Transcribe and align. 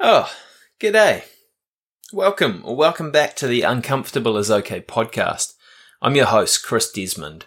Oh, 0.00 0.28
g'day. 0.80 1.22
Welcome 2.12 2.62
or 2.64 2.74
welcome 2.74 3.12
back 3.12 3.36
to 3.36 3.46
the 3.46 3.62
Uncomfortable 3.62 4.36
is 4.36 4.50
Okay 4.50 4.80
podcast. 4.80 5.52
I'm 6.02 6.16
your 6.16 6.26
host, 6.26 6.64
Chris 6.64 6.90
Desmond. 6.90 7.46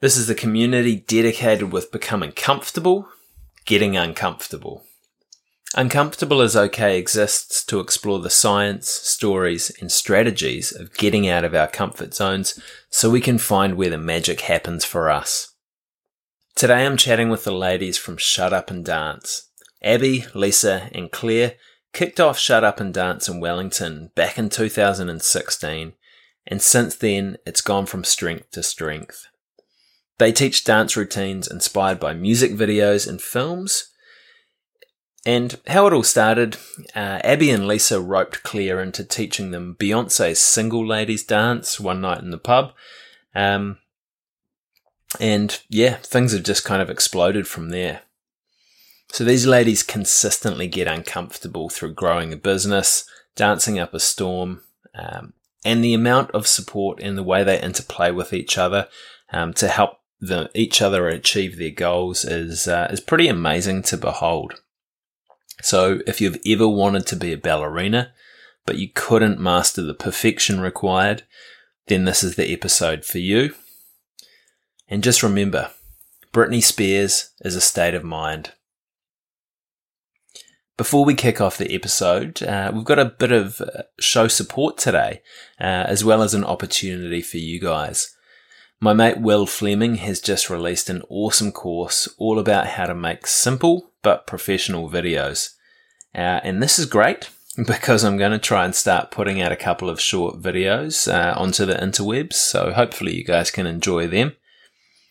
This 0.00 0.16
is 0.16 0.28
a 0.28 0.34
community 0.34 0.96
dedicated 0.96 1.72
with 1.72 1.92
becoming 1.92 2.32
comfortable, 2.32 3.08
getting 3.64 3.96
uncomfortable. 3.96 4.82
Uncomfortable 5.76 6.40
is 6.40 6.56
Okay 6.56 6.98
exists 6.98 7.64
to 7.66 7.78
explore 7.78 8.18
the 8.18 8.28
science, 8.28 8.90
stories, 8.90 9.70
and 9.80 9.90
strategies 9.92 10.72
of 10.72 10.92
getting 10.94 11.28
out 11.28 11.44
of 11.44 11.54
our 11.54 11.68
comfort 11.68 12.12
zones 12.12 12.58
so 12.90 13.08
we 13.08 13.20
can 13.20 13.38
find 13.38 13.76
where 13.76 13.90
the 13.90 13.98
magic 13.98 14.42
happens 14.42 14.84
for 14.84 15.08
us. 15.08 15.54
Today 16.56 16.84
I'm 16.84 16.96
chatting 16.96 17.30
with 17.30 17.44
the 17.44 17.54
ladies 17.54 17.96
from 17.96 18.16
Shut 18.16 18.52
Up 18.52 18.68
and 18.68 18.84
Dance. 18.84 19.48
Abby, 19.82 20.26
Lisa, 20.34 20.88
and 20.92 21.10
Claire 21.10 21.54
kicked 21.92 22.20
off 22.20 22.38
Shut 22.38 22.64
Up 22.64 22.80
and 22.80 22.92
Dance 22.92 23.28
in 23.28 23.40
Wellington 23.40 24.10
back 24.14 24.38
in 24.38 24.48
2016, 24.48 25.92
and 26.46 26.62
since 26.62 26.96
then 26.96 27.36
it's 27.46 27.60
gone 27.60 27.86
from 27.86 28.04
strength 28.04 28.50
to 28.52 28.62
strength. 28.62 29.26
They 30.18 30.32
teach 30.32 30.64
dance 30.64 30.96
routines 30.96 31.48
inspired 31.48 31.98
by 31.98 32.14
music 32.14 32.52
videos 32.52 33.08
and 33.08 33.20
films. 33.20 33.88
And 35.24 35.60
how 35.68 35.86
it 35.86 35.92
all 35.92 36.02
started, 36.02 36.56
uh, 36.94 37.20
Abby 37.22 37.50
and 37.50 37.66
Lisa 37.66 38.00
roped 38.00 38.42
Claire 38.42 38.80
into 38.80 39.04
teaching 39.04 39.52
them 39.52 39.76
Beyonce's 39.78 40.40
Single 40.40 40.86
Ladies 40.86 41.24
Dance 41.24 41.78
one 41.78 42.00
night 42.00 42.20
in 42.20 42.30
the 42.30 42.38
pub. 42.38 42.72
Um, 43.34 43.78
and 45.20 45.60
yeah, 45.68 45.94
things 45.94 46.32
have 46.32 46.42
just 46.42 46.64
kind 46.64 46.82
of 46.82 46.90
exploded 46.90 47.46
from 47.46 47.70
there. 47.70 48.02
So 49.12 49.24
these 49.24 49.46
ladies 49.46 49.82
consistently 49.82 50.66
get 50.66 50.86
uncomfortable 50.86 51.68
through 51.68 51.92
growing 51.92 52.32
a 52.32 52.36
business, 52.36 53.04
dancing 53.36 53.78
up 53.78 53.92
a 53.92 54.00
storm, 54.00 54.62
um, 54.94 55.34
and 55.66 55.84
the 55.84 55.92
amount 55.92 56.30
of 56.30 56.46
support 56.46 56.98
and 56.98 57.18
the 57.18 57.22
way 57.22 57.44
they 57.44 57.60
interplay 57.60 58.10
with 58.10 58.32
each 58.32 58.56
other 58.56 58.88
um, 59.30 59.52
to 59.52 59.68
help 59.68 59.98
the, 60.18 60.50
each 60.54 60.80
other 60.80 61.08
achieve 61.08 61.58
their 61.58 61.70
goals 61.70 62.24
is 62.24 62.66
uh, 62.66 62.88
is 62.90 63.00
pretty 63.00 63.28
amazing 63.28 63.82
to 63.82 63.98
behold. 63.98 64.54
So 65.60 66.00
if 66.06 66.22
you've 66.22 66.40
ever 66.46 66.66
wanted 66.66 67.06
to 67.08 67.16
be 67.16 67.34
a 67.34 67.36
ballerina, 67.36 68.14
but 68.64 68.78
you 68.78 68.88
couldn't 68.94 69.38
master 69.38 69.82
the 69.82 69.92
perfection 69.92 70.58
required, 70.58 71.24
then 71.86 72.06
this 72.06 72.24
is 72.24 72.36
the 72.36 72.50
episode 72.50 73.04
for 73.04 73.18
you. 73.18 73.54
And 74.88 75.04
just 75.04 75.22
remember, 75.22 75.70
Britney 76.32 76.62
Spears 76.62 77.32
is 77.42 77.54
a 77.54 77.60
state 77.60 77.94
of 77.94 78.04
mind. 78.04 78.52
Before 80.78 81.04
we 81.04 81.14
kick 81.14 81.38
off 81.38 81.58
the 81.58 81.74
episode, 81.74 82.42
uh, 82.42 82.72
we've 82.74 82.84
got 82.84 82.98
a 82.98 83.04
bit 83.04 83.30
of 83.30 83.60
uh, 83.60 83.82
show 84.00 84.26
support 84.26 84.78
today, 84.78 85.20
uh, 85.60 85.84
as 85.86 86.02
well 86.02 86.22
as 86.22 86.32
an 86.32 86.44
opportunity 86.44 87.20
for 87.20 87.36
you 87.36 87.60
guys. 87.60 88.16
My 88.80 88.94
mate 88.94 89.20
Will 89.20 89.44
Fleming 89.44 89.96
has 89.96 90.18
just 90.18 90.48
released 90.48 90.88
an 90.88 91.02
awesome 91.10 91.52
course 91.52 92.08
all 92.16 92.38
about 92.38 92.68
how 92.68 92.86
to 92.86 92.94
make 92.94 93.26
simple 93.26 93.92
but 94.02 94.26
professional 94.26 94.88
videos. 94.88 95.50
Uh, 96.14 96.40
and 96.42 96.62
this 96.62 96.78
is 96.78 96.86
great 96.86 97.28
because 97.66 98.02
I'm 98.02 98.16
going 98.16 98.32
to 98.32 98.38
try 98.38 98.64
and 98.64 98.74
start 98.74 99.10
putting 99.10 99.42
out 99.42 99.52
a 99.52 99.56
couple 99.56 99.90
of 99.90 100.00
short 100.00 100.40
videos 100.40 101.06
uh, 101.06 101.38
onto 101.38 101.66
the 101.66 101.74
interwebs, 101.74 102.32
so 102.32 102.72
hopefully 102.72 103.14
you 103.14 103.24
guys 103.24 103.50
can 103.50 103.66
enjoy 103.66 104.06
them. 104.06 104.36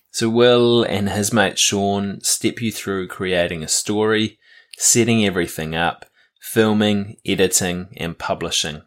So 0.10 0.28
Will 0.28 0.84
and 0.84 1.08
his 1.08 1.32
mate 1.32 1.60
Sean 1.60 2.20
step 2.22 2.62
you 2.62 2.72
through 2.72 3.08
creating 3.08 3.64
a 3.64 3.68
story, 3.68 4.40
setting 4.82 5.24
everything 5.24 5.76
up, 5.76 6.08
filming, 6.42 7.16
editing, 7.24 7.94
and 7.98 8.18
publishing. 8.18 8.82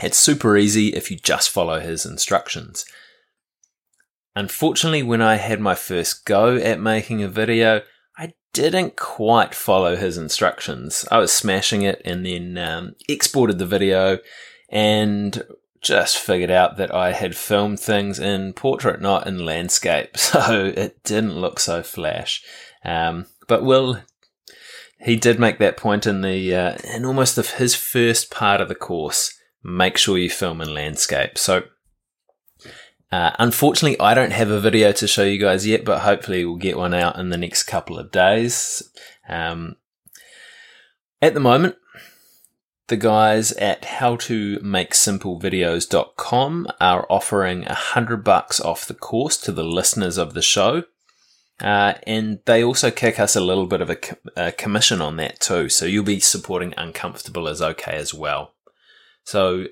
It's 0.00 0.16
super 0.16 0.56
easy 0.56 0.94
if 0.94 1.10
you 1.10 1.16
just 1.16 1.50
follow 1.50 1.80
his 1.80 2.06
instructions. 2.06 2.84
Unfortunately, 4.36 5.02
when 5.02 5.20
I 5.20 5.36
had 5.36 5.60
my 5.60 5.74
first 5.74 6.24
go 6.24 6.54
at 6.56 6.80
making 6.80 7.20
a 7.20 7.28
video, 7.28 7.82
I 8.16 8.34
didn't 8.52 8.96
quite 8.96 9.56
follow 9.56 9.96
his 9.96 10.16
instructions. 10.16 11.04
I 11.10 11.18
was 11.18 11.32
smashing 11.32 11.82
it 11.82 12.00
and 12.04 12.24
then 12.24 12.56
um, 12.56 12.94
exported 13.08 13.58
the 13.58 13.66
video 13.66 14.18
and 14.70 15.42
just 15.80 16.16
figured 16.16 16.52
out 16.52 16.76
that 16.76 16.94
I 16.94 17.10
had 17.10 17.36
filmed 17.36 17.80
things 17.80 18.20
in 18.20 18.52
portrait, 18.52 19.00
not 19.00 19.26
in 19.26 19.44
landscape. 19.44 20.16
So 20.16 20.72
it 20.76 21.02
didn't 21.02 21.40
look 21.40 21.58
so 21.58 21.82
flash. 21.82 22.40
Um, 22.84 23.26
but 23.48 23.64
Will 23.64 23.98
he 25.02 25.16
did 25.16 25.40
make 25.40 25.58
that 25.58 25.76
point 25.76 26.06
in 26.06 26.22
the 26.22 26.54
uh, 26.54 26.78
in 26.94 27.04
almost 27.04 27.36
the, 27.36 27.42
his 27.42 27.74
first 27.74 28.30
part 28.30 28.60
of 28.60 28.68
the 28.68 28.74
course. 28.74 29.34
Make 29.64 29.96
sure 29.96 30.18
you 30.18 30.28
film 30.30 30.60
in 30.60 30.74
landscape. 30.74 31.38
So, 31.38 31.62
uh, 33.10 33.30
unfortunately, 33.38 33.98
I 34.00 34.14
don't 34.14 34.32
have 34.32 34.50
a 34.50 34.60
video 34.60 34.92
to 34.92 35.06
show 35.06 35.24
you 35.24 35.38
guys 35.38 35.66
yet, 35.66 35.84
but 35.84 36.00
hopefully 36.00 36.44
we'll 36.44 36.56
get 36.56 36.76
one 36.76 36.94
out 36.94 37.16
in 37.18 37.30
the 37.30 37.36
next 37.36 37.62
couple 37.64 37.98
of 37.98 38.10
days. 38.10 38.90
Um, 39.28 39.76
at 41.20 41.34
the 41.34 41.40
moment, 41.40 41.76
the 42.88 42.96
guys 42.96 43.52
at 43.52 43.82
howtomakesimplevideos.com 43.82 46.66
are 46.80 47.06
offering 47.08 47.64
a 47.66 47.74
hundred 47.74 48.24
bucks 48.24 48.60
off 48.60 48.86
the 48.86 48.94
course 48.94 49.36
to 49.38 49.52
the 49.52 49.64
listeners 49.64 50.18
of 50.18 50.34
the 50.34 50.42
show. 50.42 50.82
Uh, 51.62 51.94
and 52.08 52.40
they 52.44 52.62
also 52.64 52.90
kick 52.90 53.20
us 53.20 53.36
a 53.36 53.40
little 53.40 53.66
bit 53.66 53.80
of 53.80 53.88
a, 53.88 53.96
a, 54.36 54.50
commission 54.50 55.00
on 55.00 55.16
that 55.16 55.38
too. 55.38 55.68
So 55.68 55.86
you'll 55.86 56.02
be 56.02 56.18
supporting 56.18 56.74
Uncomfortable 56.76 57.46
is 57.46 57.62
okay 57.62 57.92
as 57.92 58.12
well. 58.12 58.54
So 59.22 59.66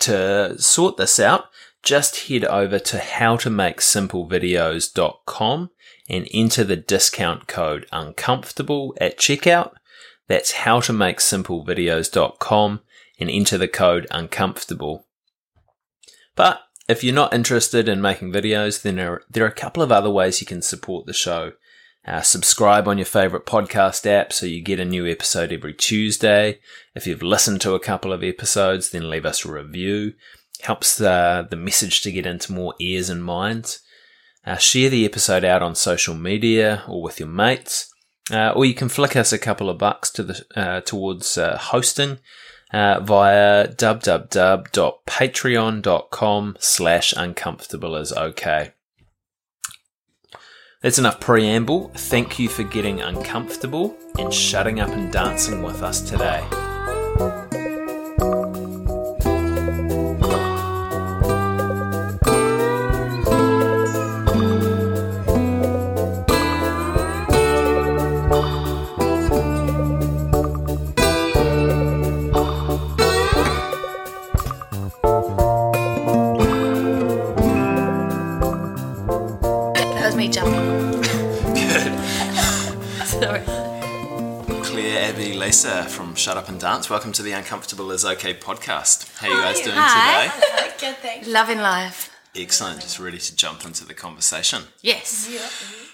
to 0.00 0.60
sort 0.60 0.98
this 0.98 1.18
out, 1.18 1.46
just 1.82 2.28
head 2.28 2.44
over 2.44 2.78
to 2.78 2.98
howtomakesimplevideos.com 2.98 5.70
and 6.10 6.28
enter 6.34 6.64
the 6.64 6.76
discount 6.76 7.48
code 7.48 7.86
uncomfortable 7.90 8.94
at 9.00 9.18
checkout. 9.18 9.72
That's 10.28 10.52
howtomakesimplevideos.com 10.52 12.80
and 13.20 13.30
enter 13.30 13.56
the 13.56 13.68
code 13.68 14.06
uncomfortable. 14.10 15.06
But 16.36 16.60
if 16.88 17.02
you're 17.02 17.14
not 17.14 17.32
interested 17.32 17.88
in 17.88 18.00
making 18.00 18.32
videos, 18.32 18.82
then 18.82 18.96
there 18.96 19.12
are, 19.12 19.22
there 19.30 19.44
are 19.44 19.48
a 19.48 19.52
couple 19.52 19.82
of 19.82 19.90
other 19.90 20.10
ways 20.10 20.40
you 20.40 20.46
can 20.46 20.62
support 20.62 21.06
the 21.06 21.12
show. 21.12 21.52
Uh, 22.06 22.20
subscribe 22.20 22.86
on 22.86 22.98
your 22.98 23.06
favorite 23.06 23.46
podcast 23.46 24.04
app 24.06 24.30
so 24.30 24.44
you 24.44 24.60
get 24.60 24.78
a 24.78 24.84
new 24.84 25.06
episode 25.06 25.50
every 25.50 25.72
Tuesday. 25.72 26.58
If 26.94 27.06
you've 27.06 27.22
listened 27.22 27.62
to 27.62 27.74
a 27.74 27.80
couple 27.80 28.12
of 28.12 28.22
episodes, 28.22 28.90
then 28.90 29.08
leave 29.08 29.24
us 29.24 29.44
a 29.44 29.52
review. 29.52 30.12
Helps 30.60 30.98
the, 30.98 31.46
the 31.48 31.56
message 31.56 32.02
to 32.02 32.12
get 32.12 32.26
into 32.26 32.52
more 32.52 32.74
ears 32.78 33.08
and 33.08 33.24
minds. 33.24 33.80
Uh, 34.46 34.56
share 34.56 34.90
the 34.90 35.06
episode 35.06 35.44
out 35.44 35.62
on 35.62 35.74
social 35.74 36.14
media 36.14 36.82
or 36.86 37.02
with 37.02 37.18
your 37.18 37.28
mates. 37.28 37.90
Uh, 38.30 38.50
or 38.50 38.66
you 38.66 38.74
can 38.74 38.90
flick 38.90 39.16
us 39.16 39.32
a 39.32 39.38
couple 39.38 39.70
of 39.70 39.78
bucks 39.78 40.10
to 40.10 40.22
the 40.22 40.44
uh, 40.54 40.80
towards 40.82 41.38
uh, 41.38 41.56
hosting 41.58 42.18
uh, 42.74 43.00
via 43.00 43.68
www.patreon.com 43.68 46.56
slash 46.58 47.14
uncomfortable 47.16 47.96
is 47.96 48.12
okay. 48.12 48.72
That's 50.82 50.98
enough 50.98 51.20
preamble. 51.20 51.92
Thank 51.94 52.40
you 52.40 52.48
for 52.48 52.64
getting 52.64 53.00
uncomfortable 53.00 53.96
and 54.18 54.34
shutting 54.34 54.80
up 54.80 54.90
and 54.90 55.12
dancing 55.12 55.62
with 55.62 55.82
us 55.82 56.00
today. 56.02 56.44
Shut 86.24 86.38
Up 86.38 86.48
and 86.48 86.58
Dance. 86.58 86.88
Welcome 86.88 87.12
to 87.12 87.22
the 87.22 87.32
Uncomfortable 87.32 87.90
is 87.90 88.02
Okay 88.02 88.32
podcast. 88.32 89.14
How 89.18 89.28
are 89.28 89.34
you 89.34 89.42
guys 89.42 89.60
doing 89.60 89.76
Hi. 89.76 90.28
today? 90.28 90.72
Good, 90.80 90.96
thanks. 91.02 91.28
Loving 91.28 91.58
life. 91.58 92.10
Excellent. 92.34 92.80
Just 92.80 92.98
ready 92.98 93.18
to 93.18 93.36
jump 93.36 93.66
into 93.66 93.84
the 93.84 93.92
conversation. 93.92 94.62
Yes. 94.80 95.28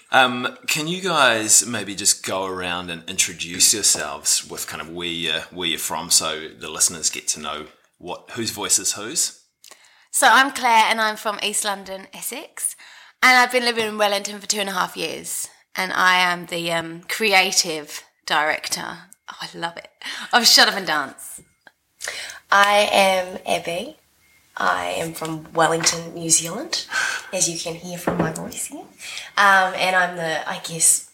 Um, 0.09 0.57
can 0.67 0.87
you 0.87 1.01
guys 1.01 1.67
maybe 1.67 1.95
just 1.95 2.25
go 2.25 2.45
around 2.45 2.89
and 2.89 3.03
introduce 3.09 3.73
yourselves 3.73 4.49
with 4.49 4.67
kind 4.67 4.81
of 4.81 4.89
where 4.89 5.09
you're, 5.09 5.41
where 5.51 5.67
you're 5.67 5.77
from 5.77 6.09
so 6.09 6.47
the 6.47 6.69
listeners 6.69 7.09
get 7.09 7.27
to 7.27 7.41
know 7.41 7.65
what 7.97 8.29
whose 8.35 8.51
voice 8.51 8.79
is 8.79 8.93
whose? 8.93 9.43
So 10.11 10.29
I'm 10.31 10.51
Claire 10.51 10.85
and 10.89 11.01
I'm 11.01 11.17
from 11.17 11.39
East 11.43 11.65
London, 11.65 12.07
Essex. 12.13 12.77
And 13.21 13.37
I've 13.37 13.51
been 13.51 13.65
living 13.65 13.85
in 13.85 13.97
Wellington 13.97 14.39
for 14.39 14.47
two 14.47 14.61
and 14.61 14.69
a 14.69 14.71
half 14.71 14.95
years. 14.95 15.49
And 15.75 15.91
I 15.91 16.19
am 16.19 16.45
the 16.45 16.71
um, 16.71 17.01
creative 17.09 18.05
director. 18.25 19.10
Oh, 19.29 19.35
I 19.41 19.57
love 19.57 19.77
it. 19.77 19.89
Of 20.33 20.47
Shut 20.47 20.67
Up 20.67 20.75
and 20.75 20.87
Dance. 20.87 21.41
I 22.51 22.89
am 22.91 23.39
Abby. 23.45 23.97
I 24.57 24.87
am 24.97 25.13
from 25.13 25.51
Wellington, 25.53 26.13
New 26.13 26.29
Zealand, 26.29 26.85
as 27.31 27.49
you 27.49 27.57
can 27.57 27.75
hear 27.75 27.97
from 27.97 28.17
my 28.17 28.31
voice 28.31 28.65
here. 28.65 28.81
Um, 29.37 29.73
and 29.75 29.95
I'm 29.95 30.17
the, 30.17 30.47
I 30.49 30.59
guess, 30.59 31.09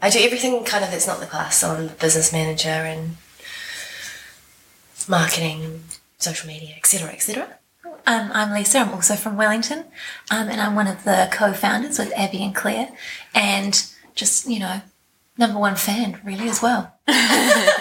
I 0.00 0.10
do 0.10 0.18
everything 0.20 0.64
kind 0.64 0.84
of 0.84 0.90
that's 0.90 1.06
not 1.06 1.20
the 1.20 1.26
class. 1.26 1.58
So 1.58 1.70
I'm 1.70 1.86
the 1.88 1.92
business 1.92 2.32
manager 2.32 2.68
and 2.68 3.16
marketing, 5.08 5.82
social 6.18 6.48
media, 6.48 6.74
etc., 6.76 7.10
etc. 7.10 7.58
Um, 8.06 8.30
I'm 8.32 8.52
Lisa. 8.52 8.78
I'm 8.78 8.90
also 8.94 9.14
from 9.14 9.36
Wellington, 9.36 9.84
um, 10.30 10.48
and 10.48 10.60
I'm 10.60 10.74
one 10.74 10.88
of 10.88 11.04
the 11.04 11.28
co-founders 11.30 11.98
with 11.98 12.12
Abby 12.16 12.42
and 12.42 12.54
Claire, 12.54 12.88
and 13.34 13.84
just 14.14 14.48
you 14.48 14.58
know, 14.58 14.80
number 15.38 15.58
one 15.58 15.76
fan 15.76 16.20
really 16.24 16.48
as 16.48 16.60
well. 16.62 16.94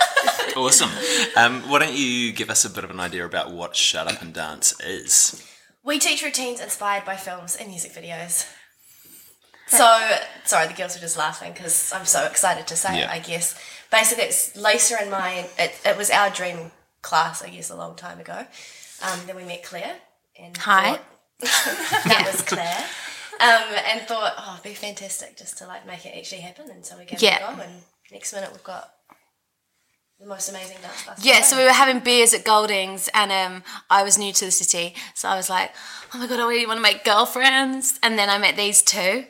Awesome. 0.54 0.90
Um, 1.38 1.62
why 1.70 1.80
don't 1.80 1.94
you 1.94 2.34
give 2.34 2.50
us 2.50 2.66
a 2.66 2.70
bit 2.70 2.84
of 2.84 2.90
an 2.90 3.00
idea 3.00 3.26
about 3.26 3.52
what 3.52 3.74
Shut 3.74 4.12
Up 4.12 4.22
and 4.22 4.34
Dance 4.34 4.78
is? 4.82 5.42
We 5.82 5.98
teach 5.98 6.22
routines 6.24 6.60
inspired 6.60 7.06
by 7.06 7.16
films 7.16 7.56
and 7.56 7.70
music 7.70 7.94
videos. 7.94 8.46
So, 9.68 10.18
sorry, 10.44 10.68
the 10.68 10.74
girls 10.74 10.98
are 10.98 11.00
just 11.00 11.18
laughing 11.18 11.54
because 11.54 11.94
I'm 11.94 12.04
so 12.04 12.26
excited 12.26 12.68
to 12.68 12.76
say 12.76 12.98
Yeah. 13.00 13.06
it, 13.06 13.10
I 13.12 13.20
guess. 13.20 13.56
Basically, 13.90 14.26
it's 14.26 14.54
Lisa 14.58 14.98
and 15.02 15.10
my, 15.10 15.48
it, 15.58 15.72
it 15.86 15.96
was 15.98 16.10
our 16.10 16.30
dream 16.30 16.72
class, 17.02 17.42
I 17.42 17.48
guess, 17.50 17.70
a 17.70 17.76
long 17.78 17.96
time 17.96 18.20
ago. 18.20 18.46
Um, 19.02 19.20
then 19.28 19.38
we 19.38 19.46
met 19.46 19.64
Claire. 19.64 19.96
And 20.38 20.58
Hi. 20.58 20.96
thought- 20.96 21.06
that 22.06 22.30
was 22.30 22.42
Claire. 22.42 22.86
Um, 23.42 23.76
and 23.90 24.02
thought, 24.02 24.34
oh, 24.38 24.54
it'd 24.60 24.64
be 24.64 24.76
fantastic 24.76 25.36
just 25.38 25.58
to 25.60 25.68
like 25.68 25.86
make 25.88 26.06
it 26.06 26.14
actually 26.18 26.42
happen. 26.42 26.70
And 26.70 26.86
so 26.86 26.98
we 26.98 27.06
gave 27.06 27.22
Yeah. 27.22 27.38
it 27.50 27.54
a 27.54 27.56
go. 27.56 27.62
And 27.64 27.74
next 28.12 28.34
minute, 28.34 28.52
we've 28.52 28.64
got 28.64 28.94
the 30.20 30.28
most 30.28 30.50
amazing 30.50 30.78
dance 30.82 31.02
class. 31.02 31.26
Yeah, 31.26 31.42
so 31.42 31.58
we 31.58 31.64
were 31.64 31.72
having 31.72 32.00
beers 32.00 32.34
at 32.36 32.46
Goldings, 32.46 33.10
and 33.16 33.32
um, 33.32 33.64
I 33.90 34.04
was 34.04 34.18
new 34.20 34.32
to 34.32 34.46
the 34.46 34.52
city, 34.52 34.94
so 35.16 35.28
I 35.28 35.36
was 35.36 35.50
like, 35.50 35.72
"Oh 36.14 36.20
my 36.20 36.28
god, 36.28 36.40
I 36.40 36.48
really 36.48 36.68
want 36.68 36.78
to 36.78 36.82
make 36.84 37.04
girlfriends." 37.04 38.00
And 38.04 38.20
then 38.20 38.30
I 38.30 38.38
met 38.38 38.56
these 38.56 38.84
two, 38.84 39.26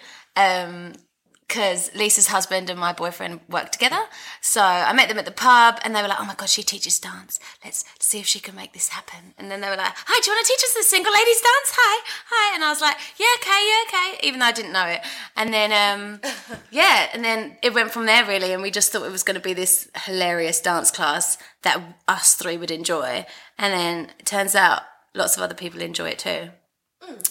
because 1.52 1.94
Lisa's 1.94 2.28
husband 2.28 2.70
and 2.70 2.80
my 2.80 2.94
boyfriend 2.94 3.42
work 3.50 3.72
together. 3.72 4.00
So 4.40 4.62
I 4.62 4.94
met 4.94 5.10
them 5.10 5.20
at 5.20 5.26
the 5.26 5.32
pub, 5.32 5.80
and 5.84 5.94
they 5.94 6.02
were 6.02 6.08
like, 6.08 6.22
"Oh 6.22 6.26
my 6.26 6.34
god, 6.34 6.48
she 6.48 6.64
teaches 6.64 6.98
dance. 6.98 7.42
Let's 7.64 7.84
see 8.00 8.22
if 8.22 8.26
she 8.26 8.40
can 8.40 8.56
make 8.56 8.72
this 8.72 8.88
happen." 8.90 9.34
And 9.38 9.52
then 9.52 9.60
they 9.60 9.68
were 9.70 9.76
like, 9.76 9.92
"Hi, 9.94 10.20
do 10.22 10.32
you 10.32 10.36
want 10.36 10.46
to 10.46 10.54
teach 10.54 10.64
us 10.64 10.74
the 10.76 10.84
single 10.84 11.12
ladies 11.12 11.42
dance? 11.42 11.72
Hi, 11.76 12.10
hi." 12.30 12.56
And 12.56 12.64
I 12.64 12.70
was 12.70 12.80
like, 12.80 12.96
"Yeah, 13.18 13.34
okay, 13.40 13.62
yeah, 13.70 13.84
okay," 13.88 14.28
even 14.28 14.40
though 14.40 14.46
I 14.46 14.52
didn't 14.54 14.72
know 14.72 14.86
it. 14.86 15.02
And 15.36 15.54
then, 15.54 15.72
um, 15.74 16.22
yeah, 16.72 17.10
and 17.14 17.22
then 17.22 17.58
it 17.62 17.74
went 17.74 17.92
from 17.92 18.06
there 18.06 18.24
really, 18.26 18.54
and 18.54 18.62
we 18.62 18.72
just 18.72 18.94
thought 18.94 19.06
it 19.06 19.12
was 19.12 19.24
going 19.24 19.36
to 19.36 19.42
be 19.42 19.54
this 19.54 19.90
hilarious 20.06 20.62
dance 20.62 20.90
class 20.90 21.38
that 21.64 21.84
us 22.08 22.34
three 22.34 22.56
would 22.56 22.72
enjoy. 22.72 23.26
And 23.58 23.74
then 23.74 24.12
it 24.20 24.26
turns 24.26 24.56
out 24.56 24.84
lots 25.14 25.36
of 25.36 25.44
other 25.44 25.56
people 25.56 25.82
enjoy 25.82 26.12
it 26.12 26.20
too. 26.20 26.52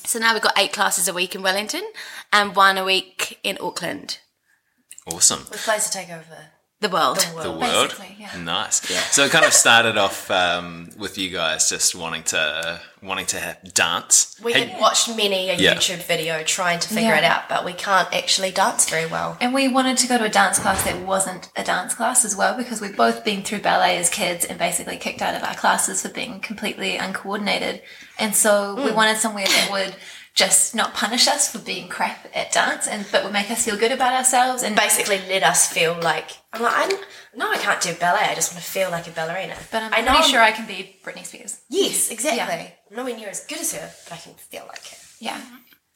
So 0.04 0.18
now 0.18 0.32
we've 0.32 0.42
got 0.42 0.58
eight 0.58 0.72
classes 0.72 1.08
a 1.08 1.12
week 1.12 1.34
in 1.34 1.42
Wellington 1.42 1.84
and 2.32 2.56
one 2.56 2.76
a 2.76 2.84
week 2.84 3.38
in 3.42 3.56
Auckland, 3.60 4.18
Awesome. 5.06 5.46
We're 5.50 5.58
close 5.58 5.88
to 5.88 5.92
take 5.92 6.10
over 6.10 6.50
the 6.80 6.88
world. 6.88 7.18
the 7.18 7.34
world. 7.34 7.44
The 7.44 7.50
world. 7.52 7.88
Basically, 7.90 8.16
yeah. 8.18 8.36
Nice. 8.42 8.76
So 9.14 9.24
it 9.24 9.30
kind 9.30 9.44
of 9.44 9.52
started 9.52 9.98
off 9.98 10.30
um, 10.30 10.88
with 10.98 11.18
you 11.18 11.28
guys 11.30 11.68
just 11.68 11.94
wanting 11.94 12.22
to 12.24 12.80
wanting 13.02 13.26
to 13.26 13.38
have 13.40 13.74
dance. 13.74 14.38
We 14.42 14.52
Hey- 14.52 14.66
had 14.66 14.80
watched 14.80 15.08
many 15.16 15.48
a 15.50 15.54
Yeah. 15.56 15.74
YouTube 15.74 16.02
video 16.04 16.42
trying 16.42 16.78
to 16.80 16.88
figure 16.88 17.10
Yeah. 17.14 17.18
it 17.18 17.24
out, 17.24 17.48
but 17.48 17.64
we 17.64 17.72
can't 17.72 18.12
actually 18.14 18.50
dance 18.50 18.88
very 18.88 19.06
well. 19.06 19.38
And 19.40 19.54
we 19.54 19.68
wanted 19.68 19.96
to 19.98 20.06
go 20.06 20.18
to 20.18 20.24
a 20.24 20.28
dance 20.28 20.58
class 20.58 20.82
that 20.84 20.96
wasn't 20.98 21.48
a 21.56 21.64
dance 21.64 21.94
class 21.94 22.24
as 22.26 22.36
well 22.36 22.54
because 22.56 22.80
we've 22.82 22.96
both 22.96 23.24
been 23.24 23.42
through 23.42 23.60
ballet 23.60 23.96
as 23.98 24.10
kids 24.10 24.44
and 24.44 24.58
basically 24.58 24.96
kicked 24.98 25.22
out 25.22 25.34
of 25.34 25.42
our 25.42 25.54
classes 25.54 26.02
for 26.02 26.08
being 26.10 26.40
completely 26.40 26.96
uncoordinated. 26.98 27.82
And 28.18 28.34
so 28.36 28.74
we 28.74 28.90
wanted 28.90 29.16
somewhere 29.18 29.46
that 29.46 29.68
would 29.70 29.94
just 30.34 30.74
not 30.74 30.94
punish 30.94 31.26
us 31.28 31.50
for 31.50 31.58
being 31.58 31.88
crap 31.88 32.26
at 32.34 32.52
dance 32.52 32.86
and 32.86 33.04
but 33.12 33.24
would 33.24 33.32
make 33.32 33.50
us 33.50 33.64
feel 33.64 33.76
good 33.76 33.92
about 33.92 34.12
ourselves 34.14 34.62
and 34.62 34.74
Basically, 34.76 35.18
let 35.28 35.42
us 35.42 35.70
feel 35.72 35.98
like 36.02 36.30
I'm 36.52 36.62
like 36.62 36.74
I'm, 36.92 36.98
no, 37.36 37.50
I 37.50 37.56
can't 37.58 37.80
do 37.80 37.92
ballet. 37.94 38.20
I 38.22 38.34
just 38.34 38.52
want 38.52 38.64
to 38.64 38.70
feel 38.70 38.90
like 38.90 39.06
a 39.06 39.10
ballerina. 39.10 39.56
but 39.70 39.82
I'm 39.82 39.92
I 39.92 40.02
pretty 40.02 40.30
sure 40.30 40.40
I 40.40 40.52
can 40.52 40.66
be 40.66 40.96
Britney 41.04 41.24
Spears. 41.26 41.60
Yes, 41.68 42.10
exactly. 42.10 42.38
Yeah. 42.38 42.70
I'm 42.90 42.96
nowhere 42.96 43.16
near 43.16 43.28
as 43.28 43.44
good 43.46 43.58
as 43.60 43.72
her, 43.74 43.90
but 44.04 44.14
I 44.14 44.16
can 44.16 44.34
feel 44.34 44.64
like 44.66 44.84
her. 44.86 44.96
Yeah. 45.20 45.40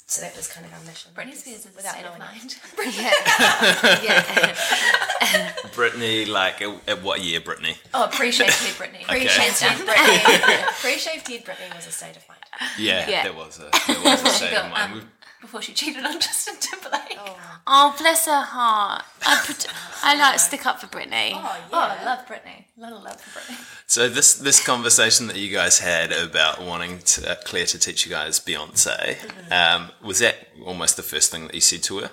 So 0.07 0.21
that 0.21 0.37
was 0.37 0.49
kind 0.49 0.67
of 0.67 0.73
our 0.75 0.81
mission. 0.85 1.13
Britney 1.15 1.35
Spears 1.35 1.65
is 1.67 1.75
without 1.75 1.93
state 1.95 2.05
of 2.05 2.19
knowing. 2.19 2.39
mind. 2.39 2.57
yeah. 4.05 5.53
Britney, 5.75 6.29
like 6.29 6.61
at, 6.61 6.77
at 6.89 7.03
what 7.03 7.23
year, 7.23 7.41
Britney? 7.41 7.77
Oh, 7.95 8.09
pre-shaved 8.13 8.51
head 8.53 8.75
Britney. 8.93 9.03
Pre-shaved 9.05 9.61
Hands 9.61 9.61
head. 9.61 9.87
Britney. 9.89 10.81
Pre-shaved 10.83 11.27
head 11.29 11.45
Britney 11.45 11.75
was 11.75 11.87
a 11.87 11.91
state 11.91 12.17
of 12.17 12.29
mind. 12.29 12.41
Yeah, 12.79 13.09
Yeah. 13.09 13.23
there 13.25 13.33
was 13.33 13.59
a 13.59 13.71
there 13.87 14.03
was 14.03 14.23
a 14.23 14.29
state 14.31 14.55
of 14.55 14.71
mind. 14.71 14.93
um, 14.95 15.11
Before 15.41 15.61
she 15.63 15.73
cheated 15.75 16.05
on 16.05 16.13
Justin 16.27 16.55
Timberlake. 16.61 17.19
Oh, 17.19 17.37
Oh, 17.67 17.95
bless 17.99 18.27
her 18.27 18.43
heart. 18.43 19.05
I, 19.27 19.43
put, 19.47 19.67
I 20.03 20.17
like 20.17 20.39
stick 20.49 20.67
up 20.67 20.81
for 20.81 20.87
Britney. 20.87 21.33
Oh 21.33 21.41
yeah. 21.43 21.61
oh, 21.73 21.97
I 22.01 22.05
love 22.05 22.27
Britney. 22.27 22.65
A 22.77 22.81
lot 22.81 22.93
of 22.93 23.03
love 23.03 23.21
for 23.21 23.39
Britney. 23.41 23.59
So 23.87 24.09
this 24.09 24.35
this 24.35 24.65
conversation 24.65 25.27
that 25.29 25.37
you 25.37 25.51
guys 25.53 25.79
had 25.79 26.13
about 26.13 26.63
wanting 26.63 26.99
to, 27.01 27.33
uh, 27.33 27.35
Claire 27.45 27.67
to 27.67 27.79
teach 27.79 28.05
you 28.07 28.11
guys 28.13 28.39
Beyonce, 28.41 29.17
um, 29.53 29.91
was 30.03 30.19
that 30.21 30.37
almost 30.65 30.97
the 30.97 31.03
first 31.03 31.31
thing 31.31 31.47
that 31.47 31.55
you 31.55 31.61
said 31.61 31.83
to 31.85 31.99
her? 32.01 32.11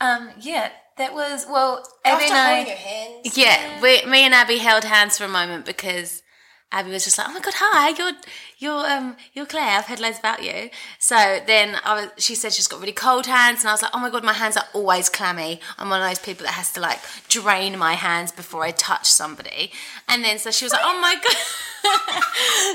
Um, 0.00 0.30
yeah, 0.40 0.70
that 0.98 1.14
was 1.14 1.46
well. 1.48 1.84
Abby 2.04 2.24
After 2.24 2.34
and 2.34 2.48
holding 2.48 2.66
your 2.66 2.76
hands. 2.76 3.36
Yeah, 3.36 3.80
we, 3.80 4.04
me 4.10 4.24
and 4.24 4.34
Abby 4.34 4.58
held 4.58 4.82
hands 4.84 5.16
for 5.18 5.24
a 5.24 5.28
moment 5.28 5.64
because 5.64 6.21
Abby 6.72 6.90
was 6.90 7.04
just 7.04 7.18
like, 7.18 7.28
"Oh 7.28 7.32
my 7.32 7.40
god, 7.40 7.54
hi, 7.56 7.90
you're 7.90 8.12
you're 8.58 8.86
um 8.90 9.16
you're 9.34 9.44
Claire. 9.46 9.78
I've 9.78 9.84
heard 9.84 10.00
loads 10.00 10.18
about 10.18 10.42
you." 10.42 10.70
So 10.98 11.40
then 11.46 11.76
I 11.84 11.94
was, 11.94 12.10
she 12.24 12.34
said 12.34 12.52
she's 12.52 12.66
got 12.66 12.80
really 12.80 12.92
cold 12.92 13.26
hands, 13.26 13.60
and 13.60 13.68
I 13.68 13.72
was 13.72 13.82
like, 13.82 13.90
"Oh 13.94 14.00
my 14.00 14.08
god, 14.10 14.24
my 14.24 14.32
hands 14.32 14.56
are 14.56 14.64
always 14.72 15.10
clammy. 15.10 15.60
I'm 15.78 15.90
one 15.90 16.00
of 16.00 16.08
those 16.08 16.18
people 16.18 16.44
that 16.46 16.54
has 16.54 16.72
to 16.72 16.80
like 16.80 17.00
drain 17.28 17.78
my 17.78 17.92
hands 17.92 18.32
before 18.32 18.64
I 18.64 18.70
touch 18.70 19.06
somebody." 19.06 19.70
And 20.08 20.24
then 20.24 20.38
so 20.38 20.50
she 20.50 20.64
was 20.64 20.72
like, 20.72 20.82
"Oh 20.84 20.98
my 21.00 21.14
god." 21.14 21.36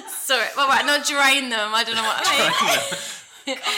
Sorry, 0.11 0.45
well, 0.55 0.67
right, 0.67 0.85
not 0.85 1.05
drain 1.05 1.49
them. 1.49 1.71
I 1.73 1.83
don't 1.83 1.95
know 1.95 2.03
what 2.03 2.21
I 2.25 2.89
mean. 2.91 2.99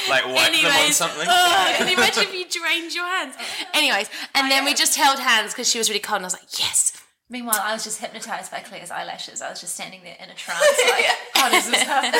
Like 0.10 0.26
wipe 0.26 0.52
them 0.52 0.66
on 0.66 0.92
something? 0.92 1.28
oh, 1.30 1.76
can 1.78 1.88
you 1.88 1.94
imagine 1.94 2.24
if 2.24 2.34
you 2.34 2.46
drained 2.50 2.92
your 2.92 3.06
hands? 3.06 3.36
Anyways, 3.76 4.10
and 4.34 4.50
then 4.50 4.66
we 4.66 4.74
just 4.74 4.96
held 4.96 5.20
hands 5.20 5.54
because 5.54 5.70
she 5.70 5.78
was 5.78 5.90
really 5.90 6.00
cold, 6.00 6.16
and 6.18 6.26
I 6.26 6.28
was 6.28 6.34
like, 6.34 6.60
"Yes." 6.60 6.92
Meanwhile, 7.32 7.60
I 7.62 7.74
was 7.74 7.84
just 7.84 8.00
hypnotized 8.02 8.52
by 8.52 8.60
Claire's 8.62 8.90
eyelashes. 8.90 9.40
I 9.42 9.50
was 9.52 9.62
just 9.62 9.76
standing 9.76 10.02
there 10.04 10.16
in 10.22 10.30
a 10.32 10.34
trance, 10.34 10.62
like, 10.90 11.06
how 11.36 11.50
does 11.50 11.70
this 11.70 11.84
happen? 11.84 12.12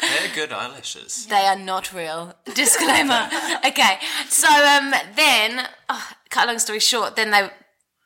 They're 0.00 0.34
good 0.34 0.52
eyelashes. 0.52 1.26
They 1.26 1.44
are 1.46 1.58
not 1.58 1.92
real. 1.92 2.34
Disclaimer. 2.54 3.28
okay, 3.66 3.98
so 4.28 4.46
um, 4.48 4.94
then, 5.16 5.66
oh, 5.88 6.08
cut 6.30 6.44
a 6.44 6.46
long 6.46 6.58
story 6.60 6.78
short, 6.80 7.16
then 7.16 7.30
they. 7.32 7.50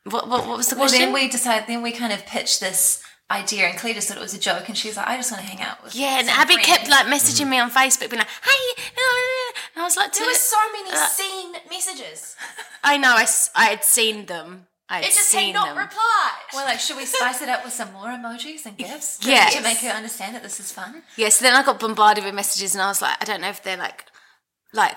What, 0.05 0.27
what, 0.27 0.47
what 0.47 0.57
was 0.57 0.69
the 0.69 0.77
Well, 0.77 0.89
question? 0.89 1.01
then 1.07 1.13
we 1.13 1.29
decided. 1.29 1.69
Then 1.69 1.83
we 1.83 1.93
kind 1.93 2.15
of 2.15 2.25
pitched 2.25 2.61
this 2.61 3.05
idea, 3.31 3.67
and 3.69 3.79
Claire 3.79 3.93
just 3.93 4.09
thought 4.09 4.17
it 4.17 4.23
was 4.23 4.33
a 4.33 4.41
joke, 4.41 4.69
and 4.69 4.77
she 4.79 4.89
was 4.89 4.97
like, 4.97 5.07
"I 5.07 5.19
just 5.19 5.31
want 5.31 5.45
to 5.45 5.49
hang 5.51 5.61
out 5.61 5.85
with." 5.85 5.95
yeah, 5.95 6.19
and 6.19 6.31
Abby 6.31 6.55
friends." 6.55 6.67
kept 6.67 6.89
like 6.89 7.07
messaging 7.07 7.49
me 7.51 7.59
on 7.59 7.71
Facebook, 7.71 8.09
being 8.09 8.21
like, 8.21 8.29
"Hey," 8.43 8.83
and 8.97 9.83
I 9.83 9.85
was 9.85 9.99
like, 9.99 10.15
There 10.15 10.27
were 10.27 10.33
so 10.33 10.57
many 10.73 10.91
uh, 10.93 11.07
seen 11.07 11.53
messages. 11.69 12.35
"I 12.83 12.97
know, 12.97 13.11
I, 13.15 13.27
I 13.55 13.65
had 13.67 13.85
seen 13.85 14.25
them. 14.25 14.67
I 14.91 14.97
had 14.97 15.05
It 15.05 15.13
just 15.15 15.33
had 15.33 15.55
not 15.55 15.69
them." 15.69 15.79
replied. 15.79 16.41
Well, 16.53 16.65
like, 16.65 16.81
should 16.81 16.97
we 16.97 17.07
spice 17.07 17.41
it 17.41 17.49
up 17.49 17.65
with 17.65 17.73
some 17.73 17.93
more 17.93 18.09
emojis 18.09 18.67
and 18.67 18.77
gifs? 18.77 19.21
Yes. 19.23 19.55
To 19.55 19.63
make 19.63 19.79
her 19.79 19.91
understand 19.91 20.35
that 20.35 20.43
this 20.43 20.59
is 20.59 20.73
fun. 20.73 21.03
Yeah, 21.17 21.29
so 21.29 21.45
then 21.45 21.55
I 21.55 21.63
got 21.63 21.79
bombarded 21.79 22.25
with 22.25 22.35
messages, 22.35 22.75
and 22.75 22.83
I 22.83 22.89
was 22.89 23.01
like, 23.01 23.17
I 23.21 23.25
don't 23.25 23.41
know 23.41 23.49
if 23.49 23.63
they're 23.63 23.77
like, 23.77 24.05
like 24.73 24.97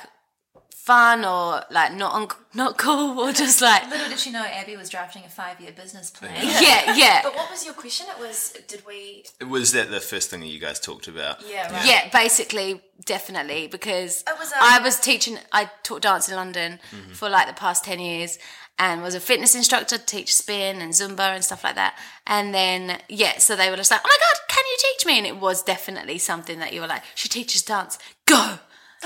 fun 0.84 1.24
or 1.24 1.64
like 1.72 1.94
not 1.94 2.12
on, 2.14 2.28
not 2.54 2.78
cool 2.78 3.18
or 3.18 3.32
just 3.32 3.62
like, 3.62 3.90
Little 3.90 4.10
did 4.10 4.20
she 4.20 4.32
know 4.32 4.44
Abby 4.44 4.76
was 4.76 4.90
drafting 4.90 5.24
a 5.24 5.30
five-year 5.30 5.72
business 5.72 6.12
plan. 6.12 6.34
yeah, 6.36 6.94
yeah. 6.96 7.22
But 7.24 7.36
what 7.36 7.50
was 7.50 7.64
your 7.64 7.74
question? 7.74 8.06
It 8.10 8.20
was, 8.20 8.58
did 8.68 8.84
we? 8.86 9.24
Was 9.48 9.72
that 9.72 9.92
the 9.92 10.02
first 10.02 10.30
thing 10.30 10.42
that 10.42 10.48
you 10.48 10.60
guys 10.60 10.82
talked 10.82 11.08
about? 11.08 11.42
Yeah, 11.50 11.72
right. 11.72 11.86
Yeah, 11.86 12.10
basically, 12.10 12.82
definitely, 13.06 13.68
because 13.68 14.26
was, 14.38 14.52
um, 14.52 14.60
I 14.62 14.82
was 14.84 15.00
teaching, 15.00 15.38
I 15.54 15.70
taught 15.84 16.02
dance 16.02 16.28
in 16.28 16.36
London 16.36 16.80
for 17.14 17.30
like 17.30 17.48
the 17.48 17.54
past 17.54 17.86
10 17.86 18.00
years 18.02 18.38
and 18.78 19.02
was 19.02 19.16
a 19.16 19.22
fitness 19.22 19.56
instructor 19.56 19.98
to 19.98 20.06
teach 20.06 20.36
spin 20.36 20.82
and 20.82 20.92
Zumba 20.92 21.34
and 21.34 21.46
stuff 21.46 21.64
like 21.64 21.76
that. 21.76 21.98
And 22.28 22.54
then, 22.54 23.00
yeah, 23.08 23.38
so 23.38 23.56
they 23.56 23.70
were 23.70 23.78
just 23.78 23.90
like, 23.92 24.02
oh 24.04 24.10
my 24.10 24.18
God, 24.20 24.42
can 24.50 24.64
you 24.70 24.78
teach 24.80 25.06
me? 25.06 25.18
And 25.18 25.28
it 25.28 25.38
was 25.40 25.64
definitely 25.64 26.18
something 26.18 26.60
that 26.60 26.74
you 26.74 26.82
were 26.82 26.88
like, 26.88 27.04
she 27.16 27.30
teaches 27.30 27.62
dance, 27.62 27.98
go. 28.26 28.60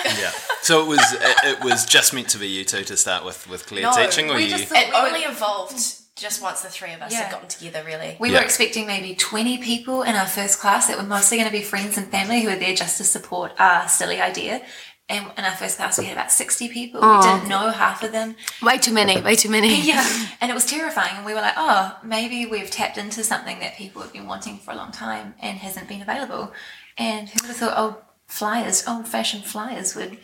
Yeah. 0.05 0.31
So 0.61 0.81
it 0.83 0.87
was 0.87 1.01
it, 1.13 1.37
it 1.43 1.63
was 1.63 1.85
just 1.85 2.13
meant 2.13 2.29
to 2.29 2.37
be 2.37 2.47
you 2.47 2.63
two 2.63 2.83
to 2.83 2.97
start 2.97 3.23
with 3.25 3.47
with 3.49 3.65
Claire 3.65 3.83
No, 3.83 3.93
teaching, 3.93 4.29
or 4.29 4.35
we 4.35 4.43
you? 4.43 4.49
just 4.49 4.71
It 4.71 4.87
we 4.87 4.91
were- 4.91 5.07
only 5.07 5.21
evolved 5.21 5.77
just 6.15 6.41
once 6.41 6.61
the 6.61 6.69
three 6.69 6.93
of 6.93 7.01
us 7.01 7.11
Yeah. 7.11 7.23
had 7.23 7.31
gotten 7.31 7.47
together, 7.47 7.83
really. 7.85 8.17
We 8.19 8.31
Yeah. 8.31 8.39
were 8.39 8.43
expecting 8.43 8.87
maybe 8.87 9.13
20 9.13 9.59
people 9.59 10.01
in 10.01 10.15
our 10.15 10.25
first 10.25 10.59
class 10.59 10.87
that 10.87 10.97
were 10.97 11.03
mostly 11.03 11.37
going 11.37 11.47
to 11.47 11.55
be 11.55 11.61
friends 11.63 11.95
and 11.95 12.09
family 12.09 12.41
who 12.41 12.49
were 12.49 12.55
there 12.55 12.73
just 12.73 12.97
to 12.97 13.03
support 13.03 13.51
our 13.59 13.87
silly 13.87 14.19
idea. 14.19 14.61
And 15.09 15.25
in 15.37 15.45
our 15.45 15.55
first 15.55 15.77
class, 15.77 15.97
we 15.97 16.05
had 16.05 16.17
about 16.17 16.31
60 16.31 16.67
people. 16.67 16.99
We 16.99 17.07
oh. 17.07 17.21
didn't 17.21 17.47
know 17.47 17.69
half 17.69 18.03
of 18.03 18.11
them. 18.11 18.35
Way 18.61 18.77
too 18.77 18.91
many, 18.91 19.21
way 19.21 19.35
too 19.35 19.49
many. 19.49 19.79
Yeah. 19.93 20.05
And 20.41 20.51
it 20.51 20.53
was 20.53 20.65
terrifying. 20.65 21.15
And 21.15 21.25
we 21.25 21.33
were 21.33 21.39
like, 21.39 21.53
oh, 21.55 21.97
maybe 22.03 22.45
we've 22.45 22.69
tapped 22.69 22.97
into 22.97 23.23
something 23.23 23.59
that 23.59 23.77
people 23.77 24.01
have 24.01 24.11
been 24.11 24.27
wanting 24.27 24.57
for 24.57 24.71
a 24.71 24.75
long 24.75 24.91
time 24.91 25.35
and 25.39 25.59
hasn't 25.59 25.87
been 25.87 26.01
available. 26.01 26.51
And 26.97 27.29
who 27.29 27.37
would 27.41 27.47
have 27.49 27.57
thought 27.57 27.77
old 27.77 27.95
flyers, 28.27 28.87
old 28.87 29.07
fashioned 29.07 29.45
flyers 29.45 29.95
would 29.95 30.17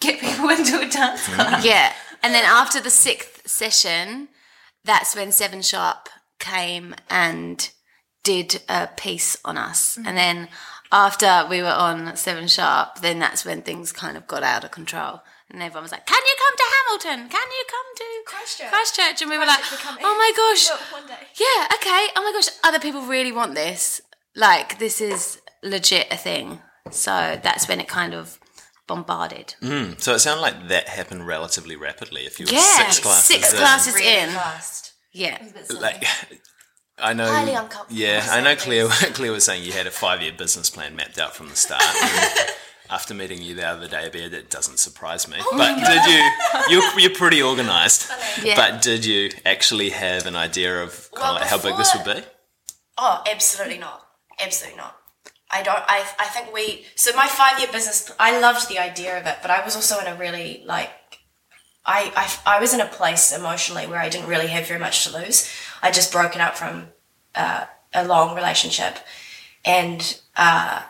get 0.00 0.20
people 0.20 0.48
into 0.50 0.80
a 0.80 0.88
dance 0.88 1.26
class? 1.28 1.64
Yeah. 1.64 1.92
And 2.22 2.34
then 2.34 2.44
after 2.44 2.80
the 2.80 2.90
sixth 2.90 3.48
session, 3.48 4.28
that's 4.84 5.14
when 5.14 5.32
Seven 5.32 5.62
Sharp 5.62 6.08
came 6.38 6.94
and 7.08 7.70
did 8.22 8.62
a 8.68 8.88
piece 8.88 9.36
on 9.44 9.56
us. 9.56 9.98
And 10.04 10.16
then 10.16 10.48
after 10.92 11.46
we 11.48 11.62
were 11.62 11.68
on 11.68 12.16
Seven 12.16 12.48
Sharp, 12.48 13.00
then 13.00 13.18
that's 13.18 13.44
when 13.44 13.62
things 13.62 13.92
kind 13.92 14.16
of 14.16 14.26
got 14.26 14.42
out 14.42 14.64
of 14.64 14.70
control. 14.70 15.22
And 15.50 15.62
everyone 15.62 15.82
was 15.82 15.92
like, 15.92 16.06
Can 16.06 16.20
you 16.24 16.34
come 16.38 16.56
to 16.56 16.64
Hamilton? 16.76 17.28
Can 17.28 17.48
you 17.50 17.64
come 17.68 17.94
to 17.96 18.04
Christchurch. 18.26 18.68
Christchurch? 18.70 19.22
And 19.22 19.30
we 19.30 19.38
were 19.38 19.46
like, 19.46 19.60
Oh 20.02 20.16
my 20.16 20.32
gosh. 20.36 20.68
Well. 20.68 21.18
Yeah, 21.38 21.66
okay. 21.74 22.08
Oh 22.16 22.22
my 22.22 22.32
gosh, 22.32 22.48
other 22.62 22.78
people 22.78 23.02
really 23.02 23.32
want 23.32 23.54
this. 23.54 24.00
Like, 24.36 24.78
this 24.78 25.00
is 25.00 25.40
legit 25.62 26.06
a 26.10 26.16
thing. 26.16 26.60
So 26.90 27.38
that's 27.42 27.68
when 27.68 27.80
it 27.80 27.88
kind 27.88 28.14
of 28.14 28.38
bombarded. 28.86 29.54
Hmm, 29.60 29.92
so 29.98 30.14
it 30.14 30.18
sounded 30.20 30.42
like 30.42 30.68
that 30.68 30.88
happened 30.88 31.26
relatively 31.26 31.76
rapidly. 31.76 32.22
If 32.22 32.40
you 32.40 32.46
were 32.46 32.52
Yeah, 32.52 32.60
six 32.90 32.98
classes 33.00 33.24
six 33.26 33.52
in. 33.52 33.58
classes 33.58 33.94
Really 33.94 34.18
in. 34.18 34.30
fast. 34.30 34.92
Yeah. 35.12 35.38
like 35.80 36.04
I 36.98 37.12
know. 37.14 37.26
Highly 37.30 37.54
uncomfortable 37.54 37.98
Yeah, 38.00 38.26
I 38.30 38.40
know. 38.40 38.56
saying 38.56 38.88
Claire, 38.88 38.88
Claire 39.14 39.32
was 39.32 39.44
saying 39.44 39.62
you 39.64 39.72
had 39.72 39.86
a 39.86 39.90
five-year 39.90 40.32
business 40.36 40.68
plan 40.70 40.96
mapped 40.96 41.18
out 41.18 41.34
from 41.34 41.48
the 41.48 41.56
start. 41.56 41.82
after 42.90 43.14
meeting 43.14 43.40
you 43.40 43.54
the 43.54 43.66
other 43.66 43.86
day, 43.88 44.08
Beard, 44.10 44.34
it 44.34 44.50
doesn't 44.50 44.78
surprise 44.78 45.28
me. 45.28 45.36
Oh 45.40 45.56
but 45.56 45.76
did 45.76 46.04
you? 46.06 46.30
You're, 46.80 47.00
you're 47.00 47.16
pretty 47.18 47.42
organised. 47.42 48.10
Yeah. 48.44 48.54
But 48.56 48.82
did 48.82 49.04
you 49.04 49.30
actually 49.46 49.90
have 49.90 50.26
an 50.26 50.36
idea 50.36 50.82
of 50.82 51.08
Well, 51.12 51.36
of 51.36 51.42
how 51.42 51.58
big 51.58 51.76
this 51.76 51.94
would 51.94 52.04
be? 52.04 52.22
Oh, 52.98 53.22
absolutely 53.30 53.78
not. 53.78 54.06
Absolutely 54.40 54.76
not. 54.78 54.96
I 55.52 55.62
don't. 55.62 55.78
I. 55.86 56.04
I 56.18 56.26
think 56.26 56.52
we. 56.54 56.84
So 56.94 57.14
my 57.16 57.26
five 57.26 57.58
year 57.58 57.68
business. 57.72 58.10
I 58.18 58.38
loved 58.40 58.68
the 58.68 58.78
idea 58.78 59.18
of 59.18 59.26
it, 59.26 59.36
but 59.42 59.50
I 59.50 59.64
was 59.64 59.74
also 59.76 59.98
in 59.98 60.06
a 60.06 60.14
really 60.16 60.62
like. 60.66 60.90
I, 61.84 62.12
I, 62.46 62.56
I 62.56 62.60
was 62.60 62.74
in 62.74 62.80
a 62.80 62.86
place 62.86 63.32
emotionally 63.36 63.86
where 63.86 63.98
I 63.98 64.08
didn't 64.10 64.28
really 64.28 64.48
have 64.48 64.68
very 64.68 64.78
much 64.78 65.04
to 65.06 65.16
lose. 65.18 65.50
I 65.82 65.90
just 65.90 66.12
broken 66.12 66.40
up 66.40 66.56
from 66.56 66.88
uh, 67.34 67.64
a 67.94 68.06
long 68.06 68.36
relationship, 68.36 68.96
and 69.64 70.20
uh, 70.36 70.82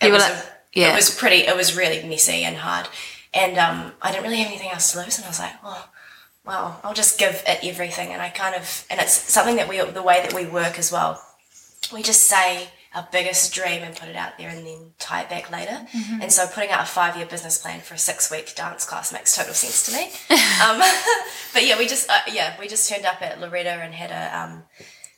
it 0.00 0.10
was 0.10 0.22
like- 0.22 0.32
a- 0.32 0.46
yeah. 0.72 0.92
it 0.92 0.96
was 0.96 1.14
pretty. 1.14 1.46
It 1.46 1.56
was 1.56 1.76
really 1.76 2.02
messy 2.08 2.44
and 2.44 2.56
hard, 2.56 2.88
and 3.34 3.58
um, 3.58 3.92
I 4.02 4.10
didn't 4.12 4.24
really 4.24 4.38
have 4.38 4.48
anything 4.48 4.70
else 4.70 4.92
to 4.92 5.00
lose. 5.00 5.18
And 5.18 5.24
I 5.26 5.28
was 5.28 5.38
like, 5.40 5.52
oh, 5.62 5.88
well, 6.44 6.80
I'll 6.82 6.94
just 6.94 7.18
give 7.18 7.42
it 7.46 7.58
everything. 7.62 8.08
And 8.12 8.22
I 8.22 8.30
kind 8.30 8.54
of, 8.56 8.86
and 8.90 8.98
it's 9.00 9.12
something 9.12 9.56
that 9.56 9.68
we, 9.68 9.80
the 9.82 10.02
way 10.02 10.20
that 10.22 10.32
we 10.32 10.46
work 10.46 10.78
as 10.78 10.90
well 10.90 11.22
we 11.92 12.02
just 12.02 12.22
say 12.24 12.68
our 12.94 13.08
biggest 13.12 13.54
dream 13.54 13.82
and 13.82 13.94
put 13.94 14.08
it 14.08 14.16
out 14.16 14.36
there 14.36 14.48
and 14.48 14.66
then 14.66 14.92
tie 14.98 15.22
it 15.22 15.30
back 15.30 15.50
later. 15.50 15.86
And 16.20 16.32
so 16.32 16.46
putting 16.46 16.70
out 16.70 16.82
a 16.82 16.86
five 16.86 17.16
year 17.16 17.26
business 17.26 17.58
plan 17.58 17.80
for 17.80 17.94
a 17.94 17.98
six 17.98 18.30
week 18.30 18.54
dance 18.56 18.84
class 18.84 19.12
makes 19.12 19.36
total 19.36 19.54
sense 19.54 19.86
to 19.86 19.92
me. 19.92 20.04
um, 20.64 20.78
but 21.52 21.64
yeah, 21.64 21.78
we 21.78 21.86
just 21.86 22.10
uh, 22.10 22.18
yeah 22.32 22.56
we 22.58 22.66
just 22.68 22.88
turned 22.88 23.06
up 23.06 23.22
at 23.22 23.40
Loretta 23.40 23.70
and 23.70 23.94
had 23.94 24.10
a 24.10 24.38
um, 24.38 24.64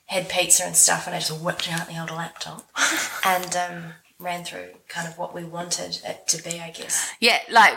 had 0.07 0.29
pizza 0.29 0.65
and 0.65 0.77
stuff, 0.77 1.07
and 1.07 1.17
I 1.17 1.19
just 1.19 1.41
whipped 1.41 1.73
out 1.73 1.89
the 1.89 1.99
old 1.99 2.11
laptop 2.11 2.69
and 3.25 3.57
um, 3.57 3.85
ran 4.19 4.45
through 4.45 4.69
kind 4.89 5.09
of 5.09 5.17
what 5.17 5.35
we 5.35 5.45
wanted 5.45 6.01
it 6.05 6.27
to 6.29 6.43
be, 6.43 6.61
I 6.61 6.71
guess. 6.71 7.11
Yeah, 7.21 7.39
like 7.51 7.75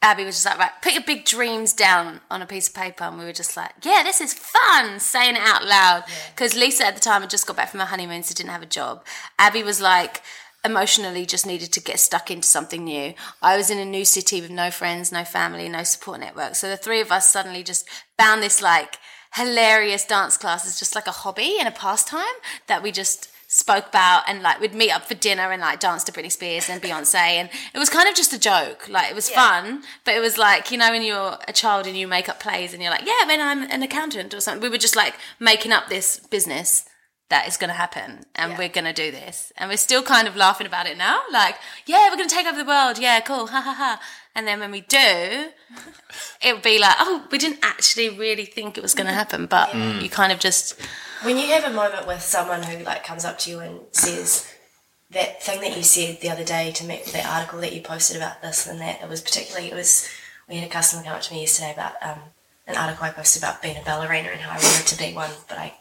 Abby 0.00 0.24
was 0.24 0.36
just 0.36 0.46
like, 0.46 0.58
right, 0.58 0.70
put 0.80 0.92
your 0.92 1.02
big 1.02 1.24
dreams 1.24 1.72
down 1.72 2.20
on 2.30 2.40
a 2.40 2.46
piece 2.46 2.68
of 2.68 2.74
paper. 2.74 3.04
And 3.04 3.18
we 3.18 3.24
were 3.24 3.32
just 3.32 3.56
like, 3.56 3.72
yeah, 3.82 4.02
this 4.04 4.20
is 4.20 4.32
fun, 4.32 5.00
saying 5.00 5.34
it 5.34 5.42
out 5.42 5.64
loud. 5.64 6.04
Because 6.34 6.54
Lisa 6.54 6.86
at 6.86 6.94
the 6.94 7.00
time 7.00 7.22
had 7.22 7.30
just 7.30 7.46
got 7.46 7.56
back 7.56 7.70
from 7.70 7.80
her 7.80 7.86
honeymoon, 7.86 8.22
so 8.22 8.34
didn't 8.34 8.52
have 8.52 8.62
a 8.62 8.66
job. 8.66 9.04
Abby 9.38 9.62
was 9.62 9.80
like, 9.80 10.22
emotionally 10.64 11.24
just 11.24 11.46
needed 11.46 11.72
to 11.72 11.80
get 11.80 12.00
stuck 12.00 12.30
into 12.30 12.46
something 12.46 12.84
new. 12.84 13.14
I 13.40 13.56
was 13.56 13.70
in 13.70 13.78
a 13.78 13.84
new 13.84 14.04
city 14.04 14.40
with 14.40 14.50
no 14.50 14.70
friends, 14.70 15.12
no 15.12 15.24
family, 15.24 15.68
no 15.68 15.82
support 15.84 16.20
network. 16.20 16.56
So 16.56 16.68
the 16.68 16.76
three 16.76 17.00
of 17.00 17.12
us 17.12 17.28
suddenly 17.30 17.62
just 17.62 17.88
found 18.18 18.42
this 18.42 18.60
like 18.60 18.98
hilarious 19.34 20.04
dance 20.04 20.36
class 20.36 20.66
as 20.66 20.78
just 20.78 20.94
like 20.94 21.06
a 21.06 21.12
hobby 21.12 21.56
and 21.58 21.68
a 21.68 21.72
pastime 21.72 22.22
that 22.66 22.82
we 22.82 22.92
just 22.92 23.30
spoke 23.50 23.88
about 23.88 24.24
and 24.28 24.42
like 24.42 24.60
we'd 24.60 24.74
meet 24.74 24.90
up 24.90 25.06
for 25.06 25.14
dinner 25.14 25.50
and 25.50 25.62
like 25.62 25.80
dance 25.80 26.04
to 26.04 26.12
Britney 26.12 26.30
Spears 26.30 26.68
and 26.68 26.82
Beyonce 26.82 27.14
and 27.14 27.48
it 27.74 27.78
was 27.78 27.88
kind 27.88 28.06
of 28.06 28.14
just 28.14 28.34
a 28.34 28.38
joke. 28.38 28.88
Like 28.88 29.10
it 29.10 29.14
was 29.14 29.30
fun 29.30 29.82
but 30.04 30.14
it 30.14 30.20
was 30.20 30.36
like 30.36 30.70
you 30.70 30.76
know 30.76 30.90
when 30.90 31.02
you're 31.02 31.38
a 31.48 31.52
child 31.52 31.86
and 31.86 31.96
you 31.96 32.06
make 32.06 32.28
up 32.28 32.40
plays 32.40 32.74
and 32.74 32.82
you're 32.82 32.92
like 32.92 33.06
yeah 33.06 33.24
man 33.26 33.40
I'm 33.40 33.70
an 33.70 33.82
accountant 33.82 34.34
or 34.34 34.40
something. 34.40 34.62
We 34.62 34.68
were 34.68 34.78
just 34.78 34.96
like 34.96 35.14
making 35.40 35.72
up 35.72 35.88
this 35.88 36.20
business 36.20 36.87
that 37.28 37.46
is 37.46 37.56
going 37.56 37.68
to 37.68 37.74
happen 37.74 38.24
and 38.34 38.56
we're 38.56 38.68
going 38.68 38.84
to 38.84 38.92
do 38.92 39.10
this. 39.10 39.52
And 39.56 39.68
we're 39.70 39.76
still 39.76 40.02
kind 40.02 40.26
of 40.26 40.36
laughing 40.36 40.66
about 40.66 40.86
it 40.86 40.96
now 40.96 41.20
like 41.32 41.56
yeah 41.86 42.08
we're 42.08 42.16
going 42.16 42.28
to 42.28 42.34
take 42.34 42.46
over 42.46 42.58
the 42.58 42.64
world. 42.64 42.98
Yeah 42.98 43.20
cool. 43.20 43.48
Ha 43.48 43.60
ha 43.60 43.74
ha. 43.74 44.00
And 44.34 44.46
then 44.46 44.60
when 44.60 44.70
we 44.70 44.82
do 44.82 45.50
it'll 46.42 46.60
be 46.60 46.78
like 46.78 46.96
oh 47.00 47.26
we 47.30 47.38
didn't 47.38 47.60
actually 47.62 48.08
really 48.08 48.44
think 48.44 48.78
it 48.78 48.82
was 48.82 48.94
going 48.94 49.06
to 49.06 49.12
happen 49.12 49.46
but 49.46 49.74
you 49.74 50.08
kind 50.08 50.32
of 50.32 50.38
just 50.38 50.80
when 51.22 51.36
you 51.36 51.48
have 51.48 51.64
a 51.64 51.74
moment 51.74 52.06
with 52.06 52.22
someone 52.22 52.62
who 52.62 52.84
like 52.84 53.04
comes 53.04 53.24
up 53.24 53.38
to 53.40 53.50
you 53.50 53.58
and 53.58 53.80
says 53.92 54.52
that 55.10 55.42
thing 55.42 55.60
that 55.60 55.76
you 55.76 55.82
said 55.82 56.20
the 56.20 56.30
other 56.30 56.44
day 56.44 56.70
to 56.72 56.84
me, 56.84 57.00
that 57.12 57.26
article 57.26 57.60
that 57.60 57.72
you 57.72 57.80
posted 57.80 58.16
about 58.16 58.42
this 58.42 58.66
and 58.66 58.80
that, 58.80 59.02
it 59.02 59.08
was 59.08 59.20
particularly, 59.20 59.68
it 59.68 59.74
was, 59.74 60.08
we 60.48 60.56
had 60.56 60.68
a 60.68 60.72
customer 60.72 61.02
come 61.02 61.14
up 61.14 61.22
to 61.22 61.32
me 61.32 61.40
yesterday 61.40 61.72
about 61.72 61.94
um, 62.02 62.18
an 62.66 62.76
article 62.76 63.04
I 63.04 63.10
posted 63.10 63.42
about 63.42 63.62
being 63.62 63.76
a 63.76 63.84
ballerina 63.84 64.28
and 64.28 64.40
how 64.40 64.50
I 64.50 64.62
wanted 64.62 64.86
to 64.86 64.98
be 64.98 65.14
one, 65.14 65.30
but 65.48 65.58
I 65.58 65.74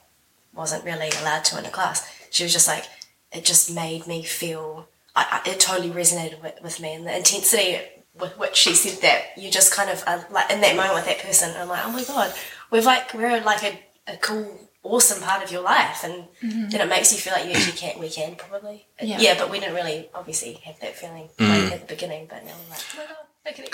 wasn't 0.57 0.83
really 0.83 1.09
allowed 1.21 1.45
to 1.45 1.59
in 1.59 1.65
a 1.65 1.69
class. 1.69 2.09
She 2.31 2.43
was 2.43 2.51
just 2.51 2.67
like, 2.67 2.85
it 3.31 3.45
just 3.45 3.73
made 3.73 4.07
me 4.07 4.23
feel, 4.23 4.87
I, 5.15 5.41
I, 5.45 5.49
it 5.49 5.59
totally 5.59 5.89
resonated 5.89 6.41
with, 6.41 6.55
with 6.63 6.79
me. 6.79 6.95
And 6.95 7.05
the 7.05 7.15
intensity 7.15 7.79
with 8.19 8.37
which 8.37 8.55
she 8.55 8.73
said 8.73 9.01
that, 9.01 9.37
you 9.37 9.51
just 9.51 9.73
kind 9.73 9.89
of, 9.89 10.03
are, 10.07 10.25
like 10.31 10.51
in 10.51 10.61
that 10.61 10.75
moment 10.75 10.95
with 10.95 11.05
that 11.05 11.19
person, 11.19 11.55
I'm 11.55 11.69
like, 11.69 11.85
oh 11.85 11.91
my 11.91 12.03
God, 12.03 12.33
we've 12.71 12.85
like, 12.85 13.13
we're 13.13 13.41
like 13.41 13.63
a, 13.63 13.79
a 14.07 14.17
cool 14.17 14.59
awesome 14.83 15.21
part 15.21 15.43
of 15.43 15.51
your 15.51 15.61
life. 15.61 16.03
And 16.03 16.27
mm-hmm. 16.41 16.69
then 16.69 16.81
it 16.81 16.89
makes 16.89 17.11
you 17.11 17.19
feel 17.19 17.33
like 17.33 17.45
you 17.45 17.51
actually 17.51 17.77
can't. 17.77 17.99
we 17.99 18.09
can 18.09 18.35
probably. 18.35 18.87
Yeah, 19.01 19.19
yeah 19.19 19.35
but 19.37 19.51
we 19.51 19.59
didn't 19.59 19.75
really 19.75 20.09
obviously 20.15 20.53
have 20.65 20.79
that 20.79 20.95
feeling 20.95 21.29
like, 21.39 21.49
mm. 21.49 21.71
at 21.71 21.87
the 21.87 21.93
beginning 21.93 22.27
but 22.29 22.43
now 22.45 22.53
we're 22.63 22.71
like 22.71 22.83
oh 22.93 22.97
my 22.97 23.05
god 23.05 23.26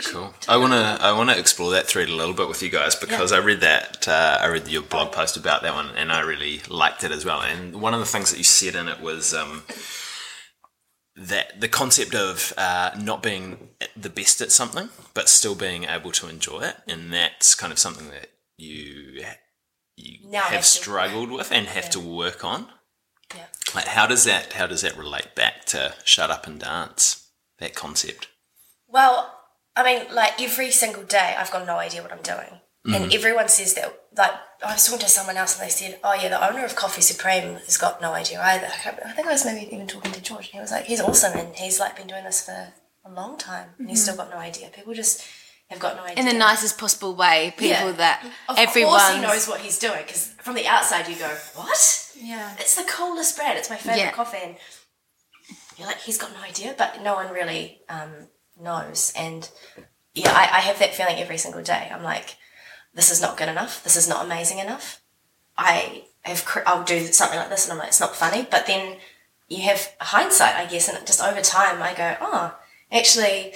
Cool. 0.06 0.34
I 0.48 0.58
want 0.58 0.74
to 0.74 0.98
I 1.02 1.12
want 1.18 1.30
to 1.32 1.40
explore 1.40 1.72
that 1.72 1.88
thread 1.88 2.08
a 2.10 2.16
little 2.16 2.34
bit 2.36 2.48
with 2.48 2.62
you 2.62 2.70
guys 2.70 2.96
because 2.96 3.32
I 3.32 3.40
read 3.40 3.62
that 3.62 4.08
uh, 4.08 4.38
I 4.42 4.48
read 4.48 4.68
your 4.68 4.84
blog 4.84 5.12
post 5.12 5.36
about 5.38 5.64
that 5.64 5.74
one 5.74 5.90
and 5.96 6.12
I 6.12 6.20
really 6.22 6.62
liked 6.70 7.04
it 7.04 7.12
as 7.12 7.26
well. 7.26 7.42
And 7.42 7.82
one 7.82 7.94
of 7.94 8.00
the 8.00 8.06
things 8.06 8.30
that 8.32 8.38
you 8.38 8.44
said 8.44 8.76
in 8.76 8.88
it 8.88 9.00
was 9.02 9.34
um, 9.34 9.64
that 11.16 11.60
the 11.60 11.68
concept 11.68 12.16
of 12.16 12.54
uh, 12.58 12.92
not 13.00 13.22
being 13.24 13.70
the 13.96 14.10
best 14.10 14.42
at 14.42 14.52
something 14.52 14.90
but 15.14 15.30
still 15.30 15.56
being 15.56 15.84
able 15.86 16.12
to 16.12 16.28
enjoy 16.28 16.62
it, 16.62 16.76
and 16.88 17.12
that's 17.14 17.56
kind 17.56 17.72
of 17.72 17.80
something 17.80 18.10
that 18.10 18.30
you 18.58 19.24
you 19.96 20.20
Now 20.30 20.42
have 20.42 20.52
have 20.52 20.66
struggled 20.66 21.32
with 21.32 21.52
and 21.52 21.68
have 21.68 21.86
Yeah. 21.86 21.90
to 21.92 22.00
work 22.00 22.44
on. 22.44 22.68
yeah 23.36 23.46
Like 23.76 23.86
how 23.88 24.06
does 24.08 24.24
that 24.26 24.54
how 24.54 24.68
does 24.68 24.82
that 24.82 24.98
relate 24.98 25.36
back 25.36 25.66
to 25.66 25.96
shut 26.04 26.30
up 26.32 26.46
and 26.48 26.60
dance? 26.60 27.30
That 27.60 27.74
concept. 27.76 28.28
well 28.88 29.40
I 29.76 29.84
mean 29.84 30.14
like 30.14 30.42
every 30.42 30.72
single 30.72 31.04
day 31.04 31.36
I've 31.38 31.52
got 31.52 31.66
no 31.66 31.78
idea 31.78 32.02
what 32.02 32.12
I'm 32.12 32.22
doing 32.22 32.60
and 32.86 33.14
everyone 33.14 33.48
says 33.48 33.74
that 33.76 33.98
like 34.18 34.32
I 34.66 34.74
was 34.74 34.86
talking 34.86 35.00
to 35.00 35.08
someone 35.10 35.38
else 35.38 35.58
and 35.58 35.66
they 35.66 35.72
said 35.72 36.00
oh 36.04 36.14
yeah 36.14 36.30
the 36.30 36.48
owner 36.50 36.66
of 36.66 36.76
Coffee 36.76 37.02
Supreme 37.02 37.56
has 37.56 37.78
got 37.78 38.02
no 38.02 38.12
idea 38.14 38.42
either 38.42 38.66
I, 38.68 39.12
think 39.14 39.28
I 39.28 39.32
was 39.32 39.46
maybe 39.46 39.74
even 39.74 39.88
talking 39.88 40.12
to 40.12 40.22
George 40.22 40.46
and 40.48 40.54
he 40.56 40.60
was 40.60 40.72
like 40.72 40.84
he's 40.86 41.00
awesome 41.02 41.38
and 41.38 41.56
he's 41.56 41.80
like 41.80 41.96
been 41.96 42.08
doing 42.08 42.26
this 42.26 42.46
for 42.46 42.74
a 43.06 43.12
long 43.12 43.38
time 43.38 43.70
and 43.80 43.90
he's 43.90 44.04
still 44.04 44.18
got 44.18 44.30
no 44.30 44.38
idea 44.38 44.68
people 44.70 44.94
just 44.94 45.26
have 45.70 45.80
got 45.80 45.96
no 45.96 46.04
idea 46.04 46.20
in 46.20 46.26
the 46.26 46.34
nicest 46.38 46.78
possible 46.78 47.16
way 47.16 47.52
people 47.58 47.70
Yeah. 47.70 47.92
that 47.94 48.26
Of 48.50 48.58
everyone 48.60 49.00
course 49.00 49.14
he 49.16 49.22
knows 49.22 49.48
what 49.48 49.62
he's 49.62 49.80
doing 49.80 50.02
because 50.06 50.28
from 50.42 50.56
the 50.56 50.68
outside 50.68 51.08
you 51.08 51.16
go, 51.16 51.30
what? 51.56 52.12
Yeah. 52.20 52.54
It's 52.60 52.76
the 52.76 52.84
coolest 52.84 53.38
brand. 53.38 53.58
It's 53.58 53.70
my 53.70 53.78
favorite 53.78 53.98
Yeah. 53.98 54.12
coffee. 54.12 54.38
And 54.44 54.56
you're 55.78 55.88
like, 55.88 56.00
he's 56.02 56.18
got 56.18 56.32
no 56.34 56.42
idea, 56.42 56.76
but 56.78 57.02
no 57.02 57.16
one 57.16 57.32
really 57.34 57.80
um, 57.90 58.28
knows. 58.60 59.14
And 59.16 59.50
yeah, 60.14 60.32
I, 60.32 60.58
I 60.58 60.62
have 60.62 60.80
that 60.80 60.94
feeling 60.94 61.18
every 61.18 61.38
single 61.38 61.64
day. 61.64 61.90
I'm 61.92 62.04
like, 62.04 62.38
this 62.94 63.12
is 63.12 63.22
not 63.22 63.38
good 63.38 63.50
enough. 63.50 63.84
This 63.84 63.96
is 63.96 64.08
not 64.08 64.26
amazing 64.26 64.60
enough. 64.60 65.02
I 65.58 66.04
have, 66.22 66.46
I'll 66.66 66.84
do 66.84 67.06
something 67.08 67.38
like 67.38 67.50
this, 67.50 67.66
and 67.66 67.74
I'm 67.74 67.80
like, 67.80 67.90
it's 67.90 68.00
not 68.00 68.16
funny. 68.16 68.48
But 68.50 68.68
then 68.68 68.98
you 69.50 69.64
have 69.64 69.92
hindsight, 70.00 70.56
I 70.56 70.66
guess, 70.66 70.88
and 70.88 71.06
just 71.06 71.22
over 71.22 71.42
time, 71.42 71.82
I 71.82 71.94
go, 71.94 72.16
oh, 72.22 72.56
actually, 72.92 73.54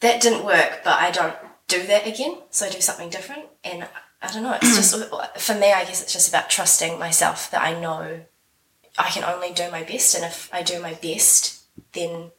that 0.00 0.20
didn't 0.20 0.44
work, 0.44 0.80
but 0.84 0.94
I 0.94 1.10
don't 1.10 1.36
do 1.68 1.86
that 1.86 2.06
again. 2.06 2.38
So 2.50 2.66
I 2.66 2.70
do 2.70 2.80
something 2.80 3.10
different. 3.10 3.46
And 3.64 3.86
I 4.20 4.32
don't 4.32 4.42
know, 4.42 4.56
it's 4.60 4.76
just, 4.76 4.94
for 5.38 5.54
me, 5.54 5.72
I 5.72 5.84
guess 5.84 6.02
it's 6.02 6.12
just 6.12 6.28
about 6.28 6.50
trusting 6.50 6.98
myself 6.98 7.50
that 7.50 7.62
I 7.62 7.78
know 7.78 8.22
I 8.98 9.10
can 9.10 9.24
only 9.24 9.52
do 9.52 9.70
my 9.70 9.82
best. 9.82 10.14
And 10.14 10.24
if 10.24 10.52
I 10.52 10.62
do 10.62 10.80
my 10.80 10.94
best, 10.94 11.64
then 11.92 12.30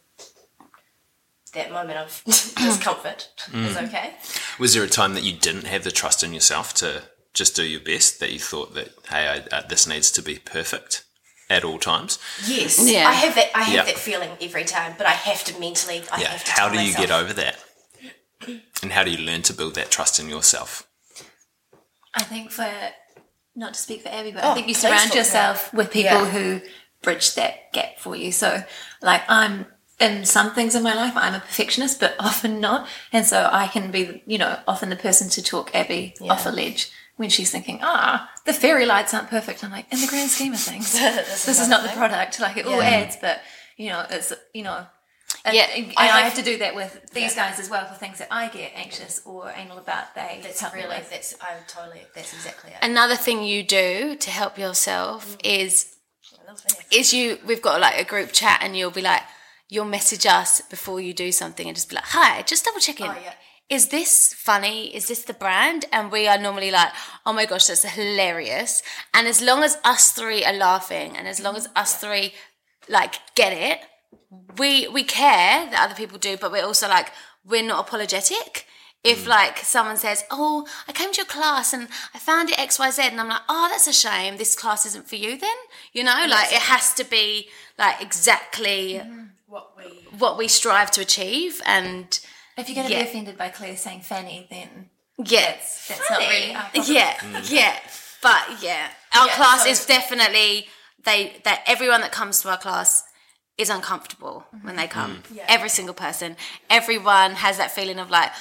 that 1.53 1.71
moment 1.71 1.97
of 1.99 2.21
discomfort 2.25 3.29
is 3.53 3.75
Mm. 3.75 3.87
okay. 3.87 4.13
Was 4.59 4.73
there 4.73 4.83
a 4.83 4.87
time 4.89 5.13
that 5.13 5.23
you 5.23 5.33
didn't 5.33 5.65
have 5.67 5.83
the 5.83 5.91
trust 5.91 6.23
in 6.23 6.33
yourself 6.33 6.73
to 6.75 7.03
just 7.33 7.55
do 7.55 7.63
your 7.63 7.81
best? 7.81 8.19
That 8.19 8.31
you 8.31 8.39
thought 8.39 8.73
that 8.75 8.89
hey, 9.09 9.43
I, 9.51 9.55
uh, 9.55 9.67
this 9.67 9.87
needs 9.87 10.11
to 10.11 10.21
be 10.21 10.39
perfect 10.39 11.03
at 11.49 11.63
all 11.63 11.79
times? 11.79 12.19
Yes, 12.45 12.79
Yeah. 12.79 13.07
I 13.07 13.13
have 13.13 13.35
that. 13.35 13.51
I 13.55 13.63
have 13.63 13.73
Yeah. 13.73 13.83
that 13.85 13.97
feeling 13.99 14.31
every 14.41 14.65
time, 14.65 14.95
but 14.97 15.07
I 15.07 15.11
have 15.11 15.43
to 15.45 15.59
mentally. 15.59 16.03
I 16.11 16.21
Yeah. 16.21 16.27
have 16.29 16.43
to 16.45 16.51
How 16.51 16.69
do 16.69 16.75
you 16.79 16.87
myself, 16.93 17.07
get 17.07 17.11
over 17.11 17.33
that? 17.33 17.57
And 18.81 18.91
how 18.91 19.03
do 19.03 19.11
you 19.11 19.17
learn 19.25 19.41
to 19.43 19.53
build 19.53 19.75
that 19.75 19.89
trust 19.91 20.19
in 20.19 20.27
yourself? 20.29 20.85
I 22.13 22.23
think 22.23 22.51
for 22.51 22.69
not 23.55 23.73
to 23.75 23.79
speak 23.79 24.01
for 24.03 24.09
Abby, 24.09 24.31
but 24.31 24.43
Oh, 24.43 24.51
I 24.51 24.53
think 24.55 24.67
you 24.67 24.73
surround 24.73 25.01
talk 25.03 25.11
to 25.11 25.17
her. 25.17 25.23
yourself 25.23 25.73
with 25.73 25.91
people 25.91 26.25
Yeah. 26.25 26.29
who 26.31 26.61
bridge 27.01 27.35
that 27.35 27.71
gap 27.73 27.99
for 27.99 28.15
you. 28.15 28.31
So, 28.31 28.63
like, 29.01 29.23
I'm 29.29 29.65
in 30.03 30.25
some 30.25 30.51
things 30.53 30.75
in 30.75 30.83
my 30.83 30.93
life, 30.93 31.13
I'm 31.15 31.33
a 31.33 31.39
perfectionist, 31.39 31.99
but 31.99 32.15
often 32.19 32.59
not, 32.59 32.87
and 33.11 33.25
so 33.25 33.49
I 33.51 33.67
can 33.67 33.91
be, 33.91 34.21
you 34.25 34.37
know, 34.37 34.59
often 34.67 34.89
the 34.89 34.95
person 34.95 35.29
to 35.29 35.41
talk 35.41 35.73
Abby 35.73 36.15
off 36.21 36.45
a 36.45 36.49
ledge 36.49 36.91
when 37.15 37.29
she's 37.29 37.51
thinking, 37.51 37.79
ah, 37.83 38.29
the 38.45 38.53
fairy 38.53 38.85
lights 38.85 39.13
aren't 39.13 39.29
perfect. 39.29 39.63
I'm 39.63 39.71
like, 39.71 39.91
in 39.93 40.01
the 40.01 40.07
grand 40.07 40.29
scheme 40.29 40.53
of 40.53 40.59
things, 40.71 40.93
this, 40.93 41.45
this 41.45 41.59
is 41.61 41.67
not 41.69 41.83
the 41.83 41.89
product. 41.89 42.39
Like, 42.39 42.57
it 42.57 42.65
all 42.65 42.81
adds, 42.81 43.17
but 43.21 43.41
you 43.77 43.89
know, 43.89 44.05
it's 44.09 44.33
you 44.53 44.63
know. 44.63 44.85
And, 45.45 45.55
Yeah, 45.55 45.67
and 45.75 45.93
I 45.97 46.03
I, 46.03 46.05
have- 46.07 46.23
have 46.33 46.35
to 46.35 46.41
do 46.51 46.57
that 46.59 46.73
with 46.75 47.11
these 47.13 47.35
guys 47.35 47.59
as 47.59 47.69
well 47.69 47.85
for 47.85 47.95
things 47.95 48.17
that 48.19 48.27
I 48.31 48.47
get 48.49 48.71
anxious 48.75 49.21
or 49.25 49.51
anal 49.55 49.77
about. 49.79 50.13
They 50.15 50.39
That's 50.43 50.61
help 50.61 50.73
really. 50.73 50.87
with. 50.87 51.09
That's. 51.09 51.35
I 51.41 51.55
totally. 51.67 52.01
That's 52.15 52.33
exactly 52.33 52.71
it. 52.71 52.77
Another 52.81 53.15
thing 53.15 53.43
you 53.43 53.61
do 53.63 54.15
to 54.15 54.29
help 54.29 54.57
yourself 54.57 55.35
is 55.43 55.95
I 56.41 56.47
love 56.49 56.61
that. 56.63 56.85
is 56.93 57.13
you 57.13 57.39
we've 57.45 57.61
got 57.61 57.81
like 57.81 57.99
a 57.99 58.05
group 58.05 58.31
chat 58.31 58.59
and 58.63 58.77
you'll 58.77 58.91
be 58.91 59.01
like 59.01 59.23
you'll 59.73 59.85
message 59.85 60.25
us 60.27 60.61
before 60.61 61.01
you 61.01 61.13
do 61.13 61.31
something 61.31 61.67
and 61.67 61.75
just 61.75 61.89
be 61.89 61.95
like 61.95 62.05
hi 62.05 62.43
just 62.43 62.63
double 62.65 62.79
checking. 62.79 63.07
Oh, 63.07 63.17
yeah. 63.23 63.33
is 63.69 63.87
this 63.87 64.33
funny? 64.33 64.95
Is 64.95 65.07
this 65.07 65.23
the 65.23 65.33
brand? 65.33 65.85
And 65.91 66.11
we 66.11 66.27
are 66.27 66.37
normally 66.37 66.69
like 66.69 66.91
oh 67.25 67.33
my 67.33 67.45
gosh 67.45 67.67
that's 67.67 67.83
hilarious. 67.83 68.83
And 69.13 69.27
as 69.27 69.41
long 69.41 69.63
as 69.63 69.79
us 69.83 70.11
three 70.11 70.45
are 70.45 70.53
laughing 70.53 71.17
and 71.17 71.27
as 71.27 71.39
long 71.39 71.55
as 71.55 71.67
us 71.75 71.97
three 71.97 72.33
like 72.87 73.15
get 73.35 73.53
it 73.53 73.79
we 74.57 74.87
we 74.87 75.03
care 75.03 75.69
that 75.71 75.83
other 75.85 75.95
people 75.95 76.17
do 76.17 76.37
but 76.37 76.51
we're 76.51 76.65
also 76.65 76.87
like 76.87 77.11
we're 77.43 77.63
not 77.63 77.87
apologetic. 77.87 78.67
If 79.03 79.25
mm. 79.25 79.29
like 79.37 79.57
someone 79.57 79.97
says 79.97 80.23
oh 80.29 80.67
i 80.87 80.91
came 80.91 81.11
to 81.13 81.21
your 81.21 81.25
class 81.25 81.73
and 81.73 81.87
i 82.13 82.19
found 82.19 82.49
it 82.51 82.57
xyz 82.57 82.99
and 82.99 83.19
i'm 83.19 83.29
like 83.29 83.47
oh 83.49 83.67
that's 83.71 83.87
a 83.87 83.93
shame. 84.05 84.37
This 84.37 84.55
class 84.55 84.85
isn't 84.85 85.09
for 85.09 85.15
you 85.15 85.37
then 85.37 85.59
you 85.93 86.03
know? 86.03 86.25
Like 86.29 86.51
it 86.53 86.65
has 86.73 86.93
to 86.99 87.03
be 87.03 87.49
like 87.79 88.01
exactly 88.01 89.01
mm-hmm. 89.01 89.32
What 89.53 89.77
we. 89.77 89.83
what 90.17 90.37
we 90.39 90.47
strive 90.47 90.89
to 90.91 91.01
achieve 91.01 91.61
and 91.65 92.05
If 92.57 92.67
you're 92.67 92.75
going 92.75 92.87
to 92.87 92.93
Yeah. 92.93 93.03
be 93.03 93.09
offended 93.09 93.37
by 93.37 93.49
Claire 93.49 93.77
saying 93.77 94.01
Fanny, 94.01 94.47
then 94.49 94.89
yeah 95.19 95.51
that's, 95.51 95.87
that's 95.87 96.09
not 96.09 96.19
really 96.19 96.55
our 96.55 96.69
problem. 96.69 96.95
yeah 96.95 97.41
yeah 97.43 97.75
but 98.23 98.43
yeah 98.63 98.87
our 99.15 99.27
Yeah, 99.27 99.35
class 99.35 99.63
so- 99.63 99.69
is 99.69 99.85
definitely 99.85 100.67
they 101.05 101.19
that 101.43 101.61
everyone 101.67 102.01
that 102.01 102.11
comes 102.11 102.41
to 102.41 102.49
our 102.49 102.57
class 102.57 103.03
is 103.59 103.69
uncomfortable 103.69 104.45
when 104.63 104.75
they 104.75 104.87
mm. 104.87 104.97
come 104.97 105.17
mm. 105.17 105.35
Yeah. 105.37 105.45
every 105.47 105.69
single 105.69 105.93
person 105.93 106.35
everyone 106.71 107.31
has 107.45 107.57
that 107.57 107.69
feeling 107.69 107.99
of 107.99 108.09
like 108.09 108.31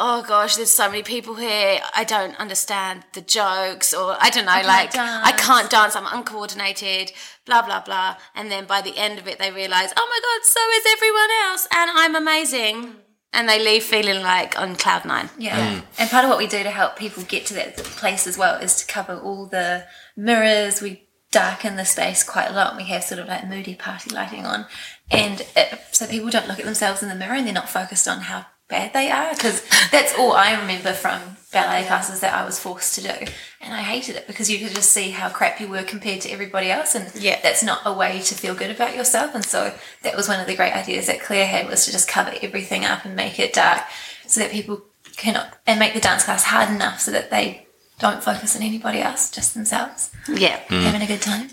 oh 0.00 0.24
gosh 0.26 0.56
there's 0.56 0.70
so 0.70 0.88
many 0.88 1.02
people 1.02 1.34
here 1.36 1.78
i 1.94 2.02
don't 2.02 2.34
understand 2.40 3.04
the 3.12 3.20
jokes 3.20 3.94
or 3.94 4.16
i 4.20 4.30
don't 4.30 4.46
know 4.46 4.52
can't 4.52 4.66
like 4.66 4.96
i 4.96 5.32
can't 5.36 5.70
dance 5.70 5.94
i'm 5.94 6.06
uncoordinated 6.06 7.12
blah 7.44 7.62
blah 7.62 7.80
blah 7.80 8.16
and 8.34 8.50
then 8.50 8.64
by 8.64 8.80
the 8.80 8.96
end 8.96 9.18
of 9.18 9.28
it 9.28 9.38
they 9.38 9.52
realize 9.52 9.92
oh 9.96 10.08
my 10.08 10.20
god 10.22 10.44
so 10.44 10.60
is 10.76 10.86
everyone 10.96 11.30
else 11.44 11.68
and 11.72 11.90
i'm 11.94 12.16
amazing 12.16 12.96
and 13.32 13.48
they 13.48 13.62
leave 13.62 13.84
feeling 13.84 14.22
like 14.22 14.58
on 14.58 14.74
cloud 14.74 15.04
nine 15.04 15.30
Yeah. 15.38 15.76
Mm. 15.76 15.82
And 15.98 16.10
part 16.10 16.24
of 16.24 16.30
what 16.30 16.38
we 16.38 16.46
do 16.46 16.62
to 16.62 16.70
help 16.70 16.96
people 16.96 17.22
get 17.22 17.46
to 17.46 17.54
that 17.54 17.76
place 17.76 18.26
as 18.26 18.36
well 18.36 18.60
is 18.60 18.74
to 18.76 18.92
cover 18.92 19.14
all 19.16 19.46
the 19.46 19.86
mirrors. 20.16 20.82
We 20.82 21.06
darken 21.30 21.76
the 21.76 21.84
space 21.84 22.24
quite 22.24 22.48
a 22.48 22.52
lot. 22.52 22.76
We 22.76 22.84
have 22.84 23.04
sort 23.04 23.20
of 23.20 23.28
like 23.28 23.48
moody 23.48 23.76
party 23.76 24.10
lighting 24.10 24.44
on. 24.44 24.66
And 25.10 25.42
it, 25.54 25.80
so 25.92 26.06
people 26.06 26.30
don't 26.30 26.48
look 26.48 26.58
at 26.58 26.64
themselves 26.64 27.02
in 27.02 27.08
the 27.08 27.14
mirror 27.14 27.34
and 27.34 27.46
they're 27.46 27.54
not 27.54 27.68
focused 27.68 28.08
on 28.08 28.22
how 28.22 28.46
bad 28.70 28.92
they 28.92 29.10
are. 29.10 29.34
Because 29.34 29.62
that's 29.90 30.14
all 30.18 30.32
I 30.32 30.58
remember 30.60 30.92
from 30.92 31.20
ballet 31.52 31.84
classes 31.84 32.20
that 32.20 32.32
I 32.32 32.44
was 32.44 32.58
forced 32.58 32.94
to 32.94 33.02
do. 33.02 33.32
And 33.60 33.74
I 33.74 33.82
hated 33.82 34.16
it 34.16 34.26
because 34.26 34.48
you 34.48 34.58
could 34.58 34.74
just 34.74 34.90
see 34.90 35.10
how 35.10 35.28
crap 35.28 35.60
you 35.60 35.68
were 35.68 35.82
compared 35.82 36.20
to 36.22 36.30
everybody 36.30 36.70
else. 36.70 36.94
And 36.94 37.10
Yeah. 37.14 37.40
that's 37.42 37.62
not 37.62 37.80
a 37.84 37.92
way 37.92 38.20
to 38.20 38.34
feel 38.34 38.54
good 38.54 38.70
about 38.70 38.96
yourself. 38.96 39.34
And 39.34 39.44
so 39.44 39.74
that 40.02 40.16
was 40.16 40.28
one 40.28 40.40
of 40.40 40.46
the 40.46 40.54
great 40.56 40.74
ideas 40.74 41.06
that 41.06 41.20
Claire 41.20 41.46
had 41.46 41.68
was 41.68 41.84
to 41.86 41.92
just 41.92 42.08
cover 42.08 42.32
everything 42.40 42.84
up 42.84 43.04
and 43.04 43.16
make 43.16 43.38
it 43.38 43.52
dark 43.52 43.82
so 44.26 44.40
that 44.40 44.50
people 44.52 44.82
cannot 45.16 45.58
and 45.66 45.78
make 45.78 45.92
the 45.92 46.00
dance 46.00 46.24
class 46.24 46.44
hard 46.44 46.70
enough 46.70 47.00
so 47.00 47.10
that 47.10 47.30
they 47.30 47.66
don't 47.98 48.22
focus 48.22 48.56
on 48.56 48.62
anybody 48.62 49.00
else, 49.00 49.30
just 49.30 49.52
themselves 49.52 50.10
yeah 50.28 50.60
mm. 50.68 50.82
having 50.82 51.02
a 51.02 51.06
good 51.06 51.20
time. 51.20 51.50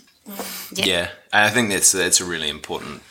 Yeah, 0.73 1.09
I 1.33 1.49
think 1.49 1.69
that's 1.69 1.91
that's 1.91 2.19
a 2.21 2.25
really 2.25 2.49
important 2.49 3.01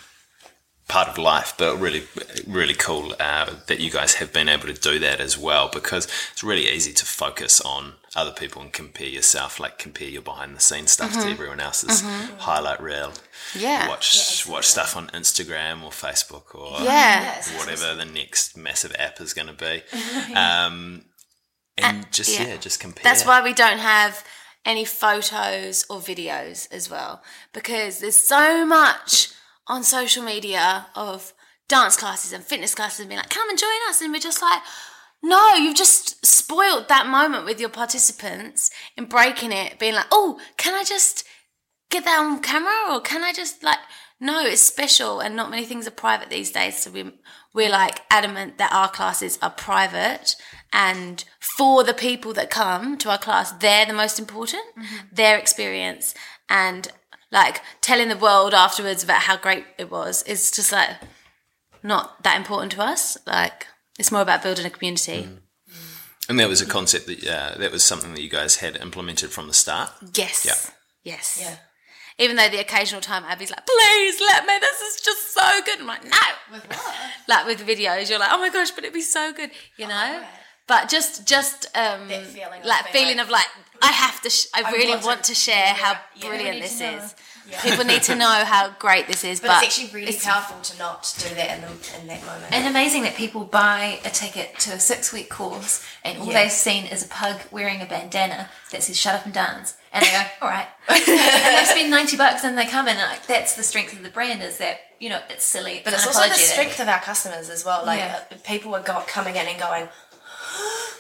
part 0.97 1.09
of 1.09 1.19
life, 1.19 1.53
but 1.59 1.79
really, 1.79 2.05
really 2.47 2.73
cool 2.73 3.15
uh, 3.21 3.51
that 3.67 3.81
you 3.81 3.91
guys 3.91 4.15
have 4.15 4.33
been 4.33 4.49
able 4.49 4.67
to 4.67 4.73
do 4.73 4.99
that 4.99 5.21
as 5.21 5.37
well 5.37 5.69
because 5.71 6.09
it's 6.33 6.43
really 6.43 6.71
easy 6.71 6.91
to 6.91 7.05
focus 7.05 7.61
on 7.61 7.93
other 8.15 8.33
people 8.33 8.63
and 8.63 8.73
compare 8.73 9.07
yourself, 9.07 9.61
like 9.61 9.77
compare 9.77 10.09
your 10.09 10.23
behind 10.23 10.57
the 10.57 10.61
scenes 10.61 10.93
stuff 10.93 11.13
to 11.13 11.29
everyone 11.29 11.61
else's 11.61 12.01
highlight 12.39 12.81
reel. 12.81 13.13
Yeah. 13.55 13.91
watch 13.91 14.47
watch 14.49 14.65
stuff 14.65 14.97
on 14.97 15.09
Instagram 15.09 15.83
or 15.83 15.91
Facebook 15.91 16.55
or 16.55 16.83
yeah 16.83 17.43
whatever 17.59 17.95
the 17.95 18.07
next 18.07 18.57
massive 18.57 18.97
app 18.99 19.21
is 19.21 19.35
going 19.35 19.49
to 19.49 19.53
be, 19.53 19.83
um, 20.35 21.05
and 21.77 22.11
just 22.11 22.41
yeah. 22.41 22.47
yeah. 22.47 22.57
just 22.57 22.81
compare. 22.81 23.05
That's 23.05 23.27
why 23.27 23.43
we 23.43 23.53
don't 23.53 23.79
have 23.79 24.25
any 24.65 24.87
photos 24.87 25.85
or 25.91 25.99
videos 25.99 26.73
as 26.73 26.91
well, 26.91 27.23
because 27.53 27.99
there's 27.99 28.17
so 28.17 28.65
much 28.65 29.36
on 29.67 29.83
social 29.83 30.23
media 30.23 30.87
of 30.95 31.33
dance 31.69 31.97
classes 31.97 32.33
and 32.33 32.45
fitness 32.45 32.75
classes 32.75 33.01
and 33.01 33.09
being 33.09 33.19
like, 33.19 33.31
come 33.31 33.49
and 33.49 33.59
join 33.59 33.69
us. 33.89 34.01
And 34.01 34.13
we're 34.13 34.21
just 34.21 34.43
like, 34.43 34.63
no, 35.23 35.55
you've 35.55 35.77
just 35.77 36.25
spoiled 36.25 36.89
that 36.89 37.07
moment 37.07 37.45
with 37.45 37.59
your 37.59 37.69
participants 37.69 38.71
in 38.97 39.07
breaking 39.07 39.53
it, 39.53 39.79
being 39.79 39.95
like, 39.95 40.07
oh, 40.13 40.39
can 40.57 40.75
I 40.75 40.85
just 40.85 41.25
get 41.91 42.05
that 42.05 42.21
on 42.21 42.41
camera 42.41 42.95
or 42.95 43.01
can 43.01 43.25
I 43.25 43.33
just 43.33 43.63
like, 43.63 43.79
no, 44.21 44.45
it's 44.45 44.61
special 44.61 45.21
and 45.21 45.37
not 45.37 45.51
many 45.51 45.65
things 45.65 45.87
are 45.87 45.93
private 45.93 46.31
these 46.31 46.53
days. 46.53 46.79
So 46.79 46.91
we, 46.91 47.13
we're 47.53 47.71
like 47.71 48.03
adamant 48.11 48.59
that 48.59 48.73
our 48.73 48.89
classes 48.89 49.39
are 49.43 49.51
private 49.51 50.37
and 50.73 51.25
for 51.41 51.85
the 51.85 51.95
people 51.95 52.33
that 52.35 52.51
come 52.51 52.97
to 52.99 53.11
our 53.11 53.19
class, 53.19 53.53
they're 53.53 53.87
the 53.87 53.93
most 53.93 54.19
important, 54.19 54.63
mm-hmm. 54.79 55.07
their 55.13 55.39
experience 55.39 56.15
and 56.49 56.89
like 57.31 57.61
telling 57.81 58.09
the 58.09 58.17
world 58.17 58.55
afterwards 58.55 59.03
about 59.03 59.23
how 59.23 59.37
great 59.37 59.65
it 59.79 59.91
was 59.91 60.23
is 60.25 60.51
just 60.51 60.73
like 60.73 60.91
not 61.83 62.23
that 62.23 62.37
important 62.37 62.73
to 62.73 62.83
us. 62.83 63.17
Like 63.27 63.67
it's 63.99 64.13
more 64.13 64.23
about 64.23 64.43
building 64.43 64.67
a 64.67 64.71
community. 64.71 65.29
and 66.29 66.39
that 66.39 66.49
was 66.49 66.61
a 66.61 66.67
concept 66.67 67.07
that 67.07 67.27
uh, 67.27 67.59
that 67.59 67.73
was 67.73 67.83
something 67.83 68.15
that 68.15 68.23
you 68.23 68.31
guys 68.31 68.57
had 68.57 68.77
implemented 68.77 69.31
from 69.31 69.49
the 69.49 69.55
start. 69.55 69.91
Yes. 70.15 70.45
Yeah. 70.45 71.13
Yes. 71.13 71.39
Yeah. 71.41 71.57
Even 72.19 72.37
though 72.37 72.49
the 72.49 72.59
occasional 72.61 73.03
time 73.03 73.25
Abby's 73.25 73.51
like, 73.51 73.67
please 73.67 74.21
let 74.21 74.47
me, 74.47 74.55
this 74.59 74.81
is 74.81 75.03
just 75.03 75.35
so 75.35 75.43
good. 75.67 75.81
I'm 75.81 75.87
like, 75.87 76.03
no. 76.05 76.19
With 76.51 76.67
what? 76.67 76.95
Like 77.29 77.47
with 77.47 77.67
videos, 77.67 78.09
you're 78.09 78.19
like, 78.19 78.31
oh 78.33 78.39
my 78.39 78.49
gosh, 78.49 78.71
but 78.71 78.85
it'd 78.85 78.95
be 78.95 79.01
so 79.03 79.33
good, 79.35 79.51
you 79.77 79.87
know? 79.87 80.25
But 80.67 80.89
just, 80.89 81.27
just, 81.27 81.67
um, 81.77 82.09
That 82.09 82.25
feeling 82.27 82.61
of 82.61 82.67
like 82.67 82.87
feeling 82.89 83.17
like, 83.19 83.27
of 83.27 83.31
like, 83.31 83.47
I 83.83 83.93
have 83.93 84.21
to, 84.23 84.31
sh- 84.31 84.47
I 84.55 84.71
really 84.73 84.91
want 84.93 85.05
want, 85.05 85.25
to- 85.25 85.33
to, 85.33 85.35
share 85.35 85.67
how 85.75 85.93
yeah, 86.17 86.29
brilliant 86.29 86.61
this 86.63 86.79
to 86.79 86.91
know. 86.93 86.99
is. 87.05 87.15
People 87.63 87.85
need 87.85 88.03
to 88.03 88.17
know 88.17 88.43
how 88.45 88.71
great 88.81 89.07
this 89.07 89.23
is. 89.23 89.39
But, 89.39 89.47
But, 89.49 89.63
it's 89.63 89.79
actually 89.79 89.95
really 90.03 90.17
powerful 90.17 90.61
to 90.63 90.79
not 90.79 91.15
do 91.19 91.33
that 91.37 91.57
in, 91.57 91.61
the, 91.63 92.01
in 92.01 92.07
that 92.09 92.27
moment. 92.27 92.53
And 92.53 92.67
amazing 92.67 93.03
that 93.05 93.15
people 93.15 93.45
buy 93.45 94.01
a 94.05 94.11
ticket 94.11 94.59
to 94.61 94.73
a 94.73 94.81
six 94.81 95.13
week 95.13 95.31
course 95.31 95.87
and 96.03 96.19
all 96.19 96.27
Yeah. 96.27 96.43
they've 96.43 96.51
seen 96.51 96.87
is 96.87 97.05
a 97.05 97.09
pug 97.09 97.37
wearing 97.53 97.81
a 97.81 97.87
bandana 97.87 98.49
that 98.73 98.83
says 98.83 98.97
shut 98.99 99.15
up 99.15 99.25
and 99.27 99.33
dance. 99.35 99.77
And 99.93 100.05
they 100.05 100.11
go, 100.11 100.23
all 100.43 100.49
right. 100.49 100.67
and 100.89 101.01
they 101.07 101.65
spend 101.67 101.89
90 101.89 102.17
bucks 102.17 102.43
and 102.43 102.59
they 102.59 102.67
come 102.67 102.89
in 102.89 102.97
and 102.97 103.09
like, 103.09 103.25
that's 103.29 103.55
the 103.55 103.63
strength 103.63 103.93
of 103.93 104.03
the 104.03 104.11
brand 104.11 104.43
is 104.43 104.59
that, 104.59 104.81
you 104.99 105.09
know, 105.11 105.21
it's 105.31 105.45
silly. 105.45 105.83
But 105.85 105.93
it's 105.93 106.05
also 106.07 106.27
the 106.27 106.35
strength 106.35 106.81
of 106.81 106.89
our 106.89 106.99
customers 107.01 107.49
as 107.49 107.65
well. 107.65 107.87
Like 107.87 108.01
Yeah. 108.01 108.23
uh, 108.29 108.35
people 108.45 108.75
are 108.75 108.83
go- 108.83 109.05
coming 109.07 109.37
in 109.37 109.47
and 109.47 109.57
going, 109.61 109.89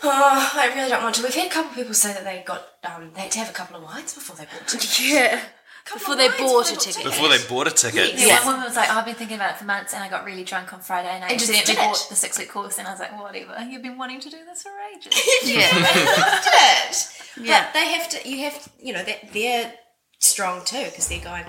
"Oh, 0.02 0.52
I 0.54 0.72
really 0.74 0.88
don't 0.88 1.02
want 1.02 1.14
to." 1.16 1.22
We've 1.22 1.34
had 1.34 1.46
a 1.46 1.50
couple 1.50 1.70
of 1.70 1.76
people 1.76 1.94
say 1.94 2.12
that 2.12 2.24
they 2.24 2.42
got 2.46 2.62
um, 2.84 3.10
they 3.14 3.22
had 3.22 3.30
to 3.32 3.38
have 3.40 3.50
a 3.50 3.52
couple 3.52 3.76
of 3.76 3.82
wines 3.82 4.14
before 4.14 4.36
they 4.36 4.44
bought 4.44 4.66
tickets. 4.68 5.00
yeah. 5.12 5.40
Couple 5.84 6.00
Before 6.00 6.16
they 6.16 6.28
bought 6.36 6.72
a 6.72 6.76
ticket. 6.76 7.04
Before 7.04 7.28
they 7.28 7.38
bought 7.48 7.68
a 7.68 7.70
ticket, 7.70 8.14
Yeah, 8.18 8.26
Yeah. 8.26 8.36
one 8.44 8.54
woman 8.54 8.64
was 8.64 8.74
like, 8.74 8.88
oh, 8.90 8.98
I've 8.98 9.04
been 9.04 9.14
thinking 9.14 9.36
about 9.36 9.52
it 9.52 9.58
for 9.58 9.66
months 9.66 9.94
and 9.94 10.02
I 10.02 10.08
got 10.08 10.24
really 10.24 10.42
drunk 10.42 10.72
on 10.72 10.80
Friday 10.80 11.08
and 11.10 11.22
I 11.24 11.28
And 11.28 11.38
just 11.38 11.48
accidentally 11.48 11.76
did 11.76 11.80
it. 11.80 11.86
bought 11.86 12.06
the 12.10 12.16
six 12.16 12.36
week 12.40 12.50
course 12.50 12.78
and 12.78 12.88
I 12.88 12.90
was 12.90 12.98
like, 12.98 13.16
whatever, 13.16 13.56
you've 13.70 13.82
been 13.82 13.96
wanting 13.96 14.18
to 14.18 14.28
do 14.28 14.38
this 14.48 14.64
for 14.64 14.70
ages. 14.92 15.14
Yeah. 15.44 15.68
loved 15.76 16.48
it. 16.48 17.08
Yeah. 17.40 17.62
But 17.66 17.72
they 17.74 17.86
have 17.92 18.08
to. 18.08 18.28
You 18.28 18.38
have. 18.50 18.64
to, 18.64 18.70
You 18.84 18.94
know 18.94 19.04
that 19.04 19.32
they're 19.32 19.72
strong 20.18 20.64
too 20.64 20.86
because 20.86 21.06
they're 21.06 21.20
going. 21.22 21.44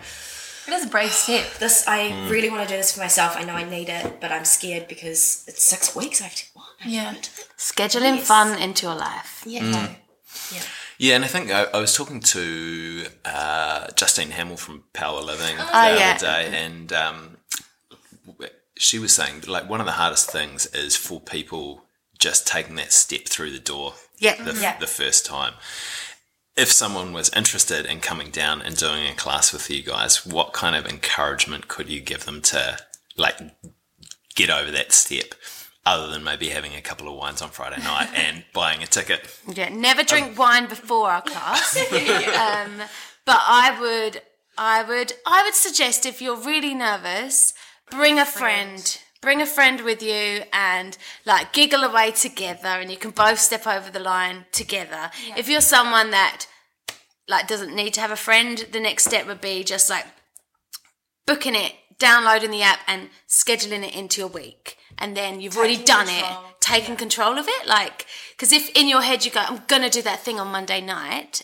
It 0.68 0.74
is 0.74 0.86
a 0.86 0.88
brave 0.90 1.14
step. 1.14 1.56
This 1.58 1.88
I 1.88 2.10
Mm. 2.12 2.30
really 2.30 2.52
want 2.52 2.62
to 2.62 2.70
do 2.72 2.78
this 2.78 2.94
for 2.94 3.00
myself. 3.00 3.36
I 3.38 3.44
know 3.44 3.54
I 3.54 3.64
need 3.64 3.90
it, 3.90 4.22
but 4.22 4.32
I'm 4.32 4.46
scared 4.46 4.88
because 4.88 5.46
it's 5.48 5.64
six 5.64 5.96
weeks. 5.96 6.22
I 6.22 6.26
have 6.26 6.36
to. 6.36 6.44
What? 6.80 6.88
I 6.88 6.90
Yeah. 6.90 7.04
have 7.14 7.22
to 7.22 7.30
do 7.36 7.42
it. 7.42 7.48
Scheduling 7.58 8.20
fun 8.20 8.60
into 8.62 8.86
your 8.88 8.96
life. 8.96 9.44
Yeah. 9.46 9.62
Mm. 9.62 9.96
Yeah. 10.54 10.62
Yeah, 11.00 11.16
and 11.16 11.26
I 11.26 11.28
think 11.28 11.52
I, 11.52 11.66
I 11.66 11.80
was 11.80 11.96
talking 11.96 12.20
to 12.22 13.06
uh, 13.24 13.88
Justine 13.96 14.32
Hamill 14.32 14.58
from 14.58 14.84
Power 14.94 15.22
Living 15.22 15.56
the 15.58 15.64
Oh, 15.72 15.96
yeah. 15.96 16.16
other 16.16 16.20
day, 16.26 16.66
and 16.66 16.92
um, 16.92 17.38
she 18.78 18.98
was 19.00 19.14
saying 19.14 19.44
like 19.48 19.70
one 19.70 19.80
of 19.80 19.86
the 19.86 19.94
hardest 19.94 20.32
things 20.32 20.66
is 20.68 20.96
for 20.96 21.20
people 21.20 21.84
just 22.20 22.48
taking 22.48 22.76
that 22.76 22.92
step 22.92 23.26
through 23.28 23.52
the 23.52 23.60
door 23.60 23.94
Yeah. 24.18 24.42
the, 24.44 24.60
Yeah. 24.60 24.78
the 24.80 24.88
first 24.88 25.26
time. 25.26 25.54
If 26.56 26.72
someone 26.72 27.14
was 27.14 27.30
interested 27.36 27.86
in 27.86 28.00
coming 28.00 28.32
down 28.32 28.64
and 28.64 28.76
doing 28.76 29.06
a 29.08 29.14
class 29.14 29.54
with 29.54 29.70
you 29.70 29.84
guys, 29.84 30.26
what 30.26 30.54
kind 30.54 30.76
of 30.76 30.88
encouragement 30.88 31.68
could 31.68 31.90
you 31.90 32.02
give 32.02 32.26
them 32.26 32.42
to 32.44 32.80
like 33.16 33.38
get 34.36 34.50
over 34.50 34.72
that 34.72 34.92
step, 34.92 35.36
other 35.88 36.12
than 36.12 36.24
maybe 36.24 36.50
having 36.50 36.76
a 36.76 36.82
couple 36.82 37.08
of 37.08 37.16
wines 37.16 37.42
on 37.42 37.50
Friday 37.50 37.82
night 37.84 38.10
and 38.14 38.44
buying 38.54 38.84
a 38.84 38.88
ticket? 38.88 39.22
Yeah, 39.48 39.70
never 39.70 40.04
drink 40.04 40.38
wine 40.38 40.68
before 40.68 41.10
our 41.10 41.22
class. 41.22 41.78
um, 41.92 42.82
but 43.26 43.40
I 43.42 43.78
would, 43.80 44.22
I 44.58 44.84
would, 44.84 45.14
I 45.26 45.44
would 45.44 45.56
suggest 45.56 46.06
if 46.06 46.22
you're 46.22 46.38
really 46.40 46.74
nervous, 46.74 47.54
bring 47.90 48.20
a 48.20 48.26
friend. 48.26 49.00
Bring 49.20 49.42
a 49.42 49.48
friend 49.48 49.82
with 49.82 50.04
you 50.04 50.44
and 50.54 50.96
like 51.26 51.52
giggle 51.52 51.84
away 51.84 52.12
together, 52.12 52.68
and 52.68 52.92
you 52.92 52.98
can 52.98 53.10
both 53.10 53.40
step 53.40 53.66
over 53.66 53.90
the 53.90 54.00
line 54.00 54.46
together. 54.52 55.10
If 55.36 55.50
you're 55.50 55.60
someone 55.60 56.12
that 56.12 56.46
like 57.28 57.48
doesn't 57.48 57.76
need 57.76 57.96
to 57.96 58.02
have 58.02 58.12
a 58.12 58.16
friend, 58.16 58.66
the 58.72 58.80
next 58.80 59.06
step 59.06 59.26
would 59.26 59.42
be 59.42 59.64
just 59.64 59.90
like 59.90 60.06
booking 61.26 61.56
it, 61.56 61.74
downloading 61.98 62.52
the 62.52 62.62
app, 62.62 62.80
and 62.88 63.10
scheduling 63.28 63.84
it 63.84 63.96
into 63.96 64.22
your 64.22 64.30
week. 64.30 64.78
And 64.98 65.16
then 65.16 65.40
you've 65.40 65.58
already 65.58 65.84
done 65.84 66.08
control. 66.08 66.44
it, 66.50 66.62
taking 66.62 66.96
control 66.96 67.38
of 67.38 67.48
it. 67.48 67.68
Like, 67.68 68.06
because 68.32 68.52
if 68.52 68.70
in 68.76 68.88
your 68.88 69.02
head 69.02 69.26
you 69.26 69.32
go, 69.32 69.42
I'm 69.42 69.64
going 69.68 69.84
to 69.84 69.90
do 69.90 70.02
that 70.02 70.22
thing 70.22 70.40
on 70.40 70.48
Monday 70.48 70.82
night, 70.82 71.44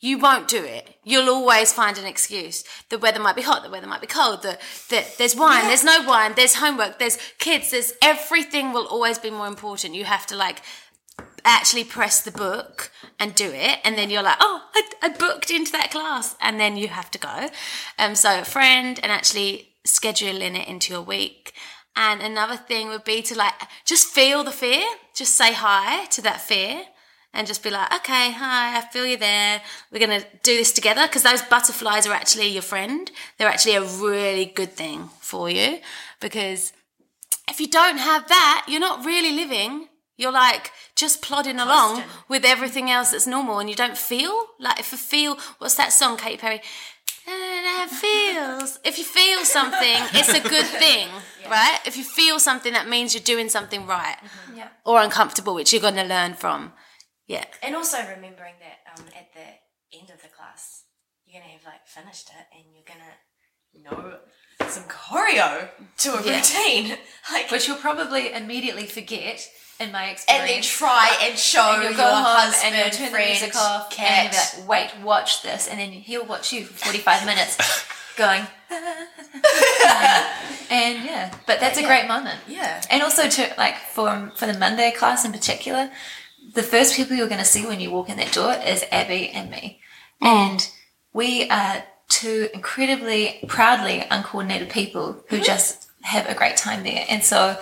you 0.00 0.18
won't 0.18 0.46
do 0.46 0.62
it. 0.62 0.94
You'll 1.02 1.28
always 1.28 1.72
find 1.72 1.98
an 1.98 2.06
excuse. 2.06 2.62
The 2.88 2.98
weather 2.98 3.18
might 3.18 3.34
be 3.34 3.42
hot, 3.42 3.64
the 3.64 3.70
weather 3.70 3.88
might 3.88 4.00
be 4.00 4.06
cold, 4.06 4.42
the, 4.42 4.58
the, 4.90 5.04
there's 5.18 5.34
wine, 5.34 5.64
there's 5.64 5.82
no 5.82 6.04
wine, 6.06 6.34
there's 6.36 6.54
homework, 6.54 6.98
there's 7.00 7.18
kids, 7.38 7.72
there's 7.72 7.92
everything 8.00 8.72
will 8.72 8.86
always 8.86 9.18
be 9.18 9.30
more 9.30 9.48
important. 9.48 9.94
You 9.94 10.04
have 10.04 10.26
to 10.26 10.36
like 10.36 10.62
actually 11.44 11.84
press 11.84 12.20
the 12.22 12.30
book 12.30 12.90
and 13.18 13.34
do 13.34 13.50
it 13.52 13.78
and 13.84 13.96
then 13.96 14.10
you're 14.10 14.22
like 14.22 14.36
oh 14.40 14.62
I, 14.74 14.82
I 15.02 15.08
booked 15.08 15.50
into 15.50 15.72
that 15.72 15.90
class 15.90 16.36
and 16.40 16.60
then 16.60 16.76
you 16.76 16.88
have 16.88 17.10
to 17.12 17.18
go 17.18 17.48
um 17.98 18.14
so 18.14 18.40
a 18.40 18.44
friend 18.44 19.00
and 19.02 19.10
actually 19.10 19.70
scheduling 19.86 20.56
it 20.56 20.68
into 20.68 20.92
your 20.92 21.02
week 21.02 21.54
and 21.98 22.22
another 22.22 22.56
thing 22.56 22.88
would 22.88 23.02
be 23.02 23.20
to 23.22 23.36
like 23.36 23.54
just 23.84 24.06
feel 24.06 24.44
the 24.44 24.52
fear. 24.52 24.84
Just 25.14 25.34
say 25.34 25.52
hi 25.52 26.06
to 26.06 26.22
that 26.22 26.40
fear 26.40 26.84
and 27.34 27.46
just 27.46 27.62
be 27.62 27.70
like 27.70 27.92
okay 27.92 28.30
hi 28.32 28.78
i 28.78 28.80
feel 28.92 29.04
you 29.04 29.16
there. 29.16 29.60
We're 29.90 29.98
gonna 29.98 30.24
do 30.44 30.56
this 30.56 30.72
together. 30.72 31.06
Because 31.08 31.24
those 31.24 31.42
butterflies 31.42 32.06
are 32.06 32.12
actually 32.12 32.48
your 32.48 32.62
friend. 32.62 33.10
They're 33.36 33.48
actually 33.48 33.74
a 33.74 33.84
really 33.84 34.46
good 34.46 34.72
thing 34.74 35.10
for 35.20 35.50
you. 35.50 35.80
Because 36.20 36.72
if 37.50 37.60
you 37.60 37.66
don't 37.66 37.98
have 37.98 38.28
that, 38.28 38.66
you're 38.68 38.80
not 38.80 39.04
really 39.04 39.32
living. 39.32 39.88
You're 40.16 40.32
like 40.32 40.70
just 40.94 41.20
plodding 41.20 41.58
along 41.58 42.04
with 42.28 42.44
everything 42.44 42.90
else 42.90 43.10
that's 43.10 43.26
normal, 43.26 43.58
and 43.58 43.70
you 43.70 43.76
don't 43.76 43.98
feel 43.98 44.46
like 44.58 44.78
if 44.80 44.90
you 44.92 44.98
feel 44.98 45.38
what's 45.58 45.76
that 45.76 45.92
song, 45.92 46.16
Katy 46.16 46.36
Perry? 46.36 46.60
And 47.30 47.90
it 47.90 47.90
feels. 47.90 48.78
If 48.84 48.96
you 48.98 49.04
feel 49.04 49.44
something, 49.44 49.98
it's 50.14 50.30
a 50.32 50.40
good 50.40 50.64
thing, 50.66 51.08
right? 51.48 51.78
If 51.84 51.96
you 51.98 52.04
feel 52.04 52.38
something, 52.38 52.72
that 52.72 52.88
means 52.88 53.12
you're 53.14 53.22
doing 53.22 53.48
something 53.50 53.86
right 53.86 54.16
Yeah. 54.54 54.68
or 54.86 55.02
uncomfortable, 55.02 55.54
which 55.54 55.72
you're 55.72 55.82
going 55.82 55.96
to 55.96 56.04
learn 56.04 56.34
from. 56.34 56.72
Yeah, 57.26 57.44
And 57.62 57.76
also 57.76 57.98
remembering 57.98 58.54
that 58.60 58.78
um, 58.98 59.04
at 59.14 59.28
the 59.34 59.98
end 59.98 60.08
of 60.08 60.22
the 60.22 60.28
class, 60.28 60.84
you're 61.26 61.38
gonna 61.42 61.52
have 61.52 61.64
like 61.66 61.86
finished 61.86 62.30
it, 62.30 62.46
and 62.56 62.64
you're 62.74 62.88
gonna 62.88 63.12
know 63.84 64.18
some 64.66 64.84
choreo 64.84 65.68
to 65.98 66.14
a 66.18 66.22
Yeah. 66.24 66.36
routine, 66.38 66.96
like 67.30 67.50
Which 67.50 67.68
you'll 67.68 67.76
probably 67.76 68.32
immediately 68.32 68.86
forget, 68.86 69.46
in 69.80 69.92
my 69.92 70.10
experience. 70.10 70.24
and 70.28 70.56
then 70.56 70.62
try 70.62 71.16
uh, 71.20 71.26
and 71.26 71.38
show 71.38 71.74
And 71.74 71.82
your 71.82 71.92
husband, 71.92 72.74
and 72.74 72.76
you'll 72.76 72.90
turn 72.90 73.10
friend, 73.10 73.24
the 73.24 73.28
music 73.28 73.56
off 73.56 73.90
cat. 73.90 74.10
and 74.10 74.34
you'll 74.34 74.66
be 74.66 74.68
like, 74.68 74.94
wait, 74.94 75.04
watch 75.04 75.42
this. 75.42 75.68
And 75.68 75.78
then 75.78 75.90
he'll 75.90 76.26
watch 76.26 76.52
you 76.52 76.64
for 76.64 76.86
45 76.86 77.26
minutes 77.26 77.56
going, 78.16 78.46
and 78.70 79.06
yeah, 81.04 81.34
but 81.46 81.60
that's 81.60 81.78
a 81.78 81.84
great 81.84 82.08
moment. 82.08 82.40
yeah. 82.48 82.82
And 82.90 83.02
also 83.02 83.28
to 83.28 83.54
like 83.56 83.76
for 83.76 84.32
for 84.36 84.46
the 84.46 84.58
Monday 84.58 84.90
class 84.90 85.24
in 85.24 85.32
particular, 85.32 85.90
the 86.54 86.62
first 86.62 86.94
people 86.94 87.16
you're 87.16 87.28
going 87.28 87.38
to 87.38 87.46
see 87.46 87.66
when 87.66 87.80
you 87.80 87.90
walk 87.90 88.08
in 88.08 88.16
that 88.16 88.32
door 88.32 88.52
is 88.52 88.84
Abby 88.90 89.30
and 89.30 89.50
me, 89.50 89.80
mm. 90.20 90.26
and 90.26 90.70
we 91.12 91.48
are 91.50 91.84
two 92.08 92.48
incredibly 92.52 93.38
proudly 93.46 94.04
uncoordinated 94.10 94.70
people 94.70 95.22
who 95.28 95.38
mm. 95.38 95.44
just 95.44 95.88
have 96.02 96.28
a 96.28 96.34
great 96.34 96.56
time 96.56 96.82
there. 96.82 97.04
And 97.08 97.22
so, 97.22 97.58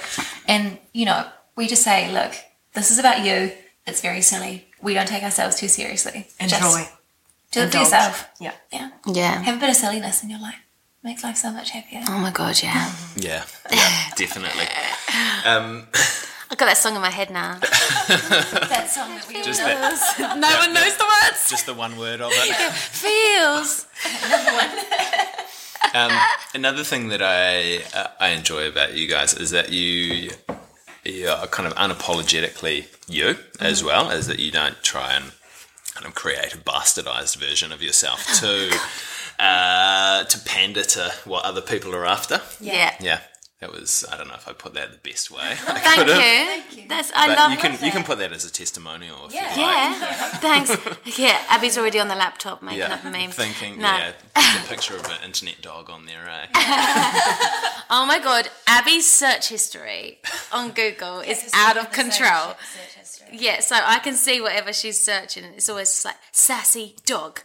and 0.46 0.78
you 0.92 1.04
know, 1.04 1.26
we 1.56 1.66
just 1.66 1.82
say, 1.82 2.12
look, 2.12 2.34
this 2.74 2.90
is 2.90 2.98
about 2.98 3.24
you. 3.24 3.52
It's 3.86 4.00
very 4.00 4.20
silly. 4.20 4.66
We 4.82 4.94
don't 4.94 5.08
take 5.08 5.22
ourselves 5.22 5.56
too 5.56 5.68
seriously. 5.68 6.28
Enjoy. 6.38 6.58
Just 6.58 6.90
do 7.52 7.60
it 7.62 7.70
for 7.72 7.78
yourself. 7.78 8.28
Yeah. 8.40 8.52
Yeah. 8.72 8.90
yeah. 9.06 9.42
Have 9.42 9.56
a 9.56 9.60
bit 9.60 9.70
of 9.70 9.76
silliness 9.76 10.22
in 10.22 10.30
your 10.30 10.40
life. 10.40 10.56
Makes 11.02 11.22
life 11.22 11.36
so 11.36 11.52
much 11.52 11.70
happier. 11.70 12.02
Oh 12.08 12.18
my 12.18 12.30
god, 12.30 12.60
yeah. 12.62 12.92
Yeah, 13.16 13.44
yeah, 13.72 14.10
definitely. 14.16 14.66
Um, 15.46 15.86
I've 16.50 16.58
got 16.58 16.66
that 16.66 16.76
song 16.76 16.96
in 16.96 17.00
my 17.00 17.10
head 17.10 17.30
now. 17.30 17.58
that 17.60 18.86
song 18.90 19.14
that 19.14 19.28
we 19.28 19.40
just 19.42 19.60
that, 19.60 20.36
no 20.38 20.58
one 20.58 20.74
knows 20.74 20.96
the 20.96 21.04
words. 21.04 21.48
just 21.48 21.66
the 21.66 21.74
one 21.74 21.96
word 21.96 22.20
of 22.20 22.32
it. 22.34 22.72
Feels. 22.72 23.86
Another 24.24 24.74
Um, 25.94 26.18
another 26.54 26.82
thing 26.82 27.08
that 27.08 27.22
I 27.22 27.84
uh, 27.96 28.08
I 28.18 28.30
enjoy 28.30 28.66
about 28.66 28.94
you 28.94 29.06
guys 29.06 29.34
is 29.34 29.50
that 29.52 29.70
you 29.72 30.32
are 31.26 31.46
kind 31.46 31.66
of 31.66 31.74
unapologetically 31.74 32.86
you 33.08 33.36
as 33.60 33.82
well, 33.84 34.10
as 34.10 34.26
that 34.26 34.38
you 34.38 34.50
don't 34.50 34.82
try 34.82 35.14
and 35.14 35.32
kind 35.94 36.06
of 36.06 36.14
create 36.14 36.54
a 36.54 36.58
bastardized 36.58 37.36
version 37.36 37.72
of 37.72 37.82
yourself 37.82 38.24
to 38.40 38.78
uh, 39.38 40.24
to 40.24 40.38
pander 40.40 40.82
to 40.82 41.12
what 41.24 41.44
other 41.44 41.60
people 41.60 41.94
are 41.94 42.06
after. 42.06 42.40
Yeah. 42.60 42.94
Yeah, 43.00 43.20
that 43.72 43.80
was 43.80 44.04
I 44.10 44.16
don't 44.16 44.28
know 44.28 44.34
if 44.34 44.46
I 44.48 44.52
put 44.52 44.74
that 44.74 44.92
the 44.92 44.98
best 45.08 45.30
way. 45.30 45.54
Thank 45.56 46.06
you. 46.08 46.14
Thank 46.14 46.76
you. 46.76 46.88
That's 46.88 47.10
I 47.14 47.26
But 47.28 47.38
love 47.38 47.50
you 47.52 47.56
can 47.58 47.72
that. 47.72 47.82
you 47.82 47.90
can 47.90 48.04
put 48.04 48.18
that 48.18 48.32
as 48.32 48.44
a 48.44 48.52
testimonial 48.52 49.26
if 49.26 49.34
Yeah. 49.34 49.54
you 49.56 49.62
like. 49.62 50.00
Yeah, 50.00 50.28
thanks. 50.38 51.18
Yeah, 51.18 51.38
Abby's 51.48 51.76
already 51.76 51.98
on 51.98 52.08
the 52.08 52.14
laptop 52.14 52.62
making 52.62 52.78
Yeah, 52.80 52.94
up 52.94 53.04
a 53.04 53.10
meme. 53.10 53.30
thinking, 53.30 53.78
No. 53.80 53.88
yeah, 53.96 54.12
there's 54.34 54.64
a 54.64 54.68
picture 54.68 54.96
of 54.96 55.04
an 55.06 55.18
internet 55.24 55.60
dog 55.62 55.90
on 55.90 56.06
there, 56.06 56.28
eh? 56.28 56.46
Oh 57.90 58.04
my 58.06 58.18
god, 58.22 58.48
Abby's 58.66 59.06
search 59.06 59.48
history 59.48 60.18
on 60.52 60.70
Google 60.70 61.20
is 61.20 61.50
out 61.54 61.76
of 61.76 61.90
control. 61.92 62.54
Yeah, 63.32 63.60
so 63.60 63.76
I 63.82 63.98
can 63.98 64.14
see 64.14 64.40
whatever 64.40 64.72
she's 64.72 64.98
searching. 65.02 65.44
It's 65.44 65.68
always 65.68 65.88
just 65.88 66.04
like 66.04 66.16
sassy 66.32 66.94
dog, 67.04 67.40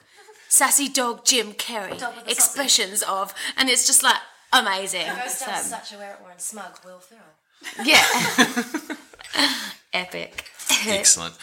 sassy 0.48 0.88
dog 0.88 1.26
Jim 1.26 1.54
Carrey, 1.54 1.98
Dog 1.98 2.16
with 2.18 2.28
a 2.28 2.32
expressions 2.32 3.02
of, 3.04 3.34
and 3.58 3.70
it's 3.70 3.86
just 3.88 4.04
like 4.04 4.18
amazing. 4.54 5.06
Goes 5.08 5.40
down 5.40 5.62
So, 5.64 5.70
such 5.78 5.94
a 5.94 5.98
where 5.98 6.12
it 6.14 6.18
were 6.24 6.32
in 6.32 6.40
smug 6.40 6.80
Will 6.86 7.00
Ferrell. 7.00 7.86
yeah, 7.86 8.06
epic. 9.94 10.46
Excellent. 10.88 11.36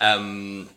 Um, 0.00 0.70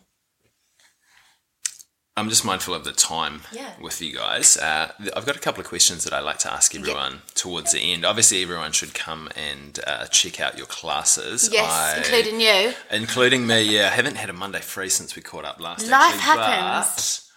I'm 2.14 2.28
just 2.28 2.44
mindful 2.44 2.74
of 2.74 2.84
the 2.84 2.92
time 2.92 3.40
Yeah. 3.52 3.72
with 3.80 4.02
you 4.02 4.14
guys. 4.14 4.58
Uh, 4.58 4.92
I've 5.16 5.24
got 5.24 5.34
a 5.34 5.40
couple 5.40 5.62
of 5.62 5.66
questions 5.66 6.04
that 6.04 6.12
I 6.12 6.20
like 6.20 6.36
to 6.40 6.52
ask 6.52 6.74
everyone 6.74 7.22
towards 7.34 7.72
the 7.72 7.80
end. 7.80 8.04
Obviously, 8.04 8.42
everyone 8.42 8.72
should 8.72 8.92
come 8.92 9.30
and 9.34 9.80
uh, 9.86 10.06
check 10.08 10.38
out 10.38 10.58
your 10.58 10.66
classes. 10.66 11.48
Yes, 11.50 11.72
I- 11.72 11.96
including 11.98 12.40
you. 12.40 12.74
including 12.90 13.46
me. 13.46 13.62
Yeah, 13.62 13.86
I 13.86 13.94
haven't 13.94 14.16
had 14.16 14.28
a 14.28 14.34
Monday 14.34 14.60
free 14.60 14.90
since 14.90 15.16
we 15.16 15.22
caught 15.22 15.46
up 15.46 15.58
last. 15.58 15.88
Life 15.88 16.14
actually, 16.16 16.20
happens. 16.20 17.30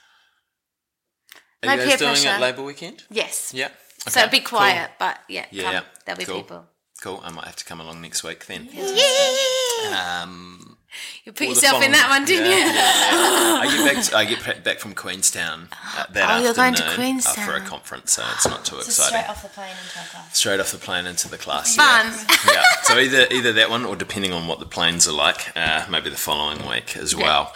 But 1.62 1.68
No 1.68 1.74
are 1.74 1.78
you 1.86 1.90
guys 1.92 2.00
doing 2.00 2.12
pressure. 2.12 2.36
it 2.36 2.42
Labour 2.42 2.64
weekend? 2.64 3.04
Yes. 3.10 3.54
Yeah. 3.56 3.70
So 4.08 4.22
Okay, 4.22 4.30
be 4.32 4.40
cool. 4.42 4.60
quiet, 4.60 4.92
but 5.00 5.20
yeah, 5.28 5.46
Yeah, 5.52 5.64
come. 5.64 5.74
yeah. 5.74 5.82
There'll 6.06 6.20
be 6.20 6.26
Cool. 6.26 6.42
people. 6.42 6.66
Cool. 7.02 7.22
I 7.24 7.32
might 7.32 7.46
have 7.46 7.56
to 7.58 7.66
come 7.66 7.82
along 7.82 8.02
next 8.02 8.24
week 8.24 8.46
then. 8.46 8.70
Yeah. 8.72 10.22
Um, 10.24 10.78
You 11.26 11.34
put 11.34 11.48
yourself 11.48 11.84
in 11.84 11.92
that 11.92 12.10
one, 12.10 12.24
didn't 12.26 12.46
yeah, 12.50 12.58
you? 12.58 12.64
yeah, 12.64 12.74
yeah. 12.74 13.60
I 13.62 13.68
get 13.76 13.94
back. 13.96 14.04
To, 14.06 14.16
I 14.18 14.26
get 14.26 14.64
back 14.64 14.80
from 14.80 14.94
Queenstown 14.96 15.68
uh, 15.98 16.06
that 16.12 16.30
Oh, 16.40 16.42
you're 16.44 16.54
going 16.54 16.74
to 16.76 16.84
afternoon, 16.86 17.18
uh, 17.26 17.34
for 17.46 17.54
a 17.56 17.62
conference, 17.62 18.14
so 18.14 18.24
it's 18.34 18.48
not 18.48 18.64
too 18.64 18.76
So 18.78 18.82
exciting. 18.82 19.08
straight 19.20 19.30
off 19.30 19.42
the 19.44 19.50
plane 19.50 19.72
into 19.72 20.00
a 20.00 20.10
class. 20.10 20.38
Straight 20.38 20.60
off 20.62 20.72
the 20.72 20.78
plane 20.78 21.06
into 21.06 21.28
the 21.28 21.38
class. 21.38 21.76
Fun. 21.76 22.06
Yeah. 22.08 22.38
yeah. 22.54 22.64
So 22.84 22.98
either 22.98 23.28
either 23.30 23.52
that 23.54 23.70
one, 23.70 23.86
or 23.86 23.96
depending 23.98 24.32
on 24.32 24.48
what 24.48 24.60
the 24.60 24.66
planes 24.66 25.06
are 25.08 25.12
like, 25.14 25.52
uh, 25.58 25.86
maybe 25.90 26.10
the 26.10 26.16
following 26.18 26.66
week 26.68 26.96
as 26.96 27.14
well. 27.16 27.54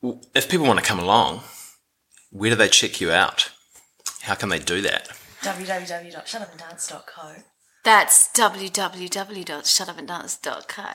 Well, 0.00 0.22
If 0.34 0.48
people 0.48 0.66
want 0.66 0.78
to 0.78 0.84
come 0.84 1.00
along, 1.00 1.42
where 2.30 2.50
do 2.50 2.56
they 2.56 2.68
check 2.68 3.00
you 3.00 3.10
out? 3.10 3.50
How 4.28 4.34
can 4.34 4.50
they 4.50 4.58
do 4.58 4.82
that? 4.82 5.08
www.shutupanddance.co. 5.40 7.36
That's 7.82 8.28
www.shutupanddance.co. 8.34 10.82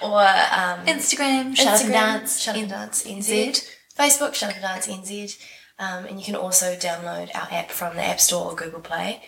Or 0.00 0.20
um, 0.20 0.86
Instagram, 0.86 1.56
Shut 1.56 1.66
Up 1.66 1.80
and 1.82 1.92
Dance. 1.92 2.40
Shut 2.40 2.54
Up 2.54 2.62
and 2.62 2.70
Dance 2.70 3.04
NZ. 3.04 3.68
Facebook, 3.98 4.34
Shut 4.34 4.50
Up 4.50 4.56
and 4.56 4.62
Dance 4.62 4.86
NZ. 4.86 5.36
Um, 5.78 6.04
and 6.06 6.20
you 6.20 6.24
can 6.24 6.36
also 6.36 6.76
download 6.76 7.34
our 7.34 7.48
app 7.50 7.72
from 7.72 7.96
the 7.96 8.04
App 8.04 8.20
Store 8.20 8.52
or 8.52 8.54
Google 8.54 8.78
Play, 8.80 9.24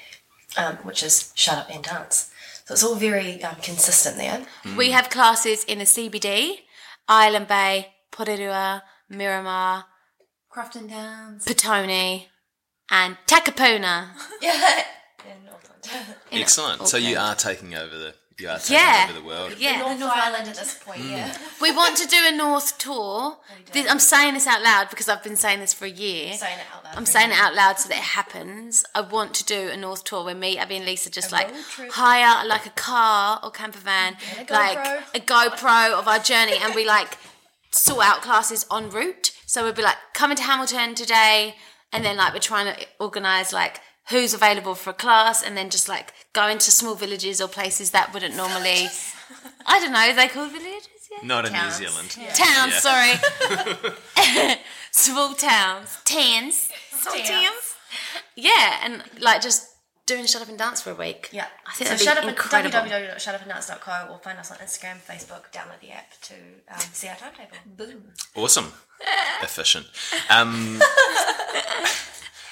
um, 0.57 0.77
which 0.77 1.03
is 1.03 1.33
Shut 1.35 1.59
Up 1.59 1.69
and 1.71 1.83
Dance. 1.83 2.31
So 2.65 2.75
it's 2.75 2.85
all 2.85 2.95
very 2.95 3.43
um, 3.43 3.57
consistent 3.57 4.17
there. 4.17 4.47
We 4.77 4.93
have 4.93 5.11
classes 5.11 5.65
in 5.65 5.81
the 5.81 5.85
CBD, 5.85 6.61
Island 7.09 7.49
Bay, 7.49 7.95
Porirua, 8.13 8.83
Miramar, 9.11 9.87
Crofton 10.57 10.87
Downs. 10.87 11.45
Petone, 11.45 12.25
and 12.91 13.19
Takapuna. 13.27 14.09
Yeah. 14.41 14.85
In 15.27 15.49
Auckland. 15.53 16.17
Excellent. 16.33 16.89
So 16.89 16.97
you 16.97 17.19
are 17.19 17.35
taking 17.35 17.75
over 17.75 17.95
the 17.95 18.15
you 18.39 18.49
are 18.49 18.59
taking 18.59 18.77
Yeah. 18.77 19.07
over 19.11 19.21
the 19.21 19.27
world. 19.27 19.55
Yeah, 19.59 19.81
North, 19.81 20.01
North 20.01 20.13
Island 20.15 20.49
at 20.49 20.57
this 20.57 20.79
point, 20.83 21.01
hmm. 21.03 21.11
yeah. 21.11 21.37
we 21.61 21.73
want 21.73 21.99
to 21.99 22.09
do 22.09 22.17
a 22.25 22.33
North 22.35 22.79
tour. 22.79 23.37
This- 23.73 23.91
I'm 23.91 23.99
saying 23.99 24.33
this 24.33 24.47
out 24.47 24.63
loud 24.63 24.89
because 24.89 25.11
I've 25.11 25.23
been 25.23 25.37
saying 25.37 25.61
this 25.61 25.75
for 25.75 25.85
a 25.85 25.91
year. 25.91 26.33
Saying 26.33 26.59
it 26.59 26.65
out 26.75 26.85
loud. 26.85 26.97
I'm 26.97 27.05
saying 27.05 27.33
it 27.33 27.39
out 27.39 27.55
loud 27.55 27.79
so 27.79 27.91
that 27.91 27.99
it 27.99 28.05
happens. 28.05 28.83
I 28.95 29.03
want 29.03 29.35
to 29.35 29.45
do 29.45 29.69
a 29.69 29.77
North 29.77 30.05
tour 30.05 30.25
where 30.25 30.35
me, 30.35 30.57
Abby, 30.57 30.77
and 30.77 30.87
Lisa 30.87 31.11
just 31.11 31.33
like 31.33 31.53
hire 31.91 32.49
like 32.49 32.65
a 32.65 32.71
car 32.71 33.41
or 33.43 33.51
camper 33.51 33.81
van, 33.81 34.17
And 34.39 34.51
a 34.51 34.53
like 34.55 34.79
a 35.15 35.21
GoPro 35.21 35.93
of 35.93 36.09
our 36.09 36.19
journey, 36.19 36.57
and 36.63 36.75
we 36.75 36.87
like 36.87 37.19
sort 37.73 38.07
out 38.07 38.23
classes 38.23 38.65
en 38.73 38.89
route. 38.89 39.33
So 39.47 39.65
we'd 39.65 39.75
be 39.77 39.83
like 39.83 39.97
coming 40.15 40.37
to 40.37 40.43
Hamilton 40.43 40.95
today, 40.95 41.55
and 41.93 42.05
then 42.05 42.17
like 42.17 42.33
we're 42.35 42.41
trying 42.41 42.75
to 42.75 42.87
organize 43.01 43.53
like 43.53 43.81
who's 44.11 44.35
available 44.35 44.75
for 44.75 44.91
a 44.91 44.95
class, 44.95 45.43
and 45.43 45.57
then 45.57 45.71
just 45.71 45.89
like 45.89 46.13
go 46.33 46.47
into 46.49 46.71
small 46.71 46.95
villages 46.95 47.41
or 47.41 47.49
places 47.49 47.91
that 47.93 48.13
wouldn't 48.13 48.37
normally. 48.37 48.89
I 49.67 49.81
don't 49.81 49.93
know. 49.93 49.99
Are 50.01 50.15
they 50.15 50.29
call 50.29 50.47
villages? 50.49 50.89
Yeah. 51.11 51.27
Not 51.27 51.47
in 51.47 51.53
Towns. 51.53 51.81
New 51.81 51.87
Zealand. 51.89 52.11
Towns, 52.35 52.73
Yeah. 52.75 52.81
sorry. 52.81 54.57
Small 54.91 55.35
towns. 55.35 55.99
Towns. 56.05 56.69
Small 56.91 57.15
Towns. 57.15 57.29
towns. 57.29 57.75
Yeah, 58.35 58.81
and 58.83 59.03
like 59.21 59.41
just 59.41 59.69
doing 60.07 60.27
shut 60.27 60.43
up 60.43 60.49
and 60.49 60.59
dance 60.59 60.81
for 60.83 60.91
a 60.91 60.95
week. 60.95 61.29
Yeah. 61.33 61.47
I 61.67 61.73
think 61.75 61.89
so 61.89 61.95
that'd 61.95 61.99
be 62.01 62.05
shut 62.05 62.19
up 62.19 62.25
incredible. 62.29 62.77
at 62.77 63.19
www.shutupanddance.co 63.19 64.13
or 64.13 64.19
find 64.19 64.39
us 64.39 64.51
on 64.51 64.59
Instagram, 64.59 64.97
Facebook, 65.05 65.51
download 65.53 65.81
the 65.81 65.91
app 65.91 66.13
to 66.23 66.35
um, 66.71 66.81
see 66.93 67.09
our 67.09 67.17
timetable. 67.17 67.57
Boom. 67.77 68.03
Awesome. 68.35 68.73
Efficient. 69.43 69.87
Um, 70.31 70.81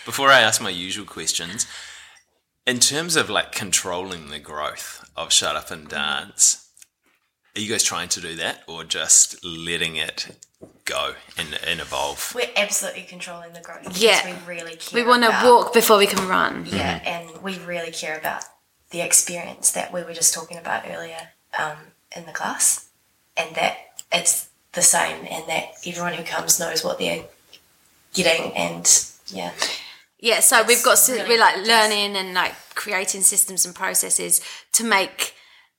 before 0.04 0.30
I 0.30 0.40
ask 0.40 0.60
my 0.60 0.70
usual 0.70 1.06
questions, 1.06 1.66
in 2.66 2.78
terms 2.78 3.16
of 3.16 3.28
like 3.30 3.52
controlling 3.52 4.28
the 4.28 4.38
growth 4.38 5.10
of 5.16 5.32
Shut 5.32 5.56
Up 5.56 5.70
and 5.70 5.88
Dance, 5.88 6.68
are 7.56 7.60
you 7.60 7.70
guys 7.70 7.82
trying 7.84 8.08
to 8.08 8.20
do 8.20 8.34
that 8.36 8.64
or 8.66 8.84
just 8.84 9.44
letting 9.44 9.96
it 9.96 10.36
go 10.84 11.14
and, 11.38 11.58
and 11.66 11.80
evolve? 11.80 12.32
We're 12.34 12.50
absolutely 12.56 13.02
controlling 13.02 13.52
the 13.52 13.60
growth. 13.60 13.82
because 13.84 14.02
Yeah. 14.02 14.26
We 14.26 14.54
really 14.54 14.76
care 14.76 15.02
We 15.02 15.08
want 15.08 15.22
to 15.24 15.30
walk 15.44 15.72
before 15.72 15.98
we 15.98 16.06
can 16.06 16.26
run. 16.28 16.66
Yeah, 16.66 17.00
and 17.04 17.42
we 17.42 17.58
really 17.58 17.92
care 17.92 18.18
about 18.18 18.44
the 18.90 19.00
experience 19.00 19.70
that 19.72 19.92
we 19.92 20.02
were 20.02 20.14
just 20.14 20.34
talking 20.34 20.56
about 20.58 20.84
earlier 20.88 21.30
um, 21.58 21.76
in 22.16 22.26
the 22.26 22.32
class, 22.32 22.88
and 23.36 23.54
that 23.56 24.02
it's 24.12 24.48
the 24.74 24.82
same, 24.82 25.26
and 25.30 25.46
that 25.48 25.74
everyone 25.86 26.14
who 26.14 26.24
comes 26.24 26.58
knows 26.60 26.84
what 26.84 26.98
they're 26.98 27.24
getting, 28.12 28.52
and 28.52 28.86
yeah, 29.28 29.52
Yeah, 30.20 30.40
so 30.40 30.62
we've 30.64 30.82
got 30.84 30.98
sy- 30.98 31.14
really 31.14 31.28
we're 31.30 31.40
like 31.40 31.56
learning 31.66 32.16
and 32.16 32.34
like 32.34 32.54
creating 32.74 33.22
systems 33.22 33.64
and 33.66 33.74
processes 33.74 34.40
to 34.72 34.84
make 34.84 35.34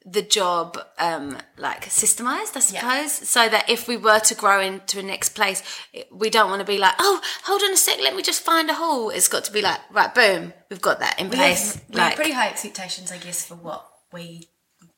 the 0.08 0.21
job 0.21 0.77
um 0.99 1.36
like 1.58 1.86
systemized, 1.86 2.55
I 2.55 2.60
suppose, 2.60 3.12
so 3.12 3.49
that 3.49 3.69
if 3.69 3.88
we 3.88 3.97
were 3.97 4.19
to 4.19 4.36
grow 4.36 4.62
into 4.62 4.99
a 4.99 5.03
next 5.03 5.29
place, 5.29 5.63
we 6.12 6.29
don't 6.29 6.49
want 6.49 6.60
to 6.60 6.65
be 6.65 6.77
like, 6.77 6.93
oh, 6.99 7.21
hold 7.43 7.63
on 7.63 7.73
a 7.73 7.77
sec, 7.77 7.97
let 8.01 8.15
me 8.15 8.21
just 8.21 8.43
find 8.43 8.69
a 8.69 8.75
hole. 8.75 9.10
It's 9.10 9.27
got 9.27 9.45
to 9.45 9.51
be 9.51 9.62
like, 9.63 9.79
right, 9.91 10.13
boom, 10.13 10.53
we've 10.69 10.81
got 10.81 10.99
that 10.99 11.19
in 11.19 11.29
we 11.29 11.38
place. 11.38 11.73
have, 11.75 11.84
we 11.89 11.99
have 11.99 12.10
like, 12.10 12.15
pretty 12.15 12.31
high 12.34 12.49
expectations, 12.49 13.12
I 13.12 13.17
guess, 13.17 13.45
for 13.45 13.55
what 13.55 13.84
we 14.13 14.47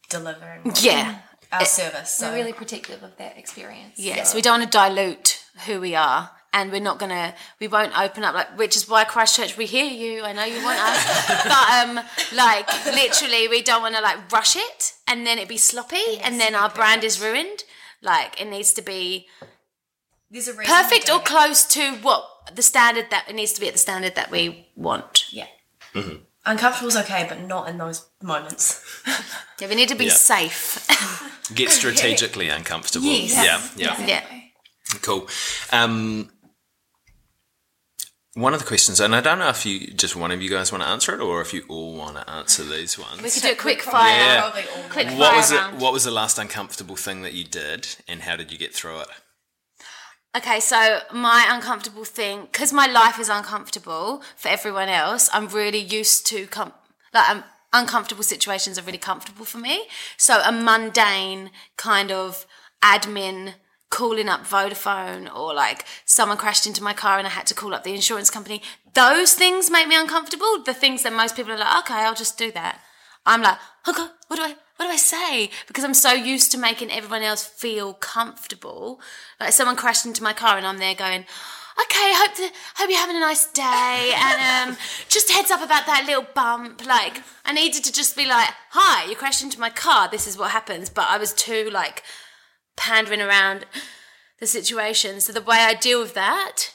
deliver 0.10 0.46
and 0.46 0.84
yeah, 0.84 1.20
our 1.52 1.66
service. 1.66 2.12
So 2.12 2.30
We're 2.30 2.36
really 2.36 2.54
protective 2.54 3.04
of 3.04 3.18
that 3.18 3.38
experience. 3.38 3.98
Yes, 3.98 4.34
we 4.36 4.42
don't 4.42 4.60
want 4.60 4.72
to 4.72 4.78
dilute 4.78 5.44
who 5.66 5.80
we 5.80 5.96
are, 5.96 6.32
and 6.54 6.72
we're 6.72 6.82
not 6.82 7.00
gonna. 7.00 7.36
We 7.60 7.68
won't 7.68 7.98
open 7.98 8.24
up 8.24 8.36
like, 8.36 8.58
which 8.58 8.76
is 8.76 8.88
why 8.88 9.04
Christchurch. 9.04 9.58
We 9.58 9.66
hear 9.66 9.86
you. 9.86 10.24
I 10.24 10.34
know 10.34 10.46
you 10.46 10.64
want 10.64 10.80
us, 10.80 11.28
but 11.44 11.70
um, 11.90 12.06
like 12.36 12.68
literally, 12.86 13.48
we 13.48 13.62
don't 13.62 13.82
want 13.82 13.96
to 13.96 14.02
like 14.02 14.32
rush 14.32 14.56
it, 14.56 14.94
and 15.08 15.26
then 15.26 15.38
it 15.40 15.48
be 15.48 15.58
sloppy, 15.58 16.20
and 16.24 16.40
then 16.40 16.56
our 16.56 16.70
brand 16.70 17.04
is 17.04 17.22
ruined. 17.22 17.64
Like 18.02 18.40
it 18.42 18.48
needs 18.48 18.74
to 18.74 18.82
be 18.82 19.28
there's 20.30 20.48
a 20.48 20.54
reason 20.54 20.66
perfect 20.74 21.10
or 21.10 21.20
close 21.20 21.66
to 21.66 21.94
what 21.98 22.24
the 22.54 22.62
standard 22.62 23.08
that 23.12 23.26
it 23.30 23.36
needs 23.36 23.54
to 23.54 23.62
be 23.62 23.68
at 23.68 23.74
the 23.74 23.80
standard 23.80 24.16
that 24.16 24.32
we 24.32 24.68
want. 24.76 25.26
Yeah. 25.32 25.48
Uncomfortable's 26.48 26.96
okay, 26.98 27.26
but 27.28 27.42
not 27.42 27.68
in 27.70 27.78
those 27.78 28.08
moments. 28.22 28.84
Yeah, 29.60 29.70
we 29.70 29.74
need 29.76 29.90
to 29.90 29.96
be 29.96 30.06
Yeah. 30.06 30.12
safe. 30.14 30.86
Get 31.56 31.72
strategically 31.72 32.48
uncomfortable. 32.58 33.08
Yes. 33.08 33.74
Yeah, 33.76 33.98
yeah. 33.98 34.06
yeah. 34.06 34.24
Cool. 35.02 35.28
Um, 35.72 36.30
one 38.36 38.54
of 38.54 38.60
the 38.60 38.68
questions, 38.68 39.00
and 39.00 39.16
I 39.16 39.22
don't 39.22 39.40
know 39.40 39.50
if 39.50 39.66
you 39.66 39.88
just 39.94 40.16
one 40.16 40.30
of 40.32 40.44
you 40.44 40.50
guys 40.52 40.72
want 40.72 40.84
to 40.84 40.88
answer 40.90 41.12
it, 41.16 41.22
or 41.22 41.42
if 41.42 41.56
you 41.56 41.64
all 41.70 41.96
want 41.96 42.18
to 42.18 42.30
answer 42.30 42.64
these 42.64 43.00
ones. 43.00 43.20
We 43.24 43.32
could 43.32 43.42
do 43.42 43.52
a 43.54 43.56
quick 43.56 43.82
fire. 43.82 44.12
Yeah. 44.16 44.42
Probably 44.42 44.62
all 44.76 44.90
Quick 44.90 45.08
what 45.08 45.30
fire 45.30 45.36
was 45.38 45.52
it? 45.52 45.56
round. 45.56 45.82
What 45.82 45.92
was 45.94 46.04
the 46.04 46.12
last 46.12 46.38
uncomfortable 46.38 46.96
thing 46.96 47.24
that 47.24 47.34
you 47.34 47.44
did, 47.44 47.88
and 48.08 48.22
how 48.22 48.36
did 48.36 48.52
you 48.52 48.60
get 48.60 48.76
through 48.76 49.00
it? 49.02 49.08
Okay, 50.36 50.60
so 50.60 51.00
my 51.12 51.48
uncomfortable 51.50 52.04
thing, 52.04 52.48
because 52.52 52.72
my 52.72 52.86
life 52.86 53.20
is 53.20 53.30
uncomfortable 53.30 54.22
for 54.36 54.50
everyone 54.50 54.90
else, 54.90 55.30
I'm 55.34 55.48
really 55.48 55.80
used 55.80 56.28
to 56.28 56.46
com- 56.48 56.74
like 57.14 57.30
um, 57.30 57.44
uncomfortable 57.74 58.24
situations 58.24 58.78
are 58.78 58.84
really 58.84 58.98
comfortable 58.98 59.46
for 59.46 59.58
me. 59.58 59.88
So 60.18 60.42
a 60.46 60.52
mundane 60.52 61.52
kind 61.76 62.12
of 62.12 62.46
admin 62.84 63.56
calling 63.90 64.28
up 64.28 64.46
Vodafone 64.46 65.34
or 65.34 65.54
like 65.54 65.86
someone 66.06 66.38
crashed 66.38 66.68
into 66.68 66.84
my 66.84 66.94
car 66.94 67.18
and 67.18 67.26
I 67.26 67.32
had 67.32 67.48
to 67.48 67.56
call 67.56 67.74
up 67.74 67.84
the 67.84 67.96
insurance 67.96 68.30
company. 68.30 68.62
Those 68.94 69.34
things 69.34 69.72
make 69.72 69.88
me 69.88 69.96
uncomfortable. 69.96 70.62
The 70.64 70.74
things 70.74 71.04
that 71.04 71.14
most 71.14 71.36
people 71.36 71.54
are 71.54 71.58
like, 71.58 71.80
okay, 71.80 72.02
I'll 72.02 72.14
just 72.14 72.38
do 72.38 72.52
that. 72.52 72.80
I'm 73.26 73.42
like, 73.42 73.58
okay, 73.88 74.08
what 74.28 74.36
do 74.36 74.44
I 74.44 74.56
what 74.78 74.86
do 74.86 74.92
I 74.92 74.98
say? 74.98 75.50
Because 75.68 75.84
I'm 75.84 75.94
so 75.94 76.14
used 76.14 76.52
to 76.52 76.58
making 76.58 76.92
everyone 76.92 77.24
else 77.24 77.44
feel 77.44 77.94
comfortable. 77.94 79.02
Like 79.40 79.54
someone 79.54 79.76
crashed 79.76 80.06
into 80.06 80.24
my 80.24 80.34
car 80.34 80.58
and 80.58 80.66
I'm 80.66 80.78
there 80.78 80.96
going, 80.96 81.26
okay, 81.82 82.12
hope 82.16 82.36
the, 82.36 82.50
hope 82.76 82.90
you're 82.90 83.00
having 83.00 83.18
a 83.18 83.20
nice 83.20 83.46
day, 83.48 84.14
and 84.16 84.70
um, 84.70 84.78
just 85.10 85.32
heads 85.32 85.52
up 85.52 85.62
about 85.62 85.86
that 85.86 86.06
little 86.08 86.26
bump. 86.34 86.86
Like 86.86 87.22
I 87.46 87.54
needed 87.54 87.84
to 87.84 87.92
just 87.92 88.16
be 88.16 88.26
like, 88.28 88.50
hi, 88.72 89.10
you 89.10 89.16
crashed 89.16 89.44
into 89.44 89.60
my 89.60 89.70
car. 89.70 90.10
This 90.10 90.28
is 90.28 90.38
what 90.38 90.52
happens. 90.52 90.90
But 90.90 91.08
I 91.10 91.18
was 91.18 91.34
too 91.34 91.70
like 91.72 92.04
pandering 92.76 93.22
around 93.22 93.66
the 94.40 94.48
situation. 94.48 95.20
So 95.22 95.34
the 95.34 95.42
way 95.42 95.58
I 95.58 95.74
deal 95.74 96.00
with 96.00 96.14
that 96.14 96.74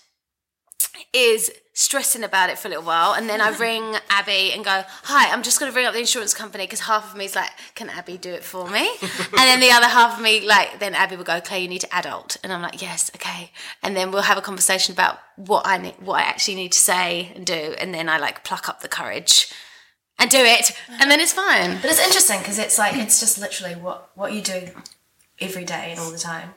is 1.13 1.51
stressing 1.75 2.23
about 2.23 2.51
it 2.51 2.59
for 2.59 2.69
a 2.69 2.71
little 2.71 2.85
while 2.85 3.15
and 3.15 3.29
then 3.29 3.41
I 3.41 3.49
ring 3.59 3.97
Abby 4.11 4.53
and 4.53 4.65
go, 4.65 4.83
Hi, 5.05 5.33
I'm 5.33 5.43
just 5.43 5.59
going 5.59 5.71
to 5.71 5.77
ring 5.77 5.87
up 5.87 5.95
the 5.95 6.01
insurance 6.01 6.35
company 6.35 6.65
because 6.65 6.81
half 6.81 7.11
of 7.11 7.17
me 7.17 7.25
is 7.25 7.35
like, 7.35 7.51
Can 7.75 7.89
Abby 7.89 8.19
do 8.19 8.31
it 8.31 8.45
for 8.45 8.69
me? 8.69 8.91
and 9.03 9.33
then 9.33 9.61
the 9.61 9.71
other 9.71 9.87
half 9.87 10.17
of 10.17 10.23
me, 10.23 10.47
like, 10.47 10.79
then 10.79 10.95
Abby 10.95 11.17
will 11.17 11.25
go, 11.25 11.41
Claire, 11.41 11.61
you 11.61 11.69
need 11.69 11.81
to 11.81 11.95
adult. 11.95 12.37
And 12.43 12.53
I'm 12.53 12.63
like, 12.63 12.83
Yes, 12.83 13.11
okay. 13.17 13.51
And 13.83 13.97
then 13.97 14.11
we'll 14.11 14.23
have 14.23 14.39
a 14.39 14.43
conversation 14.43 14.93
about 14.93 15.19
what 15.37 15.67
I 15.67 15.79
need, 15.79 15.95
what 16.01 16.21
I 16.21 16.23
actually 16.23 16.57
need 16.57 16.73
to 16.73 16.79
say 16.79 17.33
and 17.35 17.47
do. 17.47 17.75
And 17.79 17.95
then 17.95 18.09
I 18.09 18.19
like 18.19 18.45
pluck 18.45 18.69
up 18.69 18.81
the 18.81 18.89
courage 18.89 19.53
and 20.19 20.31
do 20.31 20.39
it. 20.39 20.73
And 20.89 21.11
then 21.11 21.21
it's 21.21 21.33
fine. 21.33 21.79
But 21.81 21.91
it's 21.91 22.05
interesting 22.05 22.39
because 22.39 22.59
it's 22.59 22.79
like 22.79 22.97
it's 22.97 23.21
just 23.21 23.39
literally 23.39 23.75
what 23.75 24.11
what 24.15 24.33
you 24.33 24.43
do 24.43 24.69
every 25.41 25.65
day 25.65 25.89
and 25.91 26.01
all 26.01 26.11
the 26.11 26.19
time 26.19 26.55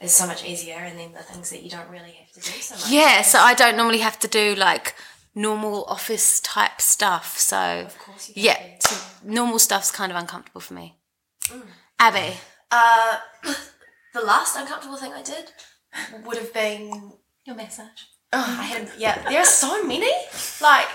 is 0.00 0.12
so 0.12 0.26
much 0.26 0.44
easier, 0.44 0.76
and 0.76 0.98
then 0.98 1.12
the 1.12 1.22
things 1.22 1.50
that 1.50 1.62
you 1.62 1.70
don't 1.70 1.88
really 1.88 2.12
have 2.12 2.30
to 2.32 2.40
do 2.40 2.60
so 2.60 2.74
much. 2.74 2.90
Yeah, 2.90 3.22
so 3.22 3.38
I 3.38 3.54
don't 3.54 3.76
normally 3.76 3.98
have 4.00 4.18
to 4.20 4.28
do 4.28 4.54
like 4.54 4.94
normal 5.34 5.84
office 5.84 6.40
type 6.40 6.80
stuff. 6.80 7.38
So 7.38 7.56
of 7.86 7.98
course 7.98 8.28
you 8.34 8.42
yeah, 8.44 8.58
do. 8.58 8.76
so 8.88 8.96
normal 9.24 9.58
stuff's 9.58 9.90
kind 9.90 10.10
of 10.12 10.18
uncomfortable 10.18 10.60
for 10.60 10.74
me. 10.74 10.96
Abby, 11.98 12.36
Uh, 12.70 13.18
the 14.14 14.20
last 14.20 14.56
uncomfortable 14.56 14.96
thing 14.96 15.12
I 15.12 15.22
did 15.22 15.50
would 16.24 16.36
have 16.36 16.52
been 16.52 17.12
Your 17.44 17.56
massage. 17.56 17.86
Oh, 18.32 18.56
I 18.60 18.64
had 18.64 18.90
yeah. 18.98 19.22
There 19.28 19.40
are 19.40 19.44
so 19.46 19.82
many. 19.84 20.10
Like, 20.60 20.88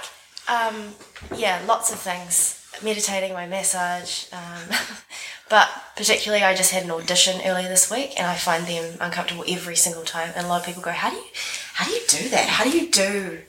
um, 0.47 0.93
yeah, 1.35 1.61
lots 1.65 1.91
of 1.91 1.99
things. 1.99 2.60
Meditating, 2.83 3.33
my 3.33 3.45
massage, 3.45 4.25
um, 4.33 4.75
but 5.49 5.69
particularly, 5.95 6.43
I 6.43 6.55
just 6.55 6.71
had 6.71 6.83
an 6.83 6.91
audition 6.91 7.39
earlier 7.45 7.67
this 7.69 7.91
week, 7.91 8.13
and 8.17 8.25
I 8.27 8.35
find 8.35 8.65
them 8.65 8.97
uncomfortable 8.99 9.43
every 9.47 9.75
single 9.75 10.03
time. 10.03 10.31
And 10.35 10.45
a 10.45 10.49
lot 10.49 10.61
of 10.61 10.65
people 10.65 10.81
go, 10.81 10.91
"How 10.91 11.09
do 11.11 11.15
you, 11.15 11.25
how 11.73 11.85
do 11.85 11.91
you 11.91 12.01
do 12.07 12.29
that? 12.29 12.47
How 12.49 12.63
do 12.63 12.71
you 12.71 12.89
do 12.89 13.39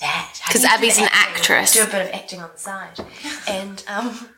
that? 0.00 0.38
How 0.42 0.52
'Cause 0.52 0.60
do 0.62 0.66
you 0.66 0.68
do 0.68 0.74
Abby's 0.74 0.98
an 0.98 1.04
acting? 1.04 1.36
actress. 1.40 1.72
Do 1.72 1.82
a 1.84 1.86
bit 1.86 2.02
of 2.06 2.14
acting 2.14 2.40
on 2.42 2.50
the 2.52 2.58
side, 2.58 3.00
and 3.48 3.82
um, 3.88 4.28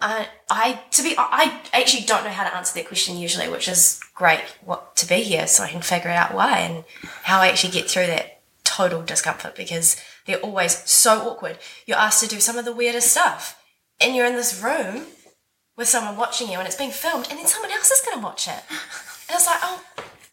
I, 0.00 0.28
I 0.48 0.80
to 0.92 1.02
be, 1.02 1.14
I 1.18 1.60
I 1.72 1.80
actually 1.80 2.04
don't 2.04 2.24
know 2.24 2.30
how 2.30 2.44
to 2.48 2.54
answer 2.56 2.74
that 2.74 2.86
question 2.88 3.16
usually, 3.18 3.48
which 3.48 3.68
is 3.68 4.00
great. 4.14 4.42
What 4.64 4.94
to 4.96 5.06
be 5.08 5.22
here, 5.22 5.46
so 5.48 5.64
I 5.64 5.70
can 5.70 5.82
figure 5.82 6.10
out 6.10 6.34
why 6.34 6.58
and 6.58 6.84
how 7.24 7.40
I 7.40 7.48
actually 7.48 7.72
get 7.72 7.90
through 7.90 8.06
that 8.06 8.40
total 8.64 9.02
discomfort 9.02 9.56
because 9.56 9.96
they're 10.30 10.40
always 10.40 10.88
so 10.90 11.28
awkward. 11.28 11.58
You're 11.86 11.98
asked 11.98 12.22
to 12.22 12.28
do 12.28 12.40
some 12.40 12.56
of 12.58 12.64
the 12.64 12.72
weirdest 12.72 13.08
stuff, 13.08 13.60
and 14.00 14.14
you're 14.14 14.26
in 14.26 14.34
this 14.36 14.62
room 14.62 15.06
with 15.76 15.88
someone 15.88 16.16
watching 16.16 16.48
you, 16.50 16.58
and 16.58 16.66
it's 16.66 16.76
being 16.76 16.90
filmed, 16.90 17.26
and 17.30 17.38
then 17.38 17.46
someone 17.46 17.70
else 17.70 17.90
is 17.90 18.04
going 18.04 18.18
to 18.18 18.24
watch 18.24 18.48
it, 18.48 18.62
and 18.70 19.36
it's 19.36 19.46
like, 19.46 19.58
oh. 19.62 19.82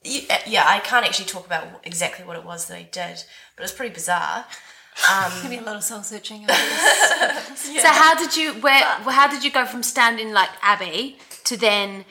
you- 0.03 0.27
uh, 0.29 0.37
Yeah, 0.45 0.65
I 0.67 0.79
can't 0.79 1.05
actually 1.05 1.25
talk 1.25 1.45
about 1.45 1.65
exactly 1.83 2.25
what 2.25 2.35
it 2.37 2.43
was 2.45 2.67
that 2.67 2.77
I 2.77 2.83
did, 2.83 3.23
but 3.55 3.63
it's 3.63 3.73
pretty 3.73 3.93
bizarre. 3.93 4.45
Maybe 5.43 5.57
a 5.57 5.61
lot 5.61 5.75
of 5.75 5.83
soul 5.83 6.01
searching. 6.03 6.47
So 7.81 7.87
how 7.89 8.15
did 8.15 8.35
you 8.35 8.53
where 8.61 8.83
how 8.83 9.27
did 9.27 9.43
you 9.43 9.51
go 9.51 9.65
from 9.65 9.83
standing 9.83 10.31
like 10.31 10.49
Abby 10.61 11.17
to 11.43 11.57
then 11.57 12.05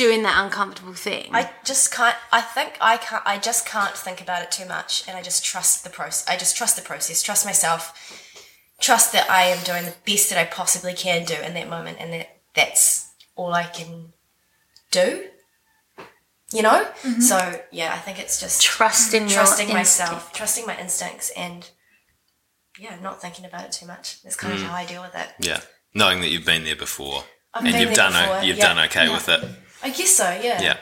doing 0.00 0.22
that 0.22 0.42
uncomfortable 0.42 0.94
thing? 0.94 1.28
I 1.32 1.50
just 1.62 1.92
can't. 1.92 2.16
I 2.32 2.40
think 2.40 2.78
I 2.80 2.96
can't. 2.96 3.22
I 3.26 3.36
just 3.36 3.66
can't 3.66 3.94
think 3.94 4.22
about 4.22 4.42
it 4.42 4.50
too 4.50 4.66
much, 4.66 5.06
and 5.06 5.14
I 5.16 5.22
just 5.22 5.44
trust 5.44 5.84
the 5.84 5.90
process. 5.90 6.26
I 6.26 6.38
just 6.38 6.56
trust 6.56 6.76
the 6.76 6.82
process. 6.82 7.22
Trust 7.22 7.44
myself. 7.44 7.82
Trust 8.80 9.12
that 9.12 9.28
I 9.30 9.42
am 9.42 9.62
doing 9.62 9.84
the 9.84 9.94
best 10.06 10.30
that 10.30 10.38
I 10.38 10.46
possibly 10.46 10.94
can 10.94 11.26
do 11.26 11.34
in 11.34 11.52
that 11.52 11.68
moment, 11.68 11.98
and 12.00 12.14
that 12.14 12.40
that's 12.54 13.12
all 13.36 13.52
I 13.52 13.64
can 13.64 14.14
do. 14.90 15.26
You 16.50 16.62
know. 16.62 16.86
Mm-hmm. 17.02 17.20
So 17.20 17.60
yeah, 17.70 17.92
I 17.92 17.98
think 17.98 18.18
it's 18.18 18.40
just 18.40 18.62
Trusting 18.62 19.22
your 19.22 19.30
trusting 19.30 19.68
instinct. 19.68 19.74
myself, 19.74 20.32
trusting 20.32 20.66
my 20.66 20.80
instincts, 20.80 21.30
and 21.36 21.68
yeah, 22.78 22.96
not 23.02 23.20
thinking 23.20 23.44
about 23.44 23.66
it 23.66 23.72
too 23.72 23.86
much. 23.86 24.22
That's 24.22 24.36
kind 24.36 24.54
of 24.54 24.60
mm. 24.60 24.64
how 24.64 24.74
I 24.74 24.86
deal 24.86 25.02
with 25.02 25.14
it. 25.14 25.28
Yeah. 25.40 25.60
Knowing 25.92 26.22
that 26.22 26.28
you've 26.28 26.46
been 26.46 26.64
there 26.64 26.76
before 26.76 27.24
I've 27.52 27.66
and 27.66 27.74
you've 27.74 27.94
done 27.94 28.12
before, 28.12 28.38
o- 28.38 28.40
you've 28.42 28.56
yeah. 28.56 28.74
done 28.74 28.84
okay 28.86 29.08
with 29.12 29.28
it. 29.28 29.44
I 29.82 29.90
guess 29.90 30.10
so. 30.10 30.30
Yeah. 30.42 30.60
Yeah. 30.60 30.76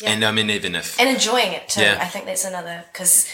yeah. 0.00 0.10
And 0.10 0.24
I 0.24 0.32
mean, 0.32 0.50
even 0.50 0.74
if 0.74 0.98
and 0.98 1.08
enjoying 1.08 1.52
it 1.52 1.68
too. 1.68 1.82
Yeah. 1.82 1.98
I 2.00 2.06
think 2.06 2.26
that's 2.26 2.44
another 2.44 2.84
because 2.92 3.28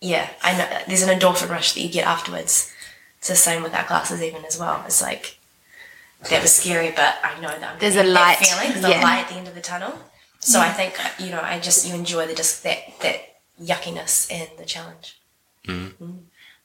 yeah, 0.00 0.30
I 0.42 0.56
know 0.56 0.68
there's 0.86 1.02
an 1.02 1.18
endorphin 1.18 1.50
rush 1.50 1.74
that 1.74 1.80
you 1.80 1.90
get 1.90 2.06
afterwards. 2.06 2.72
It's 3.18 3.28
the 3.28 3.36
same 3.36 3.62
with 3.62 3.74
our 3.74 3.84
classes 3.84 4.22
even 4.22 4.44
as 4.44 4.58
well. 4.58 4.82
It's 4.86 5.02
like 5.02 5.38
that 6.30 6.42
was 6.42 6.54
scary, 6.54 6.90
but 6.90 7.16
I 7.22 7.40
know 7.40 7.48
that 7.48 7.74
I'm 7.74 7.78
There's 7.78 7.94
a 7.94 8.02
get 8.02 8.06
that 8.06 8.12
light, 8.12 8.36
feeling. 8.38 8.72
There's 8.80 8.94
yeah. 8.94 9.00
a 9.00 9.02
light 9.02 9.24
at 9.24 9.28
the 9.28 9.34
end 9.34 9.48
of 9.48 9.54
the 9.54 9.60
tunnel. 9.60 9.98
So 10.40 10.60
I 10.60 10.70
think 10.70 10.94
you 11.18 11.30
know 11.30 11.40
I 11.40 11.58
just 11.58 11.86
you 11.86 11.94
enjoy 11.94 12.26
the 12.26 12.34
just 12.34 12.62
that 12.62 12.78
that 13.02 13.40
yuckiness 13.60 14.32
and 14.32 14.48
the 14.56 14.64
challenge. 14.64 15.18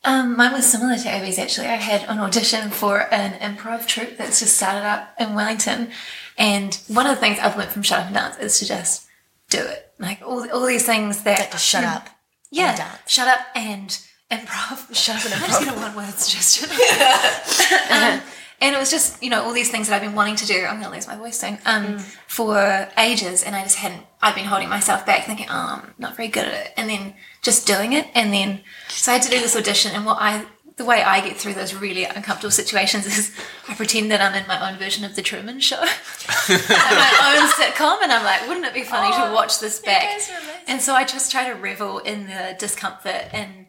Um, 0.05 0.35
mine 0.35 0.51
was 0.53 0.69
similar 0.69 0.97
to 0.97 1.09
Abby's 1.09 1.39
actually. 1.39 1.67
I 1.67 1.75
had 1.75 2.07
an 2.09 2.19
audition 2.19 2.69
for 2.69 3.13
an 3.13 3.33
improv 3.39 3.87
troupe 3.87 4.17
that's 4.17 4.39
just 4.39 4.57
started 4.57 4.85
up 4.85 5.13
in 5.19 5.33
Wellington. 5.33 5.91
And 6.37 6.75
one 6.87 7.05
of 7.05 7.15
the 7.15 7.21
things 7.21 7.39
I've 7.39 7.57
learned 7.57 7.71
from 7.71 7.83
Shut 7.83 7.99
Up 7.99 8.05
and 8.07 8.15
Dance 8.15 8.37
is 8.37 8.59
to 8.59 8.65
just 8.65 9.07
do 9.49 9.59
it. 9.59 9.91
Like 9.99 10.21
all, 10.21 10.49
all 10.51 10.65
these 10.65 10.85
things 10.85 11.23
that. 11.23 11.39
Like 11.39 11.51
to 11.51 11.57
shut 11.57 11.83
up. 11.83 12.09
Yeah. 12.51 12.69
and 12.69 12.77
dance. 12.77 12.99
Shut 13.07 13.27
up 13.27 13.45
and 13.55 13.89
improv. 14.31 14.93
Shut 14.95 15.17
up 15.17 15.25
and 15.25 15.33
I 15.33 15.47
just 15.47 15.61
improv. 15.61 15.65
get 15.65 15.77
a 15.77 15.79
one 15.79 15.95
word 15.95 16.13
suggestion. 16.13 16.69
um, 17.91 18.21
and 18.61 18.75
it 18.75 18.79
was 18.79 18.89
just, 18.89 19.21
you 19.21 19.29
know, 19.29 19.43
all 19.43 19.53
these 19.53 19.69
things 19.69 19.89
that 19.89 19.95
I've 19.95 20.01
been 20.01 20.15
wanting 20.15 20.37
to 20.37 20.45
do. 20.45 20.63
I'm 20.63 20.79
going 20.79 20.89
to 20.89 20.95
lose 20.95 21.07
my 21.07 21.17
voice 21.17 21.37
soon. 21.37 21.57
Um, 21.65 21.99
For 22.27 22.87
ages. 22.97 23.43
And 23.43 23.55
I 23.55 23.63
just 23.63 23.77
hadn't, 23.77 24.03
I've 24.21 24.35
been 24.35 24.45
holding 24.45 24.69
myself 24.69 25.05
back 25.05 25.25
thinking, 25.25 25.47
oh, 25.49 25.81
I'm 25.83 25.93
not 25.97 26.15
very 26.15 26.29
good 26.29 26.45
at 26.45 26.53
it. 26.53 26.73
And 26.77 26.89
then 26.89 27.13
just 27.41 27.67
doing 27.67 27.91
it. 27.93 28.07
And 28.15 28.33
then, 28.33 28.61
so 28.87 29.11
I 29.11 29.15
had 29.15 29.23
to 29.23 29.29
do 29.29 29.39
this 29.39 29.55
audition. 29.55 29.91
And 29.93 30.05
what 30.05 30.17
I, 30.21 30.45
the 30.75 30.85
way 30.85 31.03
I 31.03 31.21
get 31.21 31.37
through 31.37 31.53
those 31.53 31.73
really 31.75 32.03
uncomfortable 32.03 32.51
situations 32.51 33.05
is 33.05 33.31
I 33.67 33.75
pretend 33.75 34.11
that 34.11 34.21
I'm 34.21 34.33
in 34.33 34.47
my 34.47 34.69
own 34.71 34.79
version 34.79 35.03
of 35.05 35.15
the 35.15 35.21
Truman 35.21 35.59
Show, 35.59 35.79
my 36.49 37.37
own 37.37 37.49
sitcom, 37.51 38.01
and 38.01 38.11
I'm 38.11 38.23
like, 38.23 38.47
wouldn't 38.47 38.65
it 38.65 38.73
be 38.73 38.83
funny 38.83 39.13
to 39.15 39.29
oh, 39.29 39.33
watch 39.33 39.59
this 39.59 39.79
back? 39.79 40.03
guys 40.03 40.29
are 40.29 40.37
amazing. 40.37 40.53
And 40.67 40.81
so 40.81 40.93
I 40.93 41.03
just 41.03 41.31
try 41.31 41.47
to 41.49 41.53
revel 41.53 41.99
in 41.99 42.25
the 42.25 42.55
discomfort 42.57 43.27
and 43.31 43.67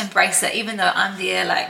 embrace 0.00 0.42
it, 0.42 0.54
even 0.54 0.76
though 0.78 0.92
I'm 0.94 1.18
there 1.18 1.44
like 1.44 1.68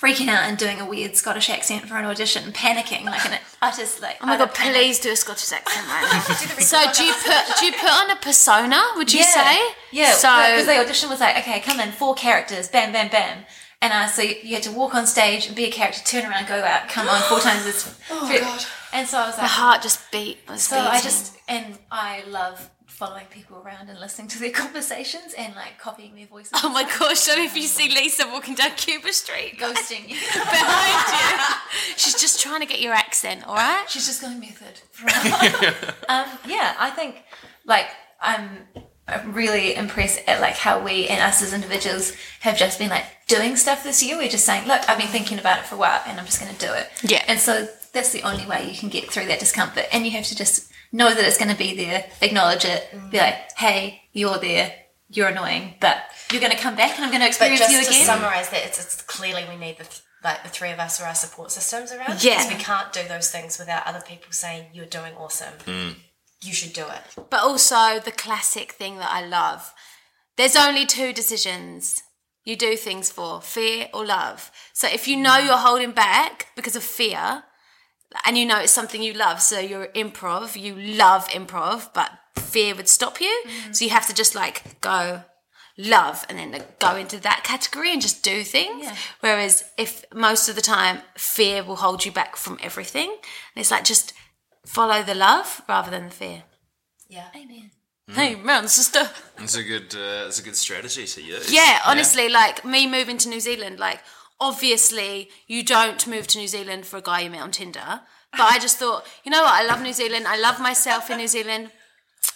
freaking 0.00 0.28
out 0.28 0.42
and 0.42 0.58
doing 0.58 0.80
a 0.80 0.84
weird 0.84 1.16
Scottish 1.16 1.48
accent 1.48 1.88
for 1.88 1.96
an 1.96 2.04
audition, 2.04 2.44
and 2.44 2.54
panicking 2.54 3.04
like 3.04 3.24
an 3.24 3.38
artist. 3.62 4.02
Like, 4.02 4.16
Oh 4.20 4.26
my 4.26 4.36
god, 4.36 4.52
please 4.52 4.98
do 4.98 5.12
a 5.12 5.16
Scottish 5.16 5.52
accent 5.52 5.86
right 5.88 6.02
now. 6.12 6.20
so 6.58 6.92
do 6.92 7.04
you 7.04 7.14
put 7.14 7.58
do 7.60 7.66
you 7.66 7.72
put 7.72 7.90
on 7.90 8.10
a 8.10 8.16
persona, 8.16 8.82
would 8.96 9.12
you 9.12 9.22
say? 9.22 9.58
Yeah. 9.92 10.12
So 10.12 10.28
because 10.28 10.66
the 10.66 10.78
audition 10.78 11.08
was 11.08 11.20
like, 11.20 11.38
okay, 11.38 11.60
come 11.60 11.80
in, 11.80 11.92
four 11.92 12.14
characters, 12.14 12.68
bam, 12.68 12.92
bam, 12.92 13.08
bam. 13.08 13.44
And 13.82 13.92
uh, 13.92 14.06
so 14.08 14.22
you, 14.22 14.36
you 14.42 14.54
had 14.54 14.62
to 14.64 14.72
walk 14.72 14.94
on 14.94 15.06
stage 15.06 15.46
and 15.46 15.54
be 15.54 15.64
a 15.64 15.70
character, 15.70 16.02
turn 16.04 16.30
around, 16.30 16.48
go 16.48 16.62
out, 16.62 16.88
come 16.88 17.08
on 17.08 17.20
four 17.22 17.40
times 17.40 17.66
as. 17.66 17.98
oh 18.10 18.38
God. 18.40 18.64
And 18.92 19.06
so 19.06 19.18
I 19.18 19.26
was 19.26 19.34
like, 19.34 19.42
my 19.42 19.48
heart 19.48 19.82
just 19.82 20.10
beat 20.10 20.38
was 20.48 20.62
so 20.62 20.78
I 20.78 21.00
just 21.00 21.36
and 21.48 21.78
I 21.90 22.22
love 22.28 22.70
following 22.96 23.26
people 23.26 23.58
around 23.58 23.90
and 23.90 24.00
listening 24.00 24.26
to 24.26 24.38
their 24.38 24.50
conversations 24.64 25.34
and 25.36 25.54
like 25.54 25.78
copying 25.78 26.14
their 26.14 26.26
voices. 26.26 26.52
Oh 26.64 26.70
my 26.70 26.84
gosh, 26.84 27.18
so 27.18 27.32
if 27.36 27.54
you 27.54 27.64
see 27.64 27.90
Lisa 27.94 28.26
walking 28.26 28.54
down 28.54 28.70
Cuba 28.70 29.12
Street 29.12 29.58
ghosting 29.58 30.08
you. 30.08 30.16
behind 30.32 31.12
you, 31.12 31.54
she's 31.96 32.14
just 32.14 32.40
trying 32.40 32.60
to 32.60 32.66
get 32.66 32.80
your 32.80 32.94
accent, 32.94 33.46
all 33.46 33.54
right? 33.54 33.84
She's 33.88 34.06
just 34.06 34.22
going 34.22 34.40
method. 34.40 34.80
um, 36.08 36.26
yeah, 36.48 36.74
I 36.78 36.90
think 36.90 37.22
like 37.66 37.88
I'm 38.18 38.60
I'm 38.74 38.85
really 39.26 39.74
impressed 39.74 40.20
at 40.26 40.40
like 40.40 40.54
how 40.54 40.82
we 40.82 41.06
and 41.06 41.20
us 41.20 41.42
as 41.42 41.52
individuals 41.52 42.14
have 42.40 42.56
just 42.56 42.78
been 42.78 42.90
like 42.90 43.04
doing 43.28 43.56
stuff 43.56 43.84
this 43.84 44.02
year. 44.02 44.16
We're 44.16 44.28
just 44.28 44.44
saying, 44.44 44.66
look, 44.66 44.88
I've 44.88 44.98
been 44.98 45.08
thinking 45.08 45.38
about 45.38 45.60
it 45.60 45.66
for 45.66 45.76
a 45.76 45.78
while 45.78 46.02
and 46.06 46.18
I'm 46.18 46.26
just 46.26 46.40
going 46.40 46.52
to 46.52 46.66
do 46.66 46.72
it. 46.72 46.88
Yeah. 47.02 47.22
And 47.28 47.38
so 47.38 47.68
that's 47.92 48.12
the 48.12 48.22
only 48.22 48.46
way 48.46 48.68
you 48.68 48.76
can 48.76 48.88
get 48.88 49.10
through 49.10 49.26
that 49.26 49.38
discomfort. 49.38 49.84
And 49.92 50.04
you 50.04 50.12
have 50.12 50.24
to 50.26 50.36
just 50.36 50.70
know 50.92 51.08
that 51.08 51.24
it's 51.24 51.38
going 51.38 51.50
to 51.50 51.56
be 51.56 51.76
there, 51.76 52.04
acknowledge 52.20 52.64
it, 52.64 52.88
mm. 52.92 53.10
be 53.10 53.18
like, 53.18 53.52
hey, 53.56 54.02
you're 54.12 54.38
there, 54.38 54.72
you're 55.08 55.28
annoying, 55.28 55.74
but 55.80 55.98
you're 56.32 56.40
going 56.40 56.52
to 56.52 56.58
come 56.58 56.74
back 56.74 56.96
and 56.96 57.04
I'm 57.04 57.10
going 57.10 57.20
to 57.20 57.26
But 57.26 57.28
experience 57.28 57.60
just 57.60 57.72
you 57.72 57.78
again. 57.78 57.92
Just 57.92 58.00
to 58.00 58.06
summarize 58.06 58.50
that, 58.50 58.64
it's, 58.64 58.78
it's 58.78 59.02
clearly 59.02 59.44
we 59.48 59.56
need 59.56 59.78
the 59.78 59.84
th- 59.84 60.02
like 60.24 60.42
the 60.42 60.48
three 60.48 60.72
of 60.72 60.80
us 60.80 61.00
are 61.00 61.06
our 61.06 61.14
support 61.14 61.52
systems 61.52 61.92
around. 61.92 62.22
Yeah. 62.24 62.38
because 62.38 62.48
we 62.48 62.62
can't 62.62 62.92
do 62.92 63.02
those 63.08 63.30
things 63.30 63.58
without 63.58 63.86
other 63.86 64.00
people 64.00 64.32
saying 64.32 64.66
you're 64.72 64.86
doing 64.86 65.14
awesome. 65.14 65.54
Mm. 65.66 65.94
You 66.42 66.52
should 66.52 66.72
do 66.72 66.86
it. 66.86 67.26
But 67.30 67.40
also 67.40 67.98
the 67.98 68.12
classic 68.12 68.72
thing 68.72 68.98
that 68.98 69.10
I 69.10 69.26
love. 69.26 69.72
There's 70.36 70.56
only 70.56 70.84
two 70.84 71.12
decisions 71.12 72.02
you 72.44 72.56
do 72.56 72.76
things 72.76 73.10
for, 73.10 73.40
fear 73.40 73.88
or 73.92 74.06
love. 74.06 74.50
So 74.72 74.86
if 74.86 75.08
you 75.08 75.16
know 75.16 75.38
you're 75.38 75.56
holding 75.56 75.90
back 75.92 76.48
because 76.54 76.76
of 76.76 76.84
fear 76.84 77.42
and 78.24 78.38
you 78.38 78.46
know 78.46 78.60
it's 78.60 78.72
something 78.72 79.02
you 79.02 79.14
love, 79.14 79.42
so 79.42 79.58
you're 79.58 79.88
improv, 79.88 80.60
you 80.60 80.76
love 80.76 81.28
improv, 81.28 81.92
but 81.92 82.10
fear 82.36 82.74
would 82.74 82.88
stop 82.88 83.20
you. 83.20 83.42
Mm-hmm. 83.46 83.72
So 83.72 83.84
you 83.84 83.90
have 83.90 84.06
to 84.06 84.14
just 84.14 84.34
like 84.34 84.80
go 84.80 85.22
love 85.76 86.24
and 86.28 86.38
then 86.38 86.62
go 86.78 86.96
into 86.96 87.18
that 87.20 87.42
category 87.44 87.92
and 87.92 88.00
just 88.00 88.22
do 88.22 88.42
things. 88.42 88.84
Yeah. 88.84 88.96
Whereas 89.20 89.64
if 89.76 90.04
most 90.14 90.48
of 90.48 90.54
the 90.54 90.62
time 90.62 91.00
fear 91.16 91.64
will 91.64 91.76
hold 91.76 92.04
you 92.04 92.12
back 92.12 92.36
from 92.36 92.58
everything, 92.62 93.10
and 93.10 93.56
it's 93.56 93.70
like 93.70 93.84
just 93.84 94.12
follow 94.66 95.02
the 95.02 95.14
love 95.14 95.62
rather 95.68 95.90
than 95.90 96.06
the 96.06 96.10
fear. 96.10 96.42
Yeah. 97.08 97.28
Amen. 97.34 97.70
Hey, 98.08 98.36
man, 98.36 98.68
sister. 98.68 99.10
it's 99.38 99.56
a 99.56 99.64
good 99.64 99.94
uh, 99.94 100.26
it's 100.28 100.38
a 100.38 100.42
good 100.42 100.54
strategy 100.54 101.06
to 101.06 101.22
use. 101.22 101.52
Yeah, 101.52 101.80
honestly, 101.84 102.28
like 102.28 102.64
me 102.64 102.86
moving 102.86 103.18
to 103.18 103.28
New 103.28 103.40
Zealand, 103.40 103.80
like 103.80 104.00
obviously 104.38 105.28
you 105.48 105.64
don't 105.64 106.06
move 106.06 106.28
to 106.28 106.38
New 106.38 106.46
Zealand 106.46 106.86
for 106.86 106.98
a 106.98 107.02
guy 107.02 107.22
you 107.22 107.30
met 107.30 107.42
on 107.42 107.50
Tinder. 107.50 108.02
But 108.30 108.52
I 108.52 108.58
just 108.58 108.78
thought, 108.78 109.06
you 109.24 109.30
know 109.30 109.42
what, 109.42 109.54
I 109.54 109.66
love 109.66 109.82
New 109.82 109.92
Zealand. 109.92 110.26
I 110.28 110.38
love 110.38 110.60
myself 110.60 111.10
in 111.10 111.16
New 111.16 111.26
Zealand. 111.26 111.72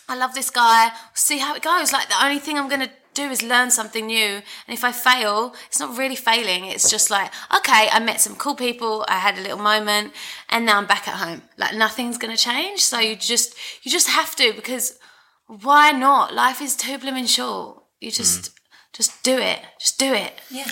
I 0.09 0.16
love 0.16 0.35
this 0.35 0.51
guy. 0.51 0.90
See 1.14 1.38
how 1.38 1.55
it 1.55 1.62
goes. 1.62 1.93
Like 1.93 2.09
the 2.09 2.25
only 2.25 2.40
thing 2.40 2.59
I'm 2.59 2.69
gonna 2.69 2.90
do 3.14 3.25
is 3.25 3.42
learn 3.42 3.70
something 3.70 4.07
new. 4.07 4.35
And 4.35 4.42
if 4.68 4.85
I 4.85 4.92
fail, 4.92 5.55
it's 5.66 5.81
not 5.81 5.96
really 5.96 6.16
failing. 6.16 6.64
It's 6.64 6.90
just 6.90 7.11
like, 7.11 7.33
okay, 7.55 7.88
I 7.90 7.99
met 8.01 8.20
some 8.20 8.37
cool 8.37 8.55
people. 8.55 9.05
I 9.09 9.16
had 9.18 9.39
a 9.39 9.43
little 9.43 9.59
moment, 9.59 10.12
and 10.49 10.64
now 10.66 10.78
I'm 10.78 10.87
back 10.87 11.09
at 11.09 11.14
home. 11.14 11.43
Like 11.57 11.74
nothing's 11.74 12.18
gonna 12.18 12.37
change. 12.37 12.80
So 12.80 12.99
you 12.99 13.16
just 13.16 13.55
you 13.82 13.91
just 13.91 14.09
have 14.09 14.37
to 14.37 14.53
because 14.55 14.99
why 15.47 15.91
not? 15.91 16.32
Life 16.35 16.62
is 16.62 16.76
too 16.76 16.99
blooming 16.99 17.26
short. 17.26 17.82
You 18.01 18.11
just 18.11 18.43
mm. 18.43 18.55
just 18.93 19.22
do 19.22 19.37
it. 19.37 19.61
Just 19.78 19.99
do 19.99 20.12
it. 20.12 20.32
Yeah. 20.51 20.70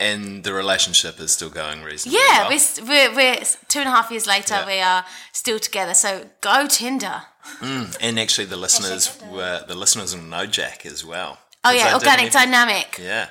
And 0.00 0.44
the 0.44 0.52
relationship 0.52 1.18
is 1.18 1.32
still 1.32 1.50
going 1.50 1.82
reasonably 1.82 2.20
Yeah, 2.20 2.48
well. 2.48 2.60
we're, 2.82 3.10
we're 3.10 3.16
we're 3.16 3.44
two 3.66 3.80
and 3.80 3.88
a 3.88 3.90
half 3.90 4.12
years 4.12 4.28
later. 4.28 4.54
Yeah. 4.54 4.66
We 4.66 4.80
are 4.80 5.04
still 5.32 5.58
together. 5.58 5.94
So 5.94 6.30
go 6.40 6.66
Tinder. 6.68 7.22
Mm. 7.60 7.96
and 8.02 8.20
actually 8.20 8.44
the 8.44 8.58
listeners 8.58 9.18
were 9.32 9.64
the 9.66 9.74
listeners 9.74 10.14
will 10.14 10.22
know 10.22 10.44
Jack 10.44 10.84
as 10.84 11.02
well. 11.04 11.38
Oh 11.64 11.70
'Cause 11.70 11.80
I 11.82 11.86
yeah, 11.88 11.94
organic 11.94 12.32
dynamic. 12.32 12.98
Yeah. 13.02 13.28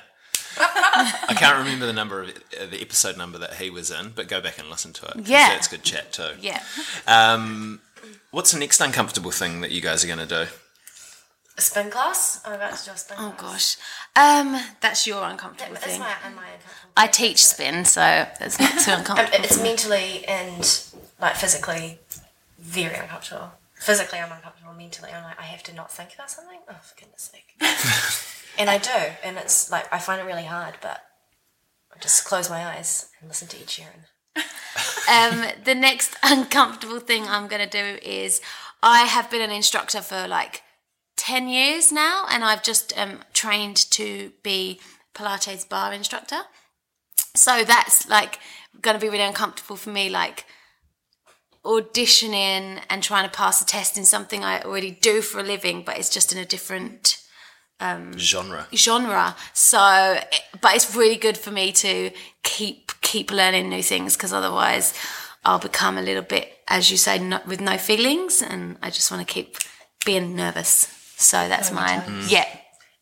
I 0.60 1.34
can't 1.38 1.58
remember 1.58 1.86
the 1.86 1.92
number 1.92 2.22
of 2.22 2.28
uh, 2.30 2.66
the 2.70 2.80
episode 2.80 3.16
number 3.16 3.38
that 3.38 3.54
he 3.54 3.70
was 3.70 3.90
in, 3.90 4.10
but 4.14 4.26
go 4.28 4.40
back 4.40 4.58
and 4.58 4.68
listen 4.68 4.92
to 4.94 5.06
it. 5.06 5.26
Yeah. 5.28 5.50
that's 5.50 5.68
good 5.68 5.82
chat 5.84 6.12
too. 6.12 6.30
Yeah. 6.40 6.60
Um, 7.06 7.80
what's 8.32 8.50
the 8.52 8.58
next 8.58 8.80
uncomfortable 8.80 9.30
thing 9.30 9.60
that 9.60 9.70
you 9.70 9.80
guys 9.80 10.02
are 10.04 10.08
going 10.08 10.18
to 10.18 10.26
do? 10.26 10.50
A 11.56 11.60
spin 11.60 11.90
class? 11.90 12.40
I'm 12.44 12.52
about 12.54 12.76
to 12.76 12.84
do 12.84 12.90
a 12.92 12.96
spin 12.96 13.16
Oh 13.20 13.30
class. 13.36 13.76
gosh, 13.76 14.44
um, 14.44 14.60
that's 14.80 15.06
your 15.06 15.24
uncomfortable 15.24 15.74
That's 15.74 15.86
thing. 15.86 16.00
my, 16.00 16.06
my 16.06 16.28
uncomfortable. 16.28 16.92
I 16.96 17.06
teach 17.08 17.44
spin, 17.46 17.84
so 17.84 18.26
it's 18.40 18.58
not 18.60 18.78
too 18.80 18.90
Um, 18.92 18.98
uncomfortable. 19.00 19.44
it's 19.44 19.60
mentally 19.62 20.24
and 20.26 20.90
like 21.20 21.34
physically 21.36 21.98
very 22.58 22.94
uncomfortable. 22.96 23.52
Physically, 23.80 24.18
I'm 24.18 24.32
uncomfortable. 24.32 24.74
Mentally, 24.74 25.10
I'm 25.12 25.22
like, 25.22 25.38
I 25.38 25.44
have 25.44 25.62
to 25.64 25.74
not 25.74 25.90
think 25.90 26.14
about 26.14 26.30
something. 26.30 26.58
Oh, 26.68 26.74
for 26.82 27.00
goodness 27.00 27.30
sake. 27.32 27.54
and 28.58 28.68
I 28.68 28.78
do, 28.78 29.14
and 29.24 29.36
it's 29.36 29.70
like 29.70 29.92
I 29.92 29.98
find 29.98 30.20
it 30.20 30.24
really 30.24 30.44
hard, 30.44 30.74
but 30.82 31.02
I 31.94 31.98
just 32.00 32.24
close 32.24 32.50
my 32.50 32.66
eyes 32.66 33.10
and 33.20 33.28
listen 33.28 33.48
to 33.48 33.56
Ed 33.56 33.66
Sheeran. 33.66 34.04
um, 35.08 35.44
the 35.64 35.74
next 35.74 36.16
uncomfortable 36.22 37.00
thing 37.00 37.24
I'm 37.26 37.46
going 37.46 37.66
to 37.66 37.70
do 37.70 37.98
is 38.02 38.40
I 38.82 39.04
have 39.04 39.30
been 39.30 39.42
an 39.42 39.50
instructor 39.50 40.00
for 40.00 40.26
like 40.26 40.62
10 41.16 41.48
years 41.48 41.92
now, 41.92 42.26
and 42.30 42.44
I've 42.44 42.62
just 42.62 42.96
um, 42.98 43.20
trained 43.32 43.76
to 43.92 44.32
be 44.42 44.80
Pilates 45.14 45.68
barre 45.68 45.94
instructor. 45.94 46.40
So 47.34 47.64
that's 47.64 48.08
like 48.08 48.40
going 48.80 48.94
to 48.94 49.00
be 49.00 49.08
really 49.08 49.24
uncomfortable 49.24 49.76
for 49.76 49.90
me, 49.90 50.10
like 50.10 50.46
auditioning 51.64 52.80
and 52.88 53.02
trying 53.02 53.28
to 53.28 53.36
pass 53.36 53.60
a 53.62 53.66
test 53.66 53.98
in 53.98 54.04
something 54.04 54.44
I 54.44 54.60
already 54.62 54.90
do 54.90 55.20
for 55.22 55.40
a 55.40 55.42
living, 55.42 55.82
but 55.84 55.98
it's 55.98 56.10
just 56.10 56.32
in 56.32 56.38
a 56.38 56.44
different 56.44 57.18
Genre. 57.80 58.66
genre. 58.74 59.36
So, 59.54 59.78
but 60.60 60.74
it's 60.74 60.96
really 60.96 61.16
good 61.16 61.38
for 61.38 61.52
me 61.52 61.70
to 61.72 62.10
keep 62.42 62.90
keep 63.02 63.30
learning 63.30 63.68
new 63.68 63.82
things 63.84 64.16
because 64.16 64.32
otherwise, 64.32 64.94
I'll 65.44 65.60
become 65.60 65.96
a 65.96 66.02
little 66.02 66.24
bit, 66.24 66.52
as 66.66 66.90
you 66.90 66.96
say, 66.96 67.20
no, 67.20 67.40
with 67.46 67.60
no 67.60 67.78
feelings, 67.78 68.42
and 68.42 68.78
I 68.82 68.90
just 68.90 69.12
want 69.12 69.26
to 69.26 69.32
keep 69.32 69.56
being 70.04 70.34
nervous. 70.34 70.92
So 71.16 71.48
that's 71.48 71.70
mine. 71.70 72.02
Yeah. 72.28 72.46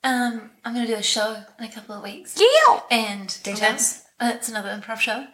Um, 0.05 0.51
I'm 0.65 0.75
going 0.75 0.87
to 0.87 0.93
do 0.93 0.99
a 0.99 1.03
show 1.03 1.43
in 1.59 1.65
a 1.65 1.73
couple 1.73 1.97
of 1.97 2.03
weeks. 2.03 2.39
Yeah. 2.39 2.81
And 2.91 3.37
Details? 3.43 4.03
Uh, 4.21 4.33
it's 4.35 4.49
another 4.49 4.69
improv 4.69 5.01
show. 5.01 5.27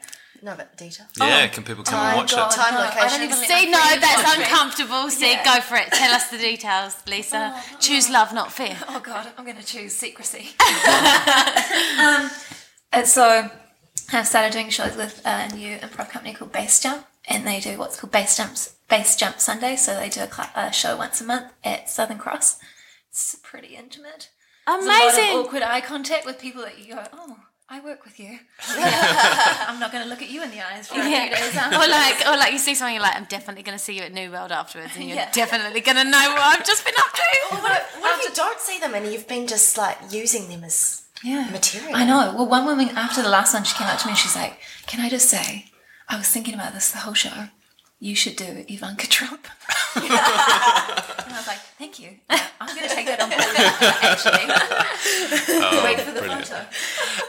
No, 0.44 0.56
but 0.56 0.76
detail. 0.76 1.06
Yeah, 1.16 1.46
can 1.46 1.62
people 1.62 1.84
come 1.84 2.00
and 2.00 2.14
Oh, 2.14 2.16
watch 2.16 2.32
God, 2.32 2.50
it? 2.52 2.56
Time, 2.56 2.74
no, 2.74 2.80
I 2.80 2.84
location. 2.86 3.08
don't 3.20 3.22
even 3.22 3.36
See, 3.36 3.70
no, 3.70 3.78
that's 4.00 4.36
uncomfortable. 4.38 5.08
See, 5.08 5.30
Yeah. 5.30 5.44
go 5.44 5.60
for 5.60 5.76
it. 5.76 5.92
Tell 5.92 6.12
us 6.12 6.28
the 6.30 6.38
details, 6.38 6.96
Lisa. 7.06 7.52
Oh, 7.54 7.76
Choose 7.78 8.10
love, 8.10 8.32
not 8.32 8.52
fear. 8.52 8.76
Oh 8.88 8.98
God, 8.98 9.28
I'm 9.38 9.44
going 9.44 9.56
to 9.56 9.64
choose 9.64 9.94
secrecy. 9.94 10.50
um, 11.98 12.30
and 12.92 13.06
so 13.06 13.50
I've 14.12 14.26
started 14.26 14.52
doing 14.52 14.68
shows 14.70 14.96
with 14.96 15.22
a 15.24 15.48
new 15.54 15.78
improv 15.78 16.10
company 16.10 16.34
called 16.34 16.52
Base 16.52 16.80
Jump, 16.80 17.06
and 17.28 17.46
they 17.46 17.60
do 17.60 17.78
what's 17.78 17.98
called 18.00 18.10
Base 18.12 18.36
Jumps 18.36 18.74
Base 18.88 19.14
Jump 19.16 19.38
Sunday. 19.40 19.76
So 19.76 19.94
they 19.94 20.08
do 20.08 20.22
a, 20.22 20.28
cl- 20.30 20.50
a 20.56 20.72
show 20.72 20.96
once 20.96 21.20
a 21.20 21.24
month 21.24 21.52
at 21.64 21.88
Southern 21.88 22.18
Cross. 22.18 22.58
It's 23.10 23.36
pretty 23.42 23.76
intimate. 23.76 24.30
There's 24.66 24.84
a 24.84 24.88
lot 24.88 25.02
of 25.08 25.14
Amazing. 25.14 25.36
awkward 25.36 25.62
eye 25.62 25.80
contact 25.80 26.26
with 26.26 26.38
people 26.40 26.62
that 26.62 26.78
you 26.78 26.94
go, 26.94 27.04
oh. 27.12 27.36
I 27.72 27.80
work 27.80 28.04
with 28.04 28.20
you. 28.20 28.38
I'm 28.68 29.80
not 29.80 29.92
going 29.92 30.04
to 30.04 30.10
look 30.10 30.20
at 30.20 30.28
you 30.28 30.42
in 30.42 30.50
the 30.50 30.60
eyes 30.60 30.88
for 30.88 31.00
a 31.00 31.02
few 31.02 31.10
days. 31.10 31.56
or 31.56 31.88
like, 31.88 32.20
or 32.26 32.36
like 32.36 32.52
you 32.52 32.58
see 32.58 32.74
something, 32.74 32.94
you're 32.94 33.02
like, 33.02 33.16
I'm 33.16 33.24
definitely 33.24 33.62
going 33.62 33.78
to 33.78 33.82
see 33.82 33.96
you 33.96 34.02
at 34.02 34.12
New 34.12 34.30
World 34.30 34.52
afterwards, 34.52 34.92
and 34.94 35.06
you're 35.08 35.16
Yeah. 35.16 35.30
definitely 35.32 35.80
going 35.80 35.96
to 35.96 36.04
know 36.04 36.18
what 36.34 36.42
I've 36.42 36.66
just 36.66 36.84
been 36.84 36.92
up 36.98 37.14
to. 37.14 37.56
What 37.62 37.72
if, 37.72 38.00
what 38.02 38.18
if 38.20 38.28
you 38.28 38.34
don't 38.34 38.60
see 38.60 38.78
them 38.78 38.94
and 38.94 39.10
you've 39.10 39.26
been 39.26 39.46
just 39.46 39.78
like 39.78 39.96
using 40.10 40.50
them 40.50 40.64
as 40.64 41.04
yeah. 41.24 41.48
material? 41.50 41.96
I 41.96 42.04
know. 42.04 42.34
Well, 42.36 42.46
one 42.46 42.66
woman 42.66 42.90
after 42.90 43.22
the 43.22 43.30
last 43.30 43.54
one, 43.54 43.64
she 43.64 43.74
came 43.74 43.88
up 43.88 43.98
to 44.00 44.06
me 44.06 44.10
and 44.10 44.18
she's 44.18 44.36
like, 44.36 44.58
"Can 44.86 45.00
I 45.00 45.08
just 45.08 45.30
say, 45.30 45.64
I 46.10 46.18
was 46.18 46.28
thinking 46.28 46.52
about 46.52 46.74
this 46.74 46.90
the 46.92 46.98
whole 46.98 47.14
show. 47.14 47.48
You 48.02 48.16
should 48.16 48.34
do 48.34 48.64
Ivanka 48.66 49.06
Trump." 49.06 49.46
and 49.94 50.04
I 50.10 51.34
was 51.36 51.46
like, 51.46 51.58
"Thank 51.78 52.00
you. 52.00 52.10
I'm 52.28 52.74
going 52.74 52.88
to 52.88 52.94
take 52.94 53.06
that 53.06 53.20
on 53.20 53.30
board." 53.30 53.56
Actually, 54.02 54.44
wait 55.84 56.00
for 56.00 56.10
the 56.10 56.18
brilliant. 56.20 56.46
photo. 56.48 56.66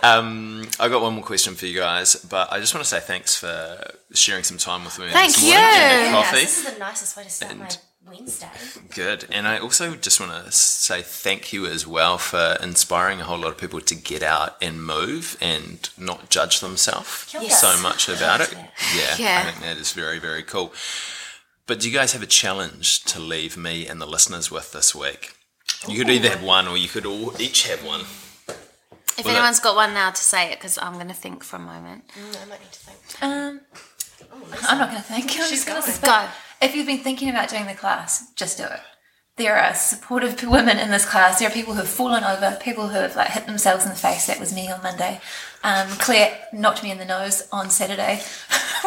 Um, 0.01 0.67
I 0.79 0.89
got 0.89 1.03
one 1.03 1.13
more 1.13 1.23
question 1.23 1.53
for 1.53 1.67
you 1.67 1.77
guys, 1.79 2.15
but 2.15 2.51
I 2.51 2.59
just 2.59 2.73
want 2.73 2.83
to 2.83 2.89
say 2.89 2.99
thanks 2.99 3.35
for 3.37 3.83
sharing 4.13 4.43
some 4.43 4.57
time 4.57 4.83
with 4.83 4.97
me. 4.97 5.09
Thank 5.11 5.35
this 5.35 5.43
morning 5.43 5.59
you. 5.59 5.67
and 5.69 6.11
your 6.11 6.21
Yes, 6.21 6.31
this 6.31 6.65
is 6.65 6.73
the 6.73 6.79
nicest 6.79 7.17
way 7.17 7.23
to 7.23 7.29
start 7.29 7.55
my 7.55 7.69
Wednesday. 8.07 8.49
Good. 8.93 9.25
And 9.31 9.47
I 9.47 9.57
also 9.57 9.95
just 9.95 10.19
want 10.19 10.45
to 10.45 10.51
say 10.51 11.01
thank 11.01 11.51
you 11.53 11.65
as 11.65 11.87
well 11.87 12.17
for 12.17 12.57
inspiring 12.61 13.19
a 13.21 13.23
whole 13.23 13.37
lot 13.39 13.49
of 13.51 13.57
people 13.57 13.79
to 13.81 13.95
get 13.95 14.21
out 14.23 14.55
and 14.61 14.83
move 14.83 15.37
and 15.41 15.89
not 15.97 16.29
judge 16.29 16.59
themselves 16.59 17.33
Yes. 17.33 17.59
so 17.61 17.81
much 17.81 18.09
about 18.09 18.41
it. 18.41 18.53
Yeah, 18.95 19.15
Yeah. 19.17 19.43
I 19.47 19.51
think 19.51 19.63
that 19.63 19.77
is 19.77 19.93
very, 19.93 20.19
very 20.19 20.43
cool. 20.43 20.73
But 21.65 21.79
do 21.79 21.89
you 21.89 21.97
guys 21.97 22.11
have 22.13 22.21
a 22.21 22.27
challenge 22.27 23.03
to 23.05 23.19
leave 23.19 23.55
me 23.57 23.87
and 23.87 24.01
the 24.01 24.05
listeners 24.05 24.51
with 24.51 24.73
this 24.73 24.93
week? 24.93 25.35
You 25.87 25.97
could 25.97 26.09
either 26.09 26.29
have 26.29 26.43
one 26.43 26.67
or 26.67 26.77
you 26.77 26.87
could 26.89 27.05
all 27.05 27.39
each 27.41 27.67
have 27.67 27.83
one. 27.85 28.01
If 29.17 29.25
Well, 29.25 29.35
anyone's 29.35 29.59
got 29.59 29.75
one 29.75 29.93
now 29.93 30.09
to 30.09 30.21
say 30.21 30.51
it, 30.51 30.59
because 30.59 30.77
I'm 30.77 30.93
going 30.95 31.07
to 31.07 31.13
think 31.13 31.43
for 31.43 31.57
a 31.57 31.59
moment. 31.59 32.07
Mm, 32.09 32.41
I 32.41 32.45
might 32.45 32.59
need 32.61 32.71
to 32.71 32.79
think. 32.79 33.23
Um, 33.23 33.61
Oh, 34.35 34.41
I'm 34.67 34.77
not 34.79 34.89
going 34.89 35.01
to 35.01 35.07
think. 35.07 35.25
I'm 35.25 35.47
She's 35.47 35.63
just 35.63 35.67
going 35.67 35.81
to. 35.83 36.01
Go. 36.01 36.27
If 36.63 36.75
you've 36.75 36.87
been 36.87 36.99
thinking 36.99 37.29
about 37.29 37.49
doing 37.49 37.65
the 37.65 37.73
class, 37.73 38.31
just 38.35 38.57
do 38.57 38.63
it. 38.63 38.79
There 39.35 39.57
are 39.57 39.73
supportive 39.73 40.41
women 40.43 40.77
in 40.77 40.91
this 40.91 41.05
class. 41.05 41.39
There 41.39 41.49
are 41.49 41.51
people 41.51 41.73
who 41.73 41.79
have 41.79 41.89
fallen 41.89 42.23
over, 42.23 42.57
people 42.61 42.87
who 42.87 42.99
have 42.99 43.15
like 43.15 43.29
hit 43.29 43.45
themselves 43.47 43.83
in 43.83 43.89
the 43.89 43.95
face. 43.95 44.27
That 44.27 44.39
was 44.39 44.53
me 44.53 44.71
on 44.71 44.81
Monday. 44.81 45.19
Um, 45.63 45.87
Claire 45.99 46.39
knocked 46.53 46.83
me 46.83 46.91
in 46.91 46.99
the 46.99 47.05
nose 47.05 47.47
on 47.51 47.69
Saturday. 47.69 48.21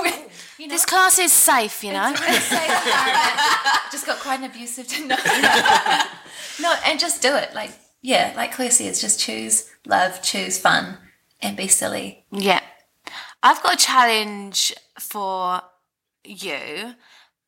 you 0.59 0.67
know, 0.69 0.75
This 0.75 0.87
class 0.87 1.19
is 1.19 1.33
safe, 1.33 1.85
you 1.85 1.93
know. 1.93 2.11
it's 2.13 2.21
really 2.21 2.39
safe 2.39 2.71
just 3.93 4.07
got 4.07 4.21
quite 4.21 4.39
an 4.39 4.47
abusive 4.47 4.87
to 4.89 5.07
no, 5.07 5.17
no, 6.61 6.75
and 6.87 6.99
just 6.99 7.21
do 7.21 7.35
it. 7.37 7.53
Like 7.55 7.73
yeah, 8.01 8.33
like 8.37 8.53
Claire 8.53 8.71
says, 8.71 9.01
just 9.01 9.21
choose 9.21 9.69
love, 9.85 10.23
choose 10.23 10.59
fun, 10.59 10.99
and 11.43 11.57
be 11.57 11.67
silly. 11.69 12.25
Yeah. 12.31 12.61
I've 13.43 13.63
got 13.63 13.75
a 13.75 13.77
challenge 13.77 14.73
for 14.99 15.61
you. 16.25 16.95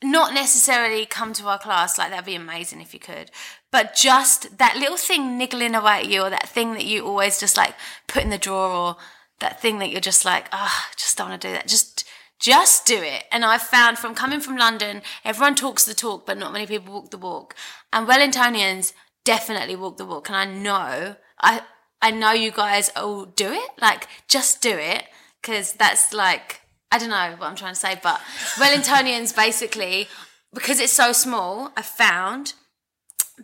Not 0.03 0.33
necessarily 0.33 1.07
come 1.07 1.33
to 1.35 1.49
our 1.49 1.59
class, 1.59 1.99
like 1.99 2.11
that'd 2.11 2.25
be 2.25 2.37
amazing 2.37 2.81
if 2.81 2.95
you 2.95 3.01
could, 3.01 3.33
but 3.73 3.97
just 3.97 4.59
that 4.59 4.77
little 4.77 4.97
thing 4.97 5.37
niggling 5.37 5.75
away 5.75 5.99
at 5.99 6.09
you, 6.09 6.23
or 6.23 6.31
that 6.31 6.49
thing 6.49 6.75
that 6.75 6.85
you 6.85 7.05
always 7.05 7.41
just 7.41 7.57
like 7.57 7.75
put 8.07 8.23
in 8.23 8.31
the 8.31 8.39
drawer, 8.39 8.71
or 8.71 8.97
that 9.41 9.61
thing 9.61 9.79
that 9.79 9.91
you're 9.91 10.01
just 10.01 10.25
like, 10.25 10.47
ah, 10.53 10.89
just 10.97 11.17
don't 11.17 11.31
want 11.31 11.41
to 11.41 11.49
do 11.49 11.53
that. 11.53 11.69
Just, 11.69 12.05
just 12.39 12.87
do 12.87 13.01
it. 13.01 13.25
And 13.33 13.45
I've 13.45 13.63
found 13.63 13.99
from 13.99 14.15
coming 14.15 14.41
from 14.41 14.57
London, 14.57 15.03
everyone 15.25 15.55
talks 15.55 15.85
the 15.85 15.95
talk, 15.95 16.27
but 16.27 16.39
not 16.39 16.53
many 16.53 16.67
people 16.67 16.93
walk 16.93 17.11
the 17.11 17.19
walk. 17.19 17.55
And 17.93 18.07
Wellingtonians 18.07 18.93
definitely 19.25 19.77
walk 19.77 19.97
the 19.97 20.07
walk. 20.07 20.29
And 20.29 20.37
I 20.37 20.45
know, 20.45 21.17
I, 21.41 21.63
I 22.01 22.11
know 22.11 22.33
you 22.33 22.51
guys 22.51 22.91
all 22.97 23.25
do 23.25 23.53
it. 23.53 23.71
Like, 23.81 24.09
just 24.29 24.63
do 24.63 24.77
it. 24.77 25.05
Cause 25.43 25.73
that's 25.73 26.13
like, 26.13 26.63
I 26.91 26.99
don't 26.99 27.11
know 27.11 27.35
what 27.37 27.49
I'm 27.49 27.57
trying 27.57 27.75
to 27.75 27.81
say, 27.81 27.99
but 28.03 28.21
Wellingtonians 28.57 29.35
basically, 29.35 30.09
because 30.55 30.81
it's 30.81 30.93
so 30.93 31.13
small, 31.13 31.71
I 31.77 31.83
found 31.83 32.55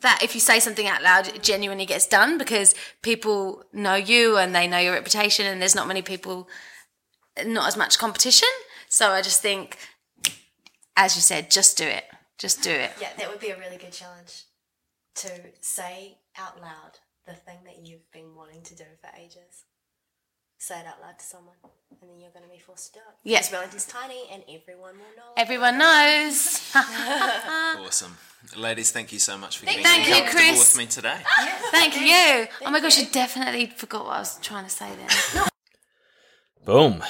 that 0.00 0.22
if 0.22 0.34
you 0.34 0.40
say 0.40 0.58
something 0.58 0.86
out 0.86 1.02
loud, 1.02 1.28
it 1.28 1.42
genuinely 1.42 1.86
gets 1.86 2.06
done 2.06 2.38
because 2.38 2.74
people 3.02 3.64
know 3.72 3.94
you 3.94 4.38
and 4.38 4.54
they 4.54 4.66
know 4.66 4.78
your 4.78 4.94
reputation, 4.94 5.46
and 5.46 5.60
there's 5.60 5.74
not 5.74 5.86
many 5.86 6.02
people, 6.02 6.48
not 7.44 7.68
as 7.68 7.76
much 7.76 7.98
competition. 7.98 8.48
So 8.88 9.10
I 9.10 9.22
just 9.22 9.42
think, 9.42 9.76
as 10.96 11.14
you 11.16 11.22
said, 11.22 11.50
just 11.50 11.76
do 11.76 11.84
it. 11.84 12.04
Just 12.38 12.62
do 12.62 12.70
it. 12.70 12.92
Yeah, 13.00 13.10
that 13.18 13.30
would 13.30 13.40
be 13.40 13.50
a 13.50 13.58
really 13.58 13.76
good 13.76 13.92
challenge 13.92 14.44
to 15.16 15.28
say 15.60 16.18
out 16.36 16.60
loud 16.60 16.98
the 17.26 17.34
thing 17.34 17.58
that 17.64 17.86
you've 17.86 18.10
been 18.10 18.34
wanting 18.34 18.62
to 18.62 18.74
do 18.74 18.84
for 19.00 19.10
ages. 19.16 19.64
Say 20.64 20.80
it 20.80 20.86
out 20.86 20.98
loud 21.02 21.18
to 21.18 21.24
someone, 21.26 21.56
and 22.00 22.08
then 22.10 22.18
you're 22.18 22.30
going 22.30 22.42
to 22.42 22.50
be 22.50 22.58
forced 22.58 22.94
to 22.94 23.00
do 23.00 23.00
it. 23.00 23.28
Yeah. 23.30 23.40
Because 23.40 23.52
Wellington's 23.52 23.84
tiny, 23.84 24.22
and 24.32 24.42
everyone 24.48 24.94
will 24.94 25.14
know. 25.14 25.32
Everyone 25.36 25.76
knows. 25.76 26.72
Awesome. 27.84 28.16
Ladies, 28.56 28.90
thank 28.90 29.12
you 29.12 29.18
so 29.18 29.36
much 29.36 29.58
for 29.58 29.66
getting 29.66 29.82
Thank 29.82 30.08
you, 30.08 30.14
comfortable 30.14 30.40
Chris. 30.40 30.74
with 30.74 30.78
me 30.78 30.86
today. 30.86 31.18
Thank 31.70 32.00
you. 32.00 32.46
Oh 32.66 32.70
my 32.70 32.80
gosh, 32.80 32.98
I 32.98 33.04
definitely 33.04 33.66
forgot 33.66 34.06
what 34.06 34.14
I 34.16 34.18
was 34.20 34.38
trying 34.40 34.64
to 34.64 34.70
say 34.70 34.88
then. 34.96 35.44
Boom. 36.64 37.04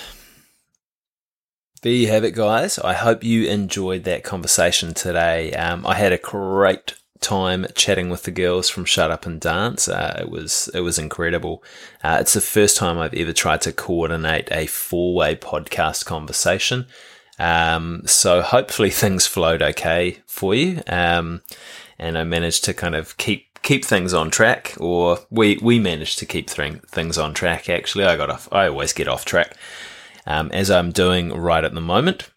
There 1.82 1.92
you 1.92 2.08
have 2.08 2.24
it, 2.24 2.34
guys. 2.34 2.80
I 2.80 2.94
hope 2.94 3.22
you 3.22 3.46
enjoyed 3.48 4.02
that 4.02 4.24
conversation 4.24 4.94
today. 4.94 5.52
Um, 5.52 5.86
I 5.86 5.94
had 5.94 6.10
a 6.12 6.18
great 6.18 6.94
time 7.20 7.66
chatting 7.74 8.10
with 8.10 8.24
the 8.24 8.30
girls 8.30 8.68
from 8.68 8.84
Shut 8.84 9.10
Up 9.10 9.26
and 9.26 9.40
Dance. 9.40 9.88
Uh, 9.88 10.18
it 10.20 10.30
was 10.30 10.68
it 10.74 10.80
was 10.80 10.98
incredible. 10.98 11.62
Uh, 12.02 12.18
it's 12.20 12.34
the 12.34 12.40
first 12.40 12.76
time 12.76 12.98
I've 12.98 13.14
ever 13.14 13.32
tried 13.32 13.60
to 13.62 13.72
coordinate 13.72 14.48
a 14.50 14.66
four 14.66 15.14
way 15.14 15.36
podcast 15.36 16.04
conversation. 16.04 16.86
Um, 17.38 18.02
so 18.06 18.42
hopefully 18.42 18.90
things 18.90 19.26
flowed 19.26 19.62
okay 19.62 20.18
for 20.26 20.54
you. 20.54 20.82
Um, 20.86 21.42
and 21.98 22.18
I 22.18 22.24
managed 22.24 22.64
to 22.64 22.74
kind 22.74 22.94
of 22.94 23.16
keep 23.16 23.54
keep 23.62 23.84
things 23.84 24.12
on 24.14 24.30
track, 24.30 24.74
or 24.78 25.18
we 25.30 25.58
we 25.60 25.80
managed 25.80 26.18
to 26.20 26.26
keep 26.26 26.48
thing, 26.48 26.80
things 26.86 27.18
on 27.18 27.34
track. 27.34 27.68
Actually, 27.68 28.04
I 28.04 28.16
got 28.16 28.30
off. 28.30 28.48
I 28.52 28.68
always 28.68 28.92
get 28.92 29.08
off 29.08 29.24
track, 29.24 29.56
um, 30.26 30.50
as 30.52 30.70
I'm 30.70 30.92
doing 30.92 31.32
right 31.32 31.64
at 31.64 31.74
the 31.74 31.80
moment. 31.80 32.30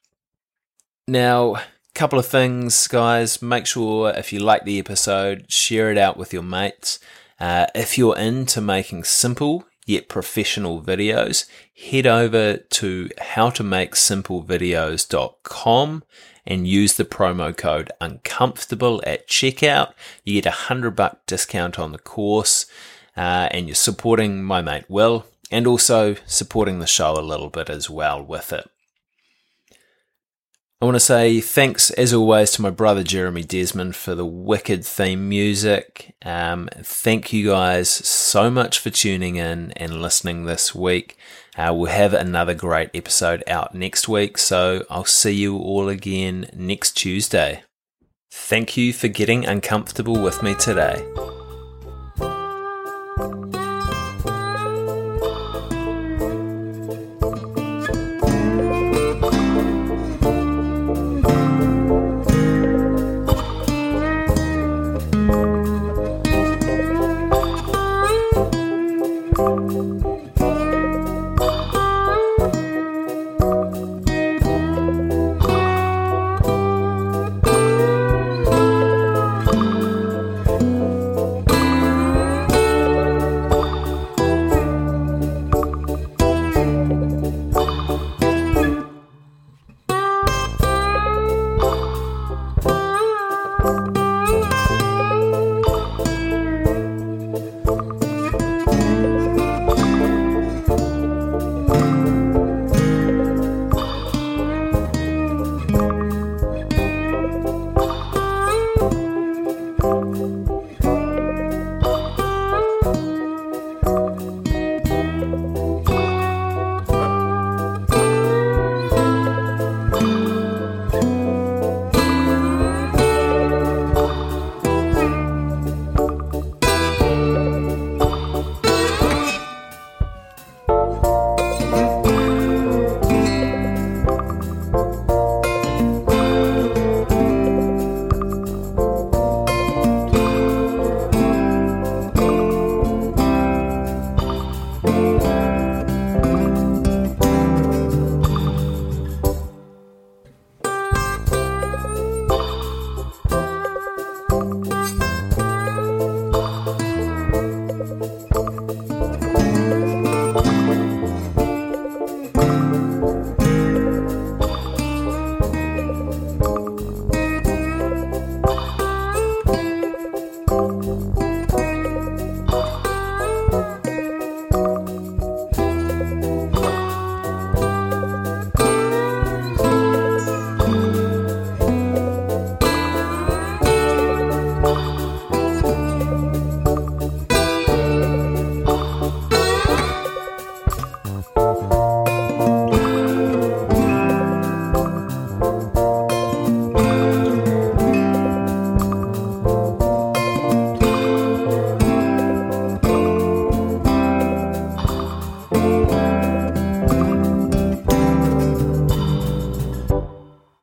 Now, 1.07 1.57
couple 1.97 2.19
of 2.19 2.27
things, 2.27 2.87
guys. 2.87 3.41
Make 3.41 3.65
sure 3.65 4.11
if 4.11 4.31
you 4.31 4.37
like 4.37 4.65
the 4.65 4.77
episode, 4.77 5.51
share 5.51 5.91
it 5.91 5.97
out 5.97 6.15
with 6.15 6.31
your 6.31 6.43
mates. 6.43 6.99
Uh, 7.39 7.65
if 7.73 7.97
you're 7.97 8.15
into 8.15 8.61
making 8.61 9.03
simple 9.03 9.65
yet 9.87 10.07
professional 10.07 10.79
videos, 10.79 11.47
head 11.75 12.05
over 12.05 12.57
to 12.57 13.09
howtomakesimplevideos.com 13.19 16.03
and 16.45 16.67
use 16.67 16.93
the 16.93 17.03
promo 17.03 17.57
code 17.57 17.91
uncomfortable 17.99 19.01
at 19.07 19.27
checkout. 19.27 19.93
You 20.23 20.35
get 20.35 20.45
a 20.45 20.51
hundred 20.51 20.95
buck 20.95 21.25
discount 21.25 21.79
on 21.79 21.93
the 21.93 21.97
course, 21.97 22.67
uh, 23.15 23.49
and 23.49 23.67
you're 23.67 23.73
supporting 23.73 24.43
my 24.43 24.61
mate 24.61 24.85
Will 24.87 25.25
and 25.49 25.65
also 25.65 26.15
supporting 26.27 26.77
the 26.77 26.85
show 26.85 27.19
a 27.19 27.21
little 27.21 27.49
bit 27.49 27.71
as 27.71 27.89
well 27.89 28.23
with 28.23 28.53
it. 28.53 28.69
I 30.79 30.85
want 30.85 30.95
to 30.95 30.99
say 30.99 31.41
thanks, 31.41 31.89
as 31.91 32.13
always, 32.13 32.51
to 32.51 32.61
my 32.61 32.69
brother 32.69 33.01
Jeremy 33.01 33.43
Desmond 33.43 33.95
for 33.95 34.13
the 34.13 34.27
wicked 34.27 34.85
theme 34.85 35.27
music. 35.27 36.15
Um, 36.23 36.69
thank 36.75 37.33
you 37.33 37.47
guys 37.47 37.89
so 37.89 38.51
much 38.51 38.77
for 38.77 38.91
tuning 38.91 39.37
in 39.37 39.71
and 39.71 40.03
listening 40.03 40.45
this 40.45 40.75
week. 40.75 41.17
Uh, 41.57 41.73
we'll 41.73 41.89
have 41.89 42.13
another 42.13 42.53
great 42.53 42.91
episode 42.93 43.43
out 43.47 43.73
next 43.73 44.07
week, 44.07 44.37
so 44.37 44.85
I'll 44.87 45.03
see 45.03 45.33
you 45.33 45.57
all 45.57 45.89
again 45.89 46.47
next 46.53 46.91
Tuesday. 46.91 47.63
Thank 48.29 48.77
you 48.77 48.93
for 48.93 49.07
getting 49.07 49.47
uncomfortable 49.47 50.21
with 50.21 50.43
me 50.43 50.53
today. 50.53 51.03